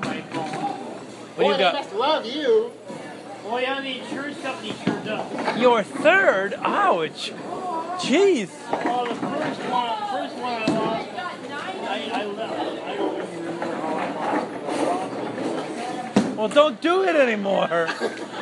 iPhone. 0.03 0.53
What 1.37 1.37
Boy, 1.37 1.53
you 1.53 1.59
got? 1.59 1.75
must 1.75 1.95
love 1.95 2.27
you. 2.27 2.73
Well, 3.45 3.61
yeah, 3.61 3.81
the 3.81 4.01
insurance 4.01 4.41
company 4.43 4.75
sure 4.85 5.01
does. 5.05 5.59
Your 5.61 5.83
third? 5.83 6.55
Ouch! 6.59 7.33
Jeez. 8.01 8.51
Well, 8.85 9.07
the 9.07 9.15
first 9.15 9.61
one, 9.71 9.99
first 10.11 10.35
one 10.37 10.53
I 10.53 10.67
lost, 10.67 11.09
I, 11.89 12.11
I 12.13 12.25
left. 12.27 12.83
I 12.85 12.97
don't 12.97 13.15
even 13.17 13.45
remember 13.47 13.75
how 13.77 13.95
I 13.95 14.15
lost 14.15 14.57
Well, 16.37 16.49
don't 16.49 16.81
do 16.81 17.03
it 17.05 17.17
anymore. 17.17 17.89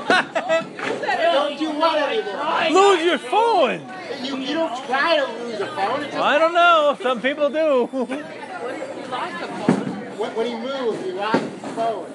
Don't 1.34 1.58
do 1.58 1.70
what 1.70 1.98
anymore? 1.98 2.82
Lose 2.82 3.04
your 3.04 3.18
phone. 3.18 3.80
You, 4.22 4.36
you 4.38 4.54
don't 4.54 4.86
try 4.86 5.16
to 5.16 5.26
lose 5.44 5.60
a 5.60 5.66
phone. 5.66 6.02
It's 6.02 6.12
just 6.12 6.24
I 6.24 6.38
don't 6.38 6.54
know. 6.54 6.96
Some 7.02 7.20
people 7.20 7.50
do. 7.50 7.86
when, 10.16 10.36
when 10.36 10.46
he 10.46 10.54
moved, 10.54 11.04
he 11.04 11.12
lost 11.12 11.38
his 11.38 11.72
phone. 11.72 12.06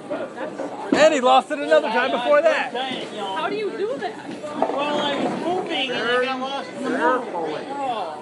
and 0.94 1.14
he 1.14 1.22
lost 1.22 1.52
it 1.52 1.60
another 1.60 1.90
time 1.90 2.12
before 2.12 2.42
that. 2.42 2.74
How 2.74 3.50
do 3.50 3.56
you 3.56 3.72
do 3.72 3.98
that? 3.98 4.30
Well, 4.56 5.00
I 5.00 5.16
was 5.24 5.40
moving 5.46 5.92
and 5.92 6.10
I 6.10 6.26
got 6.26 6.40
lost 6.40 6.70
in 6.70 6.84
the 6.84 6.90
move. 6.90 7.00
Oh. 7.02 8.16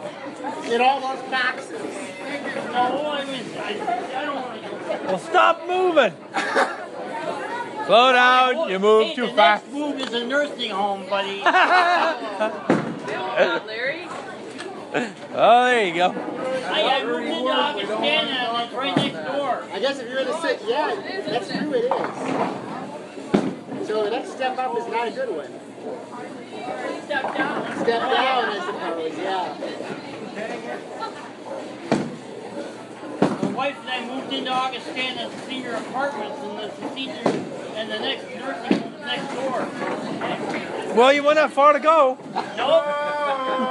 In 0.71 0.81
all 0.81 0.99
those 1.01 1.29
boxes. 1.29 1.81
No, 1.81 1.81
I 2.73 3.25
was, 3.25 3.55
I, 3.57 3.69
I 4.15 4.25
don't 4.25 4.35
want 4.35 4.63
to 4.63 4.69
go. 4.69 4.75
Well, 5.07 5.19
stop 5.19 5.67
moving. 5.67 6.13
Slow 7.87 8.11
down. 8.11 8.69
You 8.69 8.79
move 8.79 9.07
hey, 9.07 9.15
too 9.15 9.27
the 9.27 9.33
fast. 9.33 9.63
next 9.65 9.73
move 9.73 9.99
is 10.01 10.13
a 10.13 10.25
nursing 10.27 10.71
home, 10.71 11.05
buddy. 11.09 11.41
Larry? 13.65 14.07
Oh, 15.33 15.65
there 15.65 15.85
you 15.85 15.93
go. 15.93 16.09
I, 16.09 16.81
I 16.81 17.03
moved 17.05 17.27
into 17.27 17.51
Augustana 17.51 18.31
and 18.31 18.63
it's 18.63 18.73
right 18.73 18.95
next 18.95 19.27
door. 19.31 19.63
I 19.71 19.79
guess 19.79 19.99
if 19.99 20.09
you're 20.09 20.21
in 20.21 20.27
the 20.27 20.41
city, 20.41 20.63
yeah, 20.65 20.95
that's 21.27 21.49
true, 21.49 21.73
it 21.73 21.83
is. 21.85 21.91
So 23.87 24.03
the 24.05 24.09
next 24.09 24.31
step 24.31 24.57
up 24.57 24.75
is 24.77 24.87
not 24.87 25.07
a 25.09 25.11
good 25.11 25.29
one. 25.29 25.51
Step 27.03 27.35
down. 27.35 27.75
Step 27.83 28.01
down, 28.01 28.45
I 28.49 28.59
suppose, 28.65 29.17
yeah. 29.17 29.57
My 33.43 33.51
wife 33.51 33.77
and 33.81 33.89
I 33.89 34.05
moved 34.15 34.33
into 34.33 34.51
Augustana 34.51 35.29
senior 35.45 35.73
apartments 35.75 36.39
and 36.41 36.57
the 36.59 36.71
senior 36.95 37.21
and 37.77 37.91
the 37.91 37.99
next 37.99 38.25
nursing 38.35 38.91
next 39.01 39.33
door. 39.35 39.67
Well, 40.95 41.13
you 41.13 41.23
went 41.23 41.35
that 41.35 41.51
far 41.53 41.73
to 41.73 41.79
go. 41.79 42.17
Nope. 42.33 42.83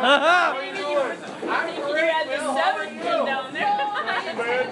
Uh-huh. 0.06 0.54
You 0.62 1.94
had 1.94 2.28
the 2.28 2.38
seventh 2.54 3.04
one 3.04 3.26
down 3.26 3.52
there. 3.52 3.82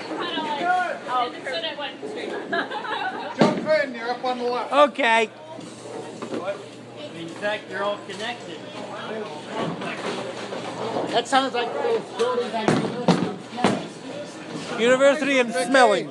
Oh, 1.17 1.31
so 1.33 1.39
that 1.45 1.79
went 1.79 1.95
straight. 2.09 2.31
Jump 3.39 3.85
in, 3.85 3.95
you're 3.95 4.11
up 4.11 4.25
on 4.25 4.39
the 4.39 4.45
left. 4.45 4.73
okay. 4.73 5.31
In 7.17 7.29
fact, 7.29 7.69
they're 7.69 7.85
all 7.85 7.99
connected. 8.09 8.59
That 11.13 11.29
sounds 11.29 11.55
like 11.55 11.73
those 11.73 12.01
buildings 12.19 12.53
on 12.55 12.67
University 14.81 15.39
and 15.39 15.53
Snelling. 15.53 16.09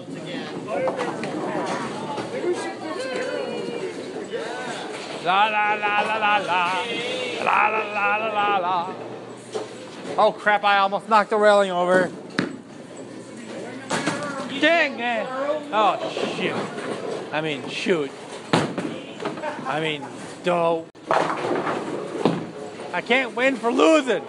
La 5.24 5.46
la 5.48 5.74
la 5.76 6.02
la 6.02 6.18
la 6.18 6.38
la. 6.38 6.84
La 7.44 7.68
la 7.70 7.82
la 7.94 8.16
la 8.18 8.28
la 8.28 8.58
la. 8.58 8.94
Oh 10.18 10.32
crap, 10.32 10.64
I 10.64 10.80
almost 10.80 11.08
knocked 11.08 11.30
the 11.30 11.38
railing 11.38 11.72
over. 11.72 12.12
Dang 14.60 14.98
man. 14.98 15.26
Oh 15.72 15.98
shoot. 16.36 16.56
I 17.32 17.42
mean 17.42 17.68
shoot. 17.70 18.12
I 19.66 19.80
mean 19.80 20.06
dough. 20.44 20.86
I 22.94 23.02
can't 23.02 23.36
win 23.36 23.56
for 23.56 23.72
losing. 23.72 24.24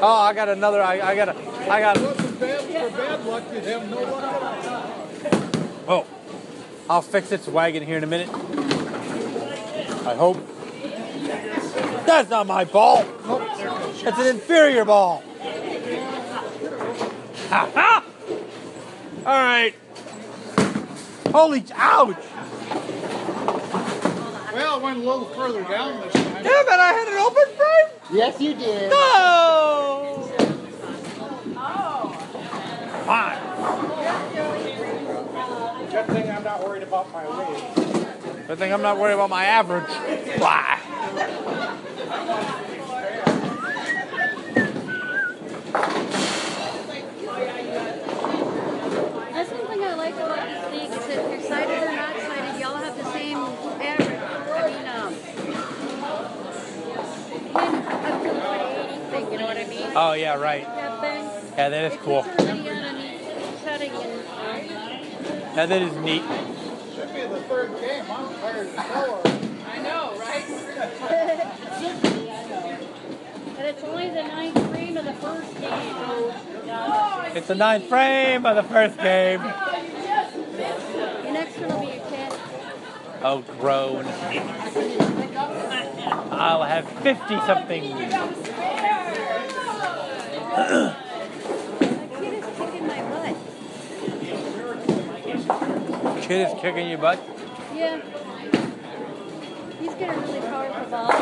Oh, 0.00 0.20
I 0.20 0.34
got 0.34 0.48
another. 0.48 0.82
I, 0.82 1.00
I 1.00 1.16
got 1.16 1.28
a. 1.30 1.36
I 1.70 1.80
got. 1.80 1.98
Wasn't 2.00 2.40
bad 2.40 2.60
for 2.60 2.96
bad 2.96 3.24
luck, 3.26 3.44
you'd 3.52 3.64
have 3.64 3.90
no 3.90 4.02
luck 4.02 5.04
all. 5.88 6.06
I'll 6.88 7.02
fix 7.02 7.32
its 7.32 7.48
wagon 7.48 7.82
here 7.82 7.96
in 7.96 8.04
a 8.04 8.06
minute. 8.06 8.28
I 10.06 10.14
hope. 10.14 10.36
That's 12.06 12.28
not 12.28 12.46
my 12.46 12.64
ball. 12.64 13.04
It's 13.26 14.18
an 14.18 14.26
inferior 14.26 14.84
ball. 14.84 15.22
Ha 17.48 17.70
ha! 17.74 18.04
All 19.24 19.32
right. 19.32 19.74
Holy, 21.32 21.64
ouch! 21.72 22.16
Well, 24.52 24.76
it 24.76 24.82
went 24.82 24.98
a 24.98 25.00
little 25.00 25.24
further 25.26 25.62
down 25.64 26.00
this 26.02 26.12
time. 26.12 26.42
Damn 26.42 26.44
it, 26.44 26.68
I 26.68 26.92
had 26.92 27.08
an 27.08 27.18
open 27.18 27.46
frame! 27.56 27.88
Yes, 28.12 28.40
you 28.40 28.54
did. 28.54 28.90
No! 28.90 30.30
Oh. 31.56 32.12
Fine. 33.06 33.38
Good 35.94 36.06
thing 36.06 36.28
I'm 36.28 36.42
not 36.42 36.64
worried 36.66 36.82
about 36.82 37.12
my 37.12 37.22
weight. 37.38 38.46
Good 38.48 38.58
thing 38.58 38.72
I'm 38.72 38.82
not 38.82 38.98
worried 38.98 39.14
about 39.14 39.30
my 39.30 39.44
average. 39.44 39.88
Why? 40.40 40.80
That's 49.30 49.50
one 49.52 49.66
thing 49.68 49.84
I 49.84 49.94
like 49.94 50.14
about 50.14 50.48
this 50.48 50.72
league 50.72 50.90
is 50.90 51.06
that 51.06 51.10
if 51.10 51.30
you're 51.30 51.48
sighted 51.48 51.82
or 51.84 51.94
not 51.94 52.16
sighted, 52.16 52.60
y'all 52.60 52.74
have 52.74 52.96
the 52.96 53.04
same 53.12 53.38
average. 53.38 54.18
I 54.50 54.66
mean, 54.66 54.88
um, 54.88 55.14
him 57.54 57.74
up 57.86 58.20
to 58.20 58.28
the 58.30 58.34
180 58.34 59.10
thing, 59.10 59.32
you 59.32 59.38
know 59.38 59.46
what 59.46 59.56
I 59.56 59.64
mean? 59.66 59.92
Oh, 59.94 60.12
yeah, 60.14 60.34
right. 60.34 60.62
Yeah, 60.62 61.68
that 61.68 61.92
is 61.92 61.98
cool. 62.00 62.26
Yeah, 65.54 65.66
that 65.66 65.82
is 65.82 65.94
neat. 65.98 66.22
Should 66.94 67.14
be 67.14 67.20
the 67.22 67.40
third 67.42 67.78
game. 67.80 68.04
I'm 68.10 68.34
tired 68.40 68.66
as 68.66 68.74
hell 68.74 69.22
already. 69.24 69.48
I 69.64 69.78
know, 69.82 70.16
right? 70.18 70.44
and 73.58 73.66
it's 73.68 73.84
only 73.84 74.08
the 74.10 74.22
ninth 74.22 74.70
frame 74.70 74.96
of 74.96 75.04
the 75.04 75.12
first 75.12 75.54
game, 75.60 75.94
so 75.94 76.34
It's 77.34 77.46
the 77.46 77.54
ninth 77.54 77.84
frame 77.84 78.44
of 78.46 78.56
the 78.56 78.62
first 78.64 78.96
game. 78.98 79.40
the 79.42 81.30
next 81.30 81.56
one 81.60 81.68
will 81.68 81.80
be 81.80 81.86
your 81.86 82.04
cat. 82.06 82.36
Oh, 83.22 83.42
groan. 83.60 84.06
I'll 86.32 86.64
have 86.64 86.88
50 86.88 87.36
something. 87.46 87.84
The 90.54 90.94
kid 92.20 92.34
is 92.34 92.44
kicking 92.56 92.86
my 92.86 93.00
butt. 93.10 93.36
Kid 96.24 96.48
is 96.48 96.54
kicking 96.58 96.88
your 96.88 96.96
butt. 96.96 97.20
Yeah. 97.74 98.00
He's 99.78 99.94
got 99.94 100.16
a 100.16 100.20
really 100.20 100.40
powerful 100.40 100.90
ball. 100.90 101.12
He 101.12 101.18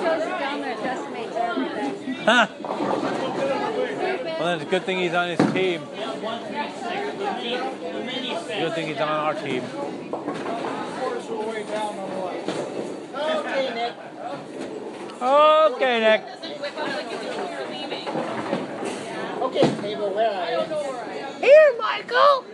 throws 0.00 0.22
it 0.22 0.38
down 0.38 0.60
there, 0.62 0.76
decimates 0.76 1.36
everything. 1.36 2.14
Huh. 2.14 2.46
Well, 2.62 4.46
then 4.46 4.54
it's 4.58 4.66
a 4.66 4.70
good 4.70 4.84
thing 4.84 4.98
he's 5.00 5.12
on 5.12 5.28
his 5.28 5.38
team. 5.52 5.82
Good 8.48 8.72
thing 8.74 8.86
he's 8.88 9.00
on 9.00 9.08
our 9.08 9.34
team. 9.34 9.62
Quarters 9.62 11.24
of 11.24 11.28
the 11.28 11.34
way 11.36 11.62
down 11.64 11.98
on 11.98 12.08
what? 12.16 12.34
Okay, 13.44 13.64
Nick. 13.74 13.92
Okay, 15.20 16.00
Nick. 16.00 16.22
Okay, 19.42 19.66
table, 19.82 20.10
where 20.14 20.30
are 20.30 20.50
you? 20.50 20.60
Here, 21.46 21.74
Michael. 21.78 22.44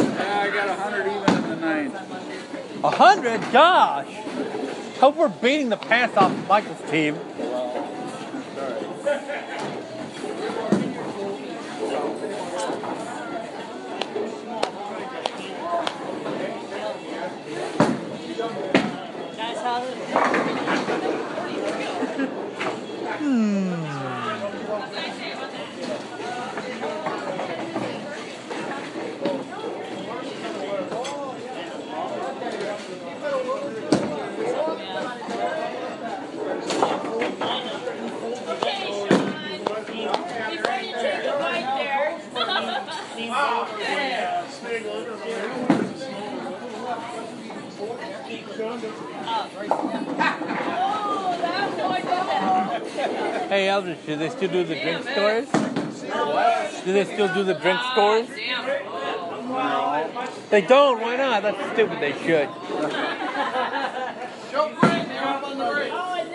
Yeah, 0.00 0.40
I 0.40 0.50
got 0.50 0.68
a 0.68 0.74
hundred 0.74 1.06
even 1.06 1.34
in 1.36 1.48
the 1.48 1.56
ninth. 1.56 1.94
A 2.82 2.90
hundred? 2.90 3.40
Gosh. 3.52 4.12
Hope 4.98 5.14
we're 5.16 5.28
beating 5.28 5.68
the 5.68 5.76
pants 5.76 6.16
off 6.16 6.32
Michael's 6.48 6.90
team. 6.90 7.16
Guys, 9.04 9.26
how 9.28 9.43
Hey, 53.74 53.80
Eldridge, 53.80 54.06
do 54.06 54.14
they 54.14 54.28
still 54.28 54.50
do 54.50 54.62
the 54.62 54.76
drink 54.76 55.02
scores? 55.02 55.50
Do 56.84 56.92
they 56.92 57.04
still 57.04 57.34
do 57.34 57.42
the 57.42 57.54
drink 57.54 57.80
scores? 57.90 58.28
They 60.48 60.60
don't. 60.60 61.00
Why 61.00 61.16
not? 61.16 61.42
That's 61.42 61.72
stupid. 61.72 61.98
They 62.00 62.12
should. 62.24 62.48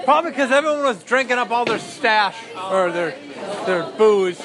Probably 0.04 0.32
because 0.32 0.52
everyone 0.52 0.84
was 0.84 1.02
drinking 1.04 1.38
up 1.38 1.50
all 1.50 1.64
their 1.64 1.80
stash 1.80 2.36
or 2.70 2.92
their 2.92 3.16
their 3.66 3.90
booze. 3.98 4.42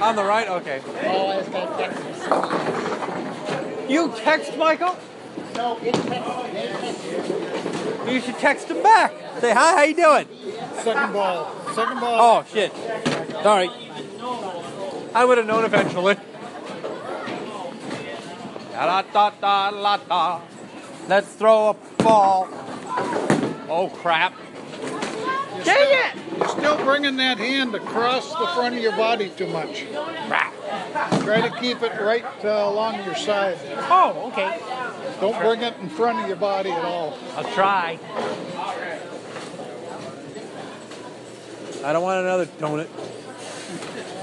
On 0.00 0.14
the 0.14 0.22
right. 0.22 0.48
Okay. 0.48 0.80
You 3.92 4.12
text 4.18 4.56
Michael. 4.56 4.96
No. 5.56 5.80
You 8.08 8.20
should 8.20 8.38
text 8.38 8.68
him 8.68 8.84
back. 8.84 9.12
Say 9.40 9.52
hi. 9.52 9.72
How 9.74 9.82
you 9.82 9.96
doing? 9.96 10.28
Second 10.82 11.12
ball. 11.12 11.52
Second 11.74 12.00
ball. 12.00 12.16
Oh 12.18 12.44
shit. 12.52 12.72
Sorry. 13.42 13.70
I 15.14 15.24
would 15.24 15.38
have 15.38 15.46
known 15.46 15.64
eventually. 15.64 16.16
Da 18.72 19.02
da 19.02 19.30
da 19.30 19.68
la 19.70 19.96
da. 19.98 20.40
Let's 21.08 21.28
throw 21.34 21.70
a 21.70 22.02
ball. 22.02 22.48
Oh 23.68 23.90
crap. 23.94 24.34
You're 24.80 25.64
Dang 25.64 26.12
still, 26.14 26.30
it! 26.32 26.38
You're 26.38 26.48
still 26.48 26.84
bringing 26.84 27.16
that 27.16 27.38
hand 27.38 27.74
across 27.74 28.30
the 28.30 28.46
front 28.46 28.74
of 28.76 28.82
your 28.82 28.96
body 28.96 29.28
too 29.30 29.48
much. 29.48 29.84
Crap. 30.28 30.54
Try 31.22 31.46
to 31.46 31.54
keep 31.60 31.82
it 31.82 32.00
right 32.00 32.24
uh, 32.44 32.68
along 32.68 33.04
your 33.04 33.14
side. 33.14 33.58
Oh, 33.90 34.30
okay. 34.32 34.58
Don't 35.20 35.38
bring 35.38 35.60
it 35.62 35.74
in 35.82 35.88
front 35.90 36.20
of 36.20 36.28
your 36.28 36.36
body 36.36 36.70
at 36.70 36.84
all. 36.84 37.18
I'll 37.36 37.44
try. 37.52 37.98
I 41.82 41.92
don't 41.94 42.02
want 42.02 42.20
another 42.20 42.46
donut 42.46 42.88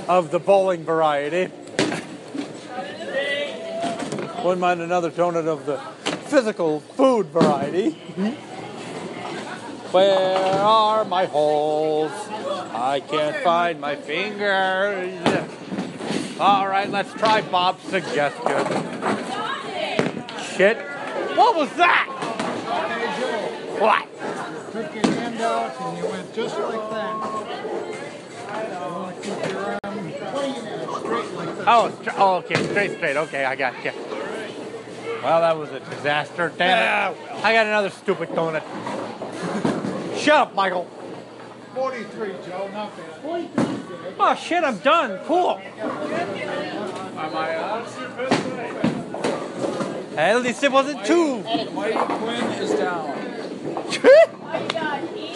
of 0.08 0.30
the 0.30 0.40
bowling 0.40 0.84
variety. 0.84 1.52
Wouldn't 4.44 4.62
mind 4.62 4.82
another 4.82 5.10
donut 5.10 5.48
of 5.48 5.66
the 5.66 5.78
physical 6.28 6.82
food 6.82 7.26
variety. 7.28 7.92
Where 9.92 10.38
are 10.38 11.04
my 11.04 11.26
holes? 11.26 12.12
I 12.74 13.00
can't 13.00 13.38
find 13.38 13.82
my 13.82 13.96
fingers. 13.96 15.20
All 16.40 16.68
right, 16.68 16.88
let's 16.90 17.12
try 17.14 17.42
Bob's 17.42 17.82
suggestion. 17.84 18.44
Shit. 20.56 20.78
What 21.36 21.56
was 21.56 21.70
that? 21.78 22.08
What? 23.80 25.17
Hand 25.38 25.42
out 25.42 25.82
and 25.82 25.98
you 25.98 26.06
went 26.10 26.34
just 26.34 26.58
like 26.58 26.90
that. 26.90 27.14
You 27.14 27.22
want 28.92 29.16
to 29.16 29.30
keep 29.30 29.38
your 29.52 29.78
arm 29.84 30.12
straight 30.12 31.32
like 31.36 31.52
that. 31.58 31.68
Oh, 31.68 31.92
oh, 32.18 32.36
okay, 32.38 32.56
straight, 32.64 32.98
straight. 32.98 33.18
Okay, 33.18 33.46
I 33.46 33.56
got 33.56 33.86
you. 33.86 33.92
Well, 35.22 35.42
that 35.42 35.56
was 35.58 35.70
a 35.72 35.80
disaster. 35.80 36.52
Damn 36.58 37.14
it. 37.14 37.18
I 37.44 37.54
got 37.54 37.68
another 37.68 37.92
stupid 37.92 38.30
donut. 38.30 38.64
Shut 40.18 40.36
up, 40.36 40.56
Michael. 40.56 40.88
Forty-three, 41.76 42.34
Joe, 42.48 42.70
not 42.74 42.92
bad. 42.98 43.50
Oh 44.20 44.36
shit, 44.36 44.64
I'm 44.64 44.80
done. 44.80 45.20
Cool. 45.26 45.62
Am 45.80 47.36
I 47.36 47.56
up? 47.58 47.88
At 50.18 50.42
least 50.42 50.64
it 50.64 50.72
wasn't 50.72 51.06
two. 51.06 51.44
Mighty 51.74 51.94
Quinn 51.94 52.44
is 52.54 52.72
down. 52.72 53.37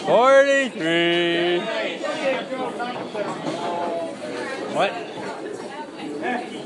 43. 0.06 1.60
What? 4.74 4.92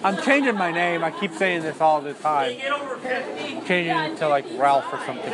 I'm 0.05 0.23
changing 0.23 0.55
my 0.57 0.71
name. 0.71 1.03
I 1.03 1.11
keep 1.11 1.33
saying 1.33 1.62
this 1.62 1.81
all 1.81 2.01
the 2.01 2.14
time. 2.14 2.57
Changing 3.67 3.97
it 3.97 4.17
to 4.19 4.29
like 4.29 4.47
Ralph 4.57 4.93
or 4.93 4.99
something. 5.05 5.33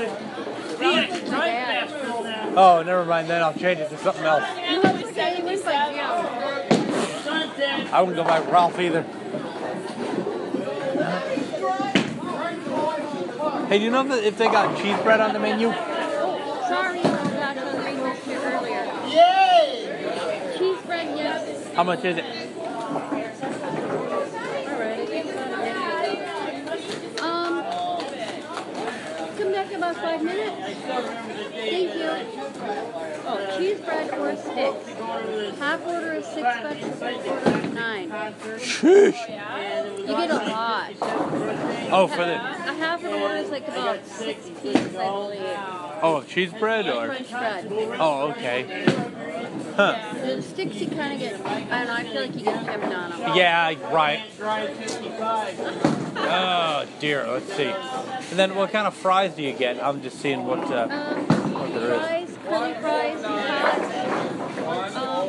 Oh, 2.57 2.83
never 2.85 3.05
mind 3.05 3.29
then. 3.29 3.43
I'll 3.43 3.53
change 3.53 3.81
it 3.81 3.91
to 3.91 3.99
something 3.99 4.25
else. 4.25 4.45
I 7.93 8.01
wouldn't 8.01 8.17
go 8.17 8.25
by 8.25 8.41
Ralph 8.51 8.79
either. 8.79 9.05
Hey, 13.69 13.79
do 13.79 13.85
you 13.85 13.91
know 13.91 14.07
if 14.11 14.37
they 14.39 14.47
got 14.47 14.77
cheese 14.79 14.99
bread 15.03 15.21
on 15.21 15.33
the 15.33 15.39
menu? 15.39 15.73
Sorry, 16.73 17.01
I 17.01 17.03
forgot 17.03 17.55
to 17.55 17.61
this 17.61 18.25
here 18.25 18.41
earlier. 18.41 18.85
Yay! 19.09 20.57
Cheese 20.57 20.81
bread, 20.87 21.09
yes. 21.19 21.69
How 21.75 21.83
much 21.85 22.03
is 22.03 22.17
it? 22.17 22.25
Alright, 22.25 22.49
I 24.99 25.05
think 25.05 25.27
about 25.33 25.51
it 25.51 25.59
yesterday. 25.59 27.21
Um, 27.21 27.63
in 29.73 29.79
about 29.79 29.97
five 29.97 30.23
minutes. 30.23 30.79
Thank 31.53 31.95
you. 31.95 32.11
Oh, 33.25 33.57
cheese 33.59 33.81
bread 33.81 34.11
or 34.19 34.37
sticks. 34.37 35.59
Half 35.59 35.87
order 35.87 36.13
is 36.15 36.27
six 36.27 36.43
bucks, 36.43 36.81
full 36.99 37.31
order 37.31 37.59
is 37.59 37.73
nine. 37.73 38.11
Sheesh. 38.59 39.99
You 39.99 40.07
get 40.07 40.31
a 40.31 40.35
lot. 40.35 40.93
Oh, 41.95 42.07
for 42.09 42.25
the 42.25 42.35
A 42.35 42.75
half 42.75 43.05
an 43.05 43.13
order 43.15 43.37
is 43.37 43.51
like 43.51 43.69
about 43.69 44.07
six 44.07 44.49
pieces, 44.61 44.97
I 44.97 45.09
believe. 45.11 45.41
oh 46.03 46.25
cheese 46.27 46.53
bread 46.53 46.89
or 46.89 47.07
French 47.07 47.31
bread. 47.31 47.67
oh 47.99 48.31
okay. 48.31 48.65
Huh. 49.77 50.15
The 50.25 50.43
sticks 50.43 50.77
you 50.77 50.89
kind 50.89 51.13
of 51.15 51.19
get, 51.19 51.41
I 51.47 51.85
don't 51.85 51.87
know, 51.87 51.95
I 51.95 52.05
feel 52.05 52.21
like 52.23 52.35
you 52.35 52.41
get 52.45 52.69
on 52.69 53.11
them. 53.11 53.37
Yeah, 53.37 53.75
right. 53.93 54.21
Oh 56.25 56.87
dear. 57.01 57.27
Let's 57.27 57.53
see. 57.55 57.65
And 58.31 58.39
then 58.39 58.55
what 58.55 58.71
kind 58.71 58.87
of 58.87 58.95
fries 58.95 59.35
do 59.35 59.43
you 59.43 59.53
get? 59.53 59.83
I'm 59.83 60.03
just 60.03 60.19
seeing 60.21 60.45
what. 60.47 60.61
Uh, 60.71 60.89
Um, 60.91 61.27
what 61.55 61.73
there 61.75 61.95
is. 61.95 62.01
fries, 62.01 62.39
curly 62.49 62.75
fries, 62.81 63.21
you 63.21 63.29
have, 63.29 64.97
um, 64.97 65.29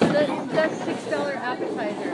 the, 0.00 0.52
the 0.54 0.68
six 0.84 1.04
dollar 1.10 1.34
appetizer. 1.34 2.12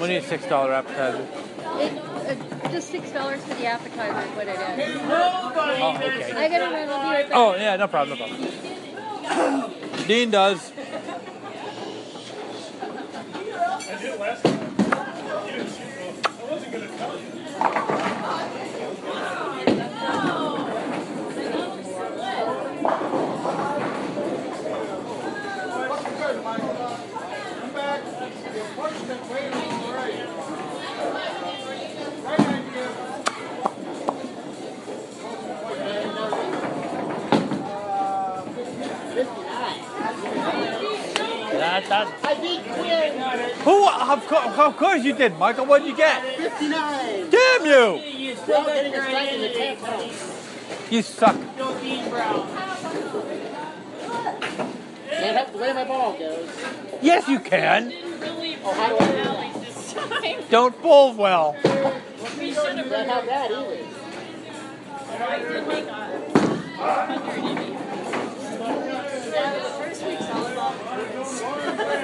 We 0.00 0.06
need 0.08 0.16
a 0.16 0.22
six 0.22 0.46
dollar 0.46 0.72
appetizer. 0.72 1.26
It, 1.80 1.96
uh, 1.96 2.68
just 2.70 2.90
six 2.90 3.10
dollars 3.10 3.42
for 3.42 3.54
the 3.54 3.64
appetizer 3.66 4.20
is 4.20 4.36
what 4.36 4.46
it 4.48 4.54
is. 4.54 5.00
Oh, 5.02 5.52
okay. 5.96 6.32
I 6.32 6.48
gotta 6.48 6.64
run, 6.74 6.88
I'll 6.90 7.00
be 7.00 7.14
right 7.16 7.28
back. 7.28 7.36
Oh 7.38 7.54
yeah, 7.54 7.76
no 7.76 7.88
problem, 7.88 8.18
no 8.18 8.26
problem. 8.26 9.70
Dean 10.06 10.30
does. 10.30 10.72
What's 28.70 28.98
good, 29.06 29.20
Michael? 29.28 29.59
That, 42.04 42.22
that. 42.22 42.36
I 42.36 42.40
beat 42.40 42.62
Quinn. 42.62 43.20
Who? 43.60 43.88
Of 43.88 44.26
course, 44.26 44.58
of 44.58 44.76
course 44.76 45.04
you 45.04 45.12
did, 45.12 45.36
Michael. 45.38 45.66
What'd 45.66 45.86
you 45.86 45.96
get? 45.96 46.22
59. 46.36 47.30
Damn 47.30 47.66
you! 47.66 48.00
You 48.00 48.34
still 48.36 48.64
getting 48.64 48.94
a 48.94 49.02
strike 49.02 49.32
in 49.32 49.40
the 49.42 49.50
tenth. 49.50 50.90
You 50.90 51.02
suck. 51.02 51.36
Don't 51.58 51.80
Dean 51.82 52.08
Brown. 52.08 52.48
Can't 55.10 55.36
help 55.36 55.52
the 55.52 55.58
way 55.58 55.72
my 55.74 55.84
ball 55.84 56.18
goes. 56.18 56.48
Yes, 57.02 57.28
you 57.28 57.38
can. 57.38 57.92
Oh, 58.64 58.72
how 58.72 58.88
do 58.88 58.96
I 58.98 60.36
do 60.38 60.42
Don't 60.50 60.82
bowl 60.82 61.14
well. 61.14 61.54
Can't 61.62 61.76
help 63.10 63.26
that 63.26 63.50
either. 67.50 67.69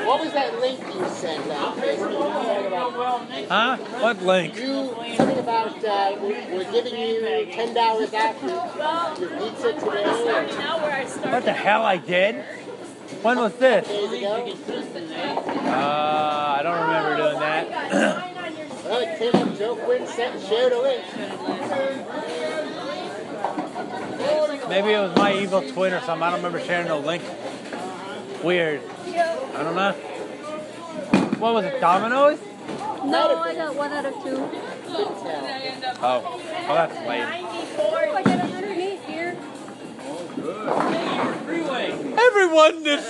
What 0.07 0.21
was 0.21 0.33
that 0.35 0.61
link 0.61 0.79
you 0.95 1.09
sent 1.09 1.51
out? 1.51 1.77
Huh? 3.49 3.77
What 3.77 4.23
link? 4.23 4.55
You 4.57 4.95
something 5.17 5.39
about 5.41 5.85
uh, 5.85 6.17
we're, 6.21 6.71
giving 6.71 6.97
you 6.97 7.47
ten 7.53 7.75
dollars 7.75 8.15
off 8.15 8.41
your, 8.41 9.31
pizza 9.31 9.73
today 9.73 10.05
What 11.33 11.45
the 11.45 11.53
hell 11.53 11.85
I 11.85 11.97
did? 11.97 12.37
When 13.23 13.39
was 13.39 13.55
this? 13.55 13.89
Uh, 13.89 15.75
I 16.59 16.63
don't 16.63 16.81
remember 16.81 17.17
doing 17.17 17.41
that. 17.41 18.33
Well, 18.87 19.01
it 19.01 19.19
came 19.19 19.35
up. 19.35 19.59
Joe 19.59 19.75
Quinn 19.75 20.07
sent 20.07 20.41
shared 20.47 20.73
a 20.73 20.81
link. 20.81 21.03
Maybe 24.69 24.91
it 24.93 25.01
was 25.01 25.17
my 25.17 25.35
evil 25.35 25.63
twin 25.73 25.93
or 25.93 26.01
something. 26.03 26.23
I 26.23 26.31
don't 26.31 26.39
remember 26.39 26.61
sharing 26.61 26.87
the 26.87 26.95
link. 26.95 27.25
Weird. 28.45 28.81
I 29.19 29.62
don't 29.62 29.75
know. 29.75 29.93
What 31.39 31.55
was 31.55 31.64
it? 31.64 31.81
Domino's? 31.81 32.39
No, 33.05 33.39
I 33.39 33.55
got 33.55 33.75
one 33.75 33.93
out 33.93 34.05
of 34.05 34.14
two. 34.23 34.37
Oh. 36.03 36.23
Oh, 36.69 36.75
that's 36.75 36.95
lame. 37.07 37.47
Oh, 37.79 37.95
I 37.95 38.23
got 38.23 38.39
108 38.39 39.01
here. 39.05 39.37
Everyone 42.19 42.87
is 42.87 43.09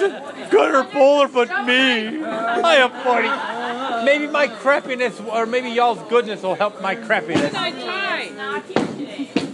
good 0.50 0.74
or 0.74 0.84
bowler 0.84 1.28
but 1.28 1.48
me. 1.66 2.22
I 2.22 2.76
am 2.76 2.90
40. 3.02 4.04
Maybe 4.04 4.26
my 4.26 4.48
crappiness, 4.48 5.24
or 5.26 5.46
maybe 5.46 5.70
y'all's 5.70 6.02
goodness 6.08 6.42
will 6.42 6.54
help 6.54 6.80
my 6.80 6.94
crappiness. 6.94 7.54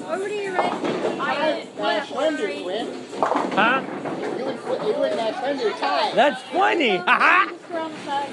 Over 0.08 0.28
to 0.28 0.91
your 1.82 1.90
right. 1.90 2.02
Uh, 2.02 2.06
Slender 2.06 2.48
Quinn. 2.62 2.86
Huh? 3.18 3.82
You 4.38 4.44
and 4.46 4.58
Qu- 4.60 4.86
you 4.86 4.94
and 5.02 5.20
uh, 5.20 5.40
Slender 5.40 5.70
tied. 5.78 6.14
That's 6.14 6.42
funny. 6.42 6.96
Haha. 6.96 7.50
Just 7.52 7.70
around 7.70 7.94
side. 8.04 8.28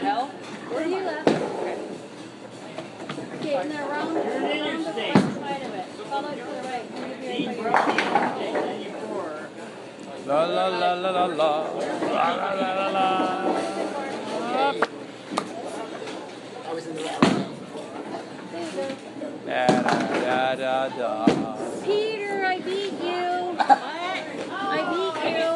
Hell? 0.00 0.26
Where 0.26 0.84
do 0.84 0.90
you 0.90 0.96
left? 1.04 1.28
Okay, 3.40 3.54
and 3.56 3.70
then 3.70 3.80
around, 3.80 4.16
around 4.16 4.84
the 4.84 4.92
front 4.92 5.34
side 5.40 5.62
of 5.62 5.74
it. 5.74 5.84
Follow 6.08 6.30
to 6.30 6.34
the 6.36 6.42
right. 6.62 6.84
You're 6.94 7.06
gonna 7.08 7.16
be 7.54 7.60
right 7.60 7.72
by 7.86 8.72
your- 8.82 8.92
La 10.24 10.44
la 10.44 10.66
la 10.68 10.92
la 10.94 11.10
la 11.10 11.24
la. 11.26 11.26
La 11.26 12.34
la 12.34 12.50
la 12.54 12.68
la 12.78 12.86
la. 12.88 13.08
I 16.64 16.72
was 16.72 16.86
in 16.86 16.94
the 16.94 17.02
right. 17.02 17.20
There 18.52 18.62
you 18.62 18.72
go. 18.76 18.86
Da 19.46 19.66
da 19.66 20.54
da 20.54 20.88
da. 20.88 21.26
Peter, 21.84 22.44
I 22.46 22.60
beat 22.60 22.92
you. 22.92 23.56
I 23.58 24.78
beat 24.92 25.16
you. 25.30 25.50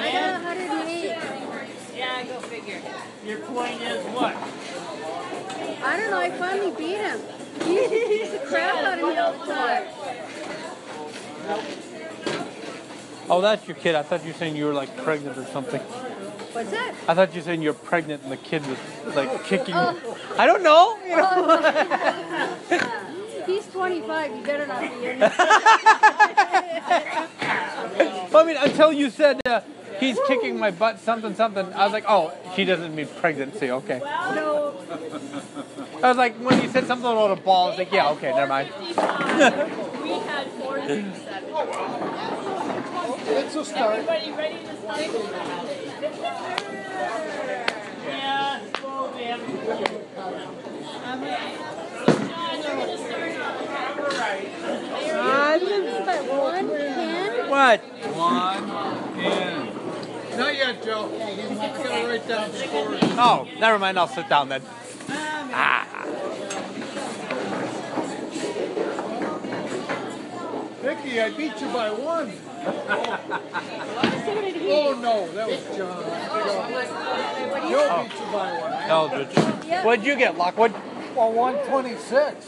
I 0.00 0.12
got 0.12 0.42
108. 0.42 1.16
Yeah, 1.94 2.24
go 2.24 2.40
figure. 2.40 2.80
Your 3.26 3.38
point 3.54 3.80
is 3.82 4.04
what? 4.06 4.34
I 5.84 5.96
don't 5.96 6.10
know, 6.10 6.18
I 6.18 6.30
finally 6.30 6.72
beat 6.72 6.96
him. 6.96 7.20
He 7.62 7.74
used 7.74 7.90
to 7.90 8.08
beat 8.08 8.32
the 8.32 8.38
crap 8.46 8.84
out 8.84 8.98
of 8.98 9.08
me 9.08 9.16
all 9.16 9.32
the 9.32 9.46
time. 9.46 9.84
Oh, 13.30 13.40
that's 13.40 13.66
your 13.68 13.76
kid. 13.76 13.94
I 13.94 14.02
thought 14.02 14.22
you 14.24 14.32
were 14.32 14.38
saying 14.38 14.56
you 14.56 14.66
were 14.66 14.74
like 14.74 14.96
pregnant 14.96 15.38
or 15.38 15.44
something. 15.46 15.80
What's 15.80 16.70
that? 16.72 16.94
I 17.06 17.14
thought 17.14 17.32
you 17.32 17.40
were 17.40 17.44
saying 17.44 17.62
you're 17.62 17.74
pregnant 17.74 18.24
and 18.24 18.32
the 18.32 18.36
kid 18.36 18.66
was 18.66 18.78
like 19.14 19.44
kicking. 19.50 19.74
Oh. 19.76 20.18
I 20.36 20.46
don't 20.46 20.62
know. 20.64 20.98
You 21.04 21.16
know. 21.16 21.70
He's 23.46 23.66
25. 23.68 24.36
You 24.36 24.42
better 24.42 24.66
not 24.66 24.80
be 24.80 24.86
in 25.06 25.22
I 28.34 28.42
mean, 28.44 28.56
until 28.56 28.92
you 28.92 29.10
said 29.10 29.40
uh, 29.46 29.60
he's 30.04 30.18
kicking 30.26 30.58
my 30.58 30.70
butt, 30.70 31.00
something, 31.00 31.34
something. 31.34 31.72
I 31.72 31.84
was 31.84 31.92
like, 31.92 32.04
oh, 32.08 32.32
she 32.54 32.64
doesn't 32.64 32.94
mean 32.94 33.06
pregnancy. 33.06 33.70
Okay. 33.70 33.98
No. 33.98 34.74
I 36.02 36.08
was 36.08 36.16
like, 36.16 36.36
when 36.36 36.62
you 36.62 36.68
said 36.68 36.86
something 36.86 37.10
about 37.10 37.30
a 37.38 37.40
ball, 37.40 37.66
I 37.66 37.68
was 37.70 37.78
like, 37.78 37.92
yeah, 37.92 38.10
okay, 38.10 38.32
never 38.34 38.46
mind. 38.46 38.68
We 38.78 38.92
had 40.10 40.48
40 40.48 41.04
It's 43.26 43.56
a 43.56 43.64
start. 43.64 43.98
Everybody 43.98 44.32
ready 44.32 44.58
to 44.64 44.76
start? 44.76 45.00
Yeah, 48.06 48.60
well, 48.82 49.12
we 49.16 49.22
haven't. 49.24 49.54
By 56.04 56.20
one 56.20 56.68
ten? 56.68 57.48
What? 57.48 57.80
One 58.14 58.64
in. 59.18 59.63
Not 60.36 60.54
yet, 60.56 60.82
Joe. 60.84 61.10
You 61.10 61.56
gotta 61.56 62.06
write 62.08 62.26
down 62.28 62.50
the 62.50 62.58
scores. 62.58 63.00
Oh, 63.02 63.46
never 63.58 63.78
mind. 63.78 63.98
I'll 63.98 64.08
sit 64.08 64.28
down 64.28 64.48
then. 64.48 64.62
Ah. 65.08 65.86
Vicky, 70.82 71.20
I 71.20 71.30
beat 71.30 71.60
you 71.60 71.68
by 71.68 71.90
one. 71.90 72.32
So 74.24 74.34
did 74.40 74.54
he. 74.56 74.70
Oh 74.70 74.94
no, 75.00 75.28
that 75.32 75.48
was 75.48 75.62
John. 75.76 76.02
Joe 77.70 78.02
beat 78.02 78.14
you 78.18 78.26
by 78.32 78.48
one. 78.60 78.72
Eldridge. 78.90 79.36
Yeah. 79.66 79.84
What'd 79.84 80.04
you 80.04 80.16
get, 80.16 80.36
Lockwood? 80.36 80.72
Well, 81.14 81.32
126. 81.32 82.46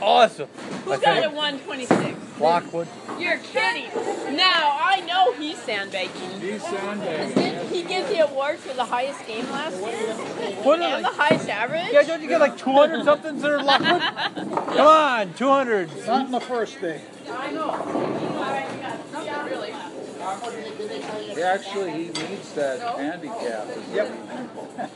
Awesome. 0.00 0.48
Who 0.84 0.92
I 0.92 0.98
got 0.98 1.24
a 1.24 1.28
126? 1.28 2.40
Lockwood. 2.40 2.88
You're 3.18 3.38
kidding. 3.38 3.90
Now, 4.36 4.78
I 4.80 5.02
know 5.06 5.32
he's 5.32 5.58
sandbagging. 5.58 6.40
He's 6.40 6.62
sandbagging. 6.62 7.68
He 7.68 7.82
gives 7.82 8.08
the 8.08 8.20
award 8.28 8.58
for 8.58 8.74
the 8.74 8.84
highest 8.84 9.26
game 9.26 9.44
last 9.50 9.76
year 9.80 10.14
What 10.62 10.80
and 10.80 11.04
the 11.04 11.08
highest 11.08 11.48
average. 11.48 11.88
Yeah, 11.92 12.02
don't 12.02 12.22
you 12.22 12.28
get 12.28 12.40
like 12.40 12.56
200 12.56 13.04
something, 13.04 13.40
sir, 13.40 13.60
Lockwood? 13.62 14.02
Come 14.76 14.86
on, 14.86 15.34
200. 15.34 16.06
Not 16.06 16.26
in 16.26 16.32
the 16.32 16.40
first 16.40 16.80
day. 16.80 17.00
He 20.18 21.42
actually, 21.42 21.90
he 21.92 22.08
needs 22.08 22.52
that 22.54 22.80
handicap. 22.98 23.68
Yep. 23.92 24.12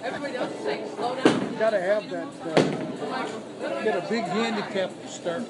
Everybody 0.02 0.36
else 0.36 0.52
is 0.52 0.60
saying 0.64 0.88
slow 0.96 1.14
down. 1.14 1.56
Gotta 1.58 1.80
have 1.80 2.10
that. 2.10 2.26
Uh, 2.26 3.82
get 3.84 4.04
a 4.04 4.08
big 4.08 4.24
handicap 4.24 4.90
to 5.00 5.08
start. 5.08 5.44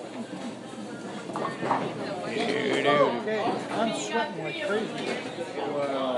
Okay, 2.29 3.41
I'm 3.70 3.95
sweating 3.99 4.45
like 4.45 4.66
crazy. 4.66 5.09
Well, 5.57 6.16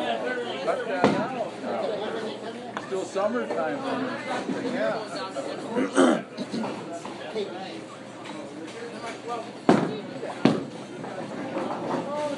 cut 0.65 0.87
that 0.89 1.05
out 1.05 1.63
now. 1.63 2.87
Still 2.87 3.05
summertime. 3.05 3.79
Yeah. 4.75 6.25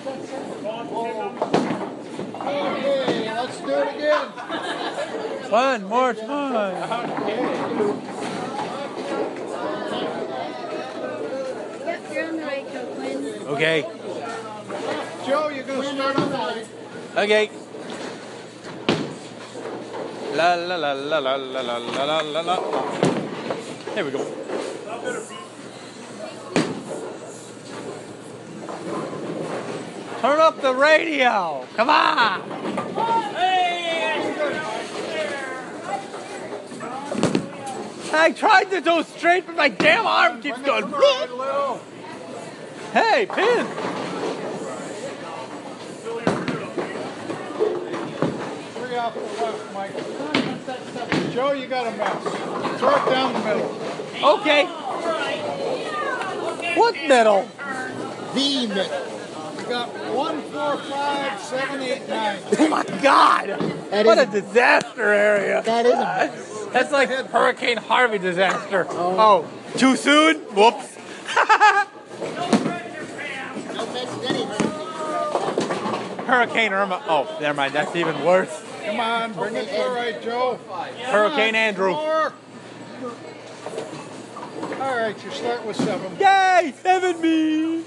Okay, 0.07 0.23
let's 3.35 3.59
do 3.61 3.71
it 3.71 3.95
again. 3.97 4.29
One 5.51 5.85
more 5.85 6.15
time. 6.15 6.77
Yep, 11.87 12.13
you're 12.13 12.29
on 12.29 12.37
the 12.37 12.43
right, 12.43 12.73
Joe 12.73 13.53
Okay. 13.55 13.83
Joe, 15.27 15.49
you're 15.49 15.65
gonna 15.65 15.95
start 15.95 16.17
on 16.17 16.31
the 16.31 16.37
right. 16.37 16.67
Okay. 17.17 17.51
La 20.37 20.55
la 20.55 20.77
la 20.77 20.93
la 20.93 21.19
la 21.19 21.35
la 21.35 21.61
la 21.63 21.79
la 21.79 22.05
la 22.05 22.21
la 22.21 22.41
la. 22.43 22.57
There 23.95 24.05
we 24.05 24.11
go. 24.13 24.46
Turn 30.27 30.41
up 30.41 30.61
the 30.61 30.75
radio. 30.75 31.65
Come 31.77 31.89
on. 31.89 32.43
Hey! 33.37 34.35
I 38.13 38.33
tried 38.33 38.73
to 38.73 38.81
go 38.81 39.03
straight, 39.03 39.47
but 39.47 39.55
my 39.55 39.69
damn 39.69 40.05
arm 40.05 40.43
keeps 40.43 40.59
going. 40.63 40.83
to 40.83 40.91
the 40.91 40.97
right 40.97 41.29
a 41.31 41.35
little. 41.37 41.81
Hey, 42.93 43.27
pin. 43.27 43.67
Three 48.75 48.97
off 48.97 49.15
the 49.15 49.21
left, 49.21 49.75
Mike. 49.75 51.33
Joe, 51.33 51.53
you 51.53 51.69
got 51.69 51.87
a 51.87 51.97
mess. 51.97 52.81
Throw 52.81 52.97
it 52.97 53.11
down 53.11 53.33
the 53.33 53.39
middle. 53.45 53.71
Okay. 54.25 54.65
What 56.75 56.95
middle? 57.07 57.49
The 58.35 58.67
middle. 58.67 59.16
You 59.67 59.73
got 59.73 59.89
one, 60.15 60.43
four, 60.43 60.77
five, 60.77 61.41
seven, 61.41 61.83
eight, 61.83 62.09
nine. 62.09 62.39
Oh 62.61 62.69
my 62.69 62.85
God! 63.03 63.49
That 63.91 64.07
what 64.07 64.17
is 64.17 64.29
a 64.29 64.31
disaster 64.31 65.03
area. 65.03 65.61
That 65.63 65.87
is 65.87 65.93
a 65.93 65.97
mess. 65.97 66.67
That's 66.73 66.93
like 66.93 67.09
Hurricane 67.09 67.77
Harvey 67.77 68.19
disaster. 68.19 68.87
Oh, 68.91 69.45
oh 69.45 69.77
too 69.77 69.97
soon? 69.97 70.37
Whoops. 70.55 70.97
No 73.75 73.87
mention 73.93 74.25
any 74.25 74.45
hurricane. 74.45 76.27
Hurricane 76.27 76.73
Irma. 76.73 77.03
Oh, 77.09 77.37
never 77.41 77.57
mind. 77.57 77.75
That's 77.75 77.97
even 77.97 78.25
worse. 78.25 78.63
Come 78.85 79.01
on, 79.01 79.33
bring 79.33 79.57
it 79.57 79.69
to 79.69 79.83
the 79.83 79.91
right, 79.91 80.23
Joe. 80.23 80.61
Hurricane 81.07 81.57
Andrew. 81.57 81.91
More. 81.91 82.33
All 84.81 84.97
right, 84.97 85.25
you 85.25 85.31
start 85.33 85.67
with 85.67 85.77
seven. 85.77 86.17
Yay! 86.21 86.73
Seven 86.83 87.21
me. 87.21 87.85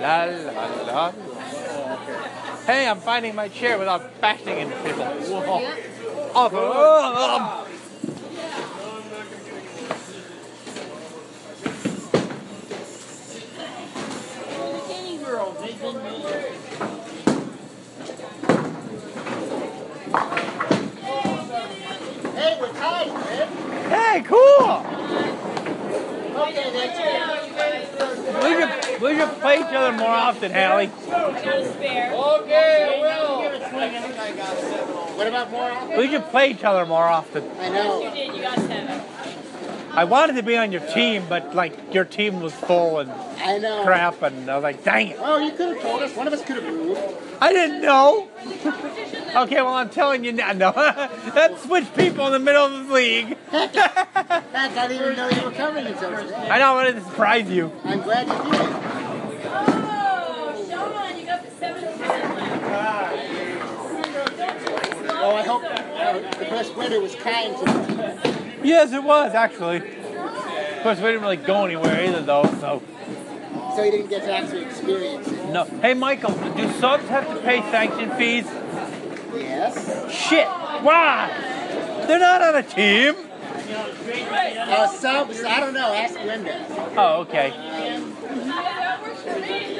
La 0.00 0.24
la 0.24 0.82
la. 0.82 1.12
Hey, 2.66 2.88
I'm 2.88 3.00
finding 3.00 3.34
my 3.34 3.48
chair 3.48 3.78
without 3.78 4.20
bashing 4.20 4.58
into 4.58 4.76
people. 4.82 5.04
Whoa. 5.04 5.62
Oh, 6.34 6.46
awesome. 6.46 6.58
Oh, 6.58 6.66
oh. 7.18 7.68
Any 14.90 15.18
girls, 15.18 15.58
they 15.58 15.72
didn't. 15.72 16.02
Hey, 22.34 22.52
we're 22.60 22.72
tied, 22.72 23.12
man. 23.12 23.48
Hey, 23.90 24.22
cool. 24.22 25.01
Okay, 26.48 26.70
that's 26.72 26.98
it. 26.98 27.42
We 28.42 28.50
should, 28.58 29.02
we 29.02 29.18
should 29.18 29.40
play 29.40 29.56
each 29.56 29.66
other 29.66 29.92
more 29.96 30.08
often, 30.08 30.52
Hallie. 30.52 30.86
Got 30.86 31.34
a 31.34 31.72
spare. 31.72 32.12
Okay, 32.12 32.98
I 32.98 33.00
will. 33.00 33.22
What 35.16 35.26
about 35.26 35.50
more? 35.50 35.98
We 35.98 36.08
should 36.08 36.24
play 36.26 36.50
each 36.50 36.64
other 36.64 36.86
more 36.86 37.04
often. 37.04 37.48
I 37.58 37.68
know. 37.68 38.00
You 38.00 38.08
know. 38.08 38.14
did. 38.14 38.34
You 38.36 38.42
got 38.42 38.58
seven. 38.58 39.02
I 39.94 40.04
wanted 40.04 40.36
to 40.36 40.42
be 40.42 40.56
on 40.56 40.72
your 40.72 40.80
team, 40.80 41.24
but 41.28 41.54
like 41.54 41.92
your 41.92 42.04
team 42.06 42.40
was 42.40 42.54
full 42.54 42.98
and 43.00 43.10
I 43.10 43.58
know. 43.58 43.84
crap, 43.84 44.22
and 44.22 44.50
I 44.50 44.54
was 44.56 44.62
like, 44.62 44.82
dang 44.84 45.08
it. 45.08 45.18
Oh, 45.20 45.36
you 45.38 45.52
could 45.52 45.74
have 45.74 45.82
told 45.82 46.00
us. 46.02 46.16
One 46.16 46.26
of 46.26 46.32
us 46.32 46.42
could 46.42 46.56
have 46.62 46.64
moved. 46.64 47.00
I 47.40 47.52
didn't 47.52 47.82
know. 47.82 48.28
Okay, 49.34 49.56
well, 49.56 49.74
I'm 49.74 49.90
telling 49.90 50.24
you 50.24 50.32
now. 50.32 50.52
No, 50.52 50.72
let's 51.34 51.62
switch 51.64 51.92
people 51.94 52.26
in 52.26 52.32
the 52.32 52.38
middle 52.38 52.64
of 52.64 52.86
the 52.88 52.94
league. 52.94 53.36
Heck, 53.50 53.76
I 53.76 54.88
didn't 54.88 55.02
even 55.02 55.16
know 55.16 55.28
you 55.28 55.42
were 55.42 55.50
coming 55.52 55.86
until 55.86 56.10
today. 56.16 56.48
I 56.50 56.58
know 56.58 56.72
I 56.72 56.74
wanted 56.74 56.94
to 56.94 57.00
surprise 57.02 57.50
you. 57.50 57.70
I'm 57.84 58.00
glad 58.02 58.26
you 58.28 58.34
did. 58.50 58.70
Oh, 59.54 60.66
Sean, 60.68 61.18
you 61.18 61.26
got 61.26 61.44
the 61.44 61.50
seven 61.50 61.82
ten 61.98 62.34
left. 62.34 63.14
Oh, 65.24 65.34
I 65.36 65.42
hope 65.42 65.62
uh, 65.64 66.38
the 66.38 66.44
best 66.46 66.76
winner 66.76 67.00
was 67.00 67.14
kind 67.16 67.56
to 67.56 67.64
me. 68.32 68.41
Yes, 68.64 68.92
it 68.92 69.02
was 69.02 69.34
actually. 69.34 69.76
Of 69.78 70.82
course, 70.82 70.98
we 70.98 71.04
didn't 71.06 71.22
really 71.22 71.36
go 71.36 71.64
anywhere 71.64 72.04
either, 72.04 72.22
though. 72.22 72.44
So 72.60 72.82
So 73.76 73.82
you 73.82 73.90
didn't 73.92 74.08
get 74.10 74.22
to 74.24 74.32
actually 74.32 74.62
experience 74.64 75.28
it. 75.28 75.48
no. 75.50 75.64
Hey, 75.64 75.94
Michael, 75.94 76.32
do 76.54 76.70
subs 76.74 77.08
have 77.08 77.26
to 77.28 77.36
pay 77.42 77.60
sanction 77.70 78.10
fees? 78.16 78.46
Yes. 79.34 80.10
Shit. 80.12 80.46
Why? 80.46 81.30
They're 82.06 82.18
not 82.18 82.42
on 82.42 82.56
a 82.56 82.62
team. 82.62 83.14
Uh, 83.74 84.86
subs, 84.88 85.42
I 85.44 85.60
don't 85.60 85.72
know. 85.74 85.92
Ask 85.94 86.14
Linda. 86.16 86.66
Oh, 86.96 87.20
okay. 87.22 87.50
The 89.24 89.71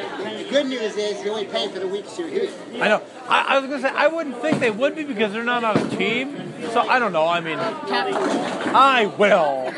good 0.53 0.67
news 0.67 0.97
is 0.97 1.25
you're 1.25 1.33
only 1.33 1.47
paying 1.47 1.71
for 1.71 1.79
the 1.79 1.89
weeks 1.89 2.19
you're 2.19 2.29
here. 2.29 2.51
I 2.75 2.89
know. 2.89 3.03
I, 3.29 3.57
I 3.57 3.59
was 3.59 3.71
gonna 3.71 3.83
say 3.83 3.89
I 3.89 4.07
wouldn't 4.07 4.37
think 4.43 4.61
they 4.61 4.71
would 4.71 4.95
be 4.95 5.05
because 5.05 5.33
they're 5.33 5.43
not 5.45 5.65
on 5.65 5.79
a 5.79 5.89
team. 5.97 6.53
So 6.73 6.81
I 6.81 6.99
don't 6.99 7.13
know. 7.13 7.27
I 7.27 7.41
mean, 7.41 7.59
I 7.59 9.07
will. 9.19 9.73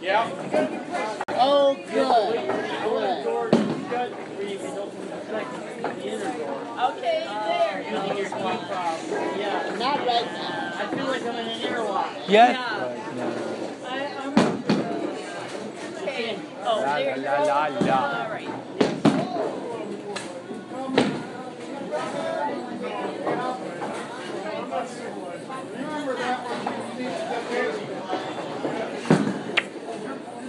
Yeah. 0.00 0.30
Oh, 1.30 1.74
good. 1.92 2.48
Good. 3.90 4.12
Okay, 6.82 7.24
there. 7.26 7.82
Yeah, 9.36 9.76
Not 9.78 9.98
right 9.98 10.26
now. 10.26 10.72
I 10.74 10.86
feel 10.94 11.06
like 11.06 11.22
I'm 11.22 11.34
in 11.36 11.46
an 11.46 11.60
airlock. 11.62 12.12
Yes. 12.28 12.56
Yeah. 12.56 13.36
But, 13.36 13.51
Oh, 16.64 16.80
La, 16.80 16.96
there 16.96 17.16
you 17.16 17.22
la, 17.22 17.36
go. 17.38 17.44
la, 17.44 17.66
la. 17.86 18.24
All 18.24 18.30
right. 18.30 18.48
Remember 24.82 26.14
that 26.14 26.38
one, 26.44 26.60
you 26.98 27.04
need 27.04 27.12
to 27.12 27.22
get 27.28 27.42
busy. 27.50 27.86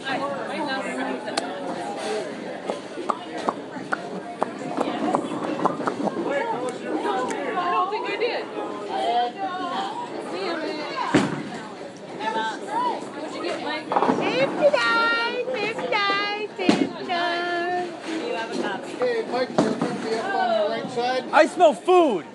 I, 0.06 0.16
I'm 0.18 0.68
not 0.68 0.86
ready 0.86 1.20
for 1.20 1.26
that. 1.26 2.64
I 7.56 7.72
don't 7.72 7.90
think 7.92 8.10
I 8.10 8.16
did. 8.18 8.46
Damn 10.34 10.60
it. 10.62 10.74
Emma, 12.22 12.46
what'd 13.14 13.36
you 13.36 13.44
get, 13.44 13.58
Mike? 13.64 13.88
Do 18.06 18.12
you 18.28 18.36
have 18.36 18.52
a 18.52 18.62
copy? 18.62 18.93
Hey, 19.04 19.26
Mike, 19.30 19.50
you're 19.50 19.58
gonna 19.58 20.10
be 20.10 20.16
up 20.16 20.34
on 20.34 20.62
the 20.62 20.70
right 20.70 20.90
side. 20.92 21.26
I 21.34 21.46
smell 21.48 21.74
food. 21.74 22.26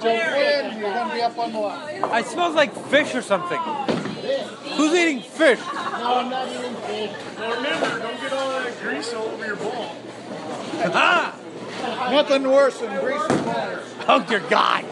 Joe 0.00 0.20
Quinn, 0.30 0.78
you're 0.78 0.92
gonna 0.92 1.14
be 1.14 1.20
up 1.20 1.36
on 1.36 1.52
the 1.52 1.58
left. 1.58 2.04
I 2.04 2.22
smells 2.22 2.54
like 2.54 2.72
fish 2.86 3.12
or 3.16 3.22
something. 3.22 3.58
Who's 3.58 4.94
eating 4.94 5.20
fish? 5.20 5.58
No, 5.58 6.14
I'm 6.20 6.30
not 6.30 6.48
eating 6.48 6.76
fish. 6.76 7.10
Now 7.38 7.54
remember, 7.56 7.98
don't 7.98 8.20
get 8.20 8.32
all 8.32 8.48
that 8.50 8.80
grease 8.80 9.12
all 9.12 9.24
over 9.24 9.46
your 9.46 9.56
ball. 9.56 9.96
Ah! 10.94 11.36
Nothing 12.12 12.44
worse 12.44 12.78
than 12.78 13.00
greasy 13.00 13.42
balls. 13.42 13.94
Oh 14.06 14.24
dear 14.28 14.40
God! 14.48 14.84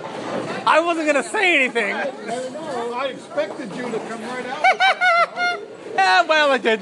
I 0.66 0.80
wasn't 0.80 1.06
gonna 1.06 1.22
say 1.22 1.56
anything. 1.64 1.94
Never 1.94 2.50
know. 2.50 2.92
I 2.94 3.06
expected 3.06 3.74
you 3.76 3.82
to 3.88 3.98
come 4.00 4.22
right 4.22 4.46
out. 4.46 4.62
with. 4.62 5.68
Yeah, 5.94 6.22
well, 6.26 6.50
I 6.50 6.58
did. 6.58 6.80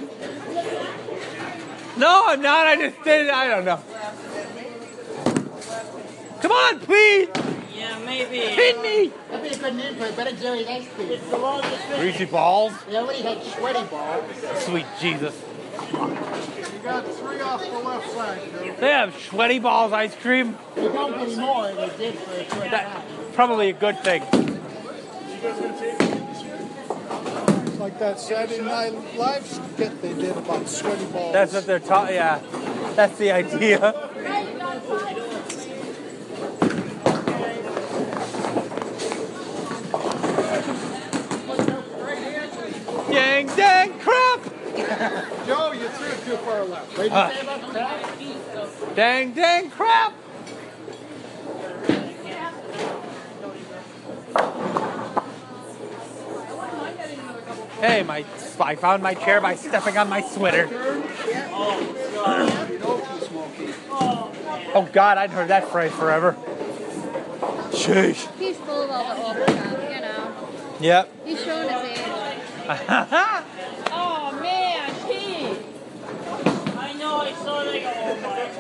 No, 1.99 2.25
I'm 2.29 2.41
not. 2.41 2.67
I 2.67 2.77
just 2.77 3.03
did 3.03 3.27
it. 3.27 3.33
I 3.33 3.49
don't 3.49 3.65
know. 3.65 3.81
Come 6.41 6.53
on, 6.53 6.81
please. 6.81 7.29
Yeah, 7.75 7.99
maybe. 8.05 8.39
Hit 8.39 8.81
me. 8.83 9.13
That'd 9.31 9.51
be 9.51 9.57
a 9.57 9.59
good 9.59 9.75
name 9.77 9.95
for 9.97 10.05
it. 10.07 10.17
Ben 10.17 10.27
and 10.29 10.39
Jerry's 10.39 10.67
ice 10.67 10.89
cream. 10.95 11.11
It's 11.11 11.29
the 11.31 11.37
longest 11.39 11.89
Greasy 11.97 12.25
balls. 12.27 12.73
They 12.89 12.97
already 12.97 13.23
had 13.23 13.43
sweaty 13.43 13.85
balls. 13.89 14.25
Sweet 14.65 14.87
Jesus. 15.01 15.41
You 15.93 16.79
got 16.83 17.07
three 17.07 17.41
off 17.41 17.63
the 17.63 17.79
left 17.79 18.11
side, 18.13 18.41
Joe. 18.53 18.75
They 18.81 18.91
have 18.91 19.17
sweaty 19.17 19.59
balls 19.59 19.93
ice 19.93 20.15
cream. 20.17 20.57
They 20.75 20.83
don't 20.83 21.15
put 21.15 21.29
anymore. 21.29 21.73
They 21.73 21.89
did 21.97 22.15
for 22.19 22.33
a 22.33 22.45
short 22.49 22.71
That 22.71 22.93
time. 22.93 23.03
probably 23.35 23.71
a 23.71 23.73
good 23.73 23.99
thing. 24.01 24.23
Like 27.79 27.99
that 28.01 28.19
Saturday 28.19 28.63
Night 28.63 29.17
Live 29.17 29.47
skit 29.47 30.03
they 30.03 30.13
did 30.15 30.37
about 30.37 30.69
sweaty 30.69 31.05
balls. 31.07 31.33
That's 31.33 31.53
what 31.53 31.65
they're 31.67 31.79
talking. 31.79 32.17
Yeah, 32.17 32.41
that's 32.97 33.17
the 33.19 33.31
idea. 33.31 33.95
Dang, 43.19 43.47
dang, 43.57 43.99
crap! 43.99 44.45
Joe, 45.45 45.73
you 45.73 45.89
threw 45.89 46.07
it 46.07 46.25
too 46.25 46.37
far 46.37 46.65
left. 46.65 46.97
What 46.97 47.03
did 47.03 47.13
you 47.13 47.19
Ah. 47.19 47.31
say 47.31 47.41
about 47.41 47.63
crab? 47.71 48.95
Dang, 48.95 49.33
dang, 49.33 49.71
crap! 49.71 50.13
Hey, 57.81 58.03
my 58.05 58.25
I 58.61 58.75
found 58.77 59.03
my 59.03 59.15
chair 59.15 59.41
by 59.41 59.57
stepping 59.57 59.97
on 59.99 60.09
my 60.09 60.21
sweater. 60.21 60.69
Oh 64.75 64.89
God, 64.93 65.19
I'd 65.19 65.31
heard 65.31 65.49
that 65.49 65.69
phrase 65.69 65.93
forever. 65.93 66.37
Sheesh. 67.73 68.29
He's 68.39 68.57
full 68.59 68.83
of 68.83 68.91
all 68.91 69.05
the 69.05 69.23
awful 69.23 69.55
stuff, 69.55 69.95
you 69.95 70.01
know. 70.01 70.49
Yep. 70.81 71.13
He's 71.25 71.45
showing 71.45 71.69
his 71.69 71.83
age. 71.99 72.18
Oh, 72.71 74.39
man, 74.43 74.93
Pete. 75.09 75.57
I 76.77 76.93
know, 76.99 77.17
I 77.17 77.33
saw 77.33 77.65
go, 77.65 77.73
that 77.73 78.53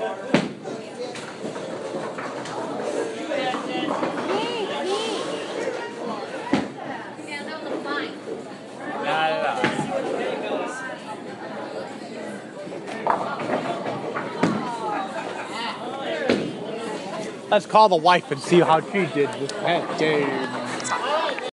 a 7.67 7.77
fine. 7.85 8.13
Let's 17.51 17.67
call 17.67 17.91
the 17.91 17.97
wife 17.97 18.31
and 18.31 18.41
see 18.41 18.61
how 18.61 18.81
she 18.81 19.05
did 19.05 19.31
this 19.35 19.53
past 19.53 19.99
game. 19.99 20.68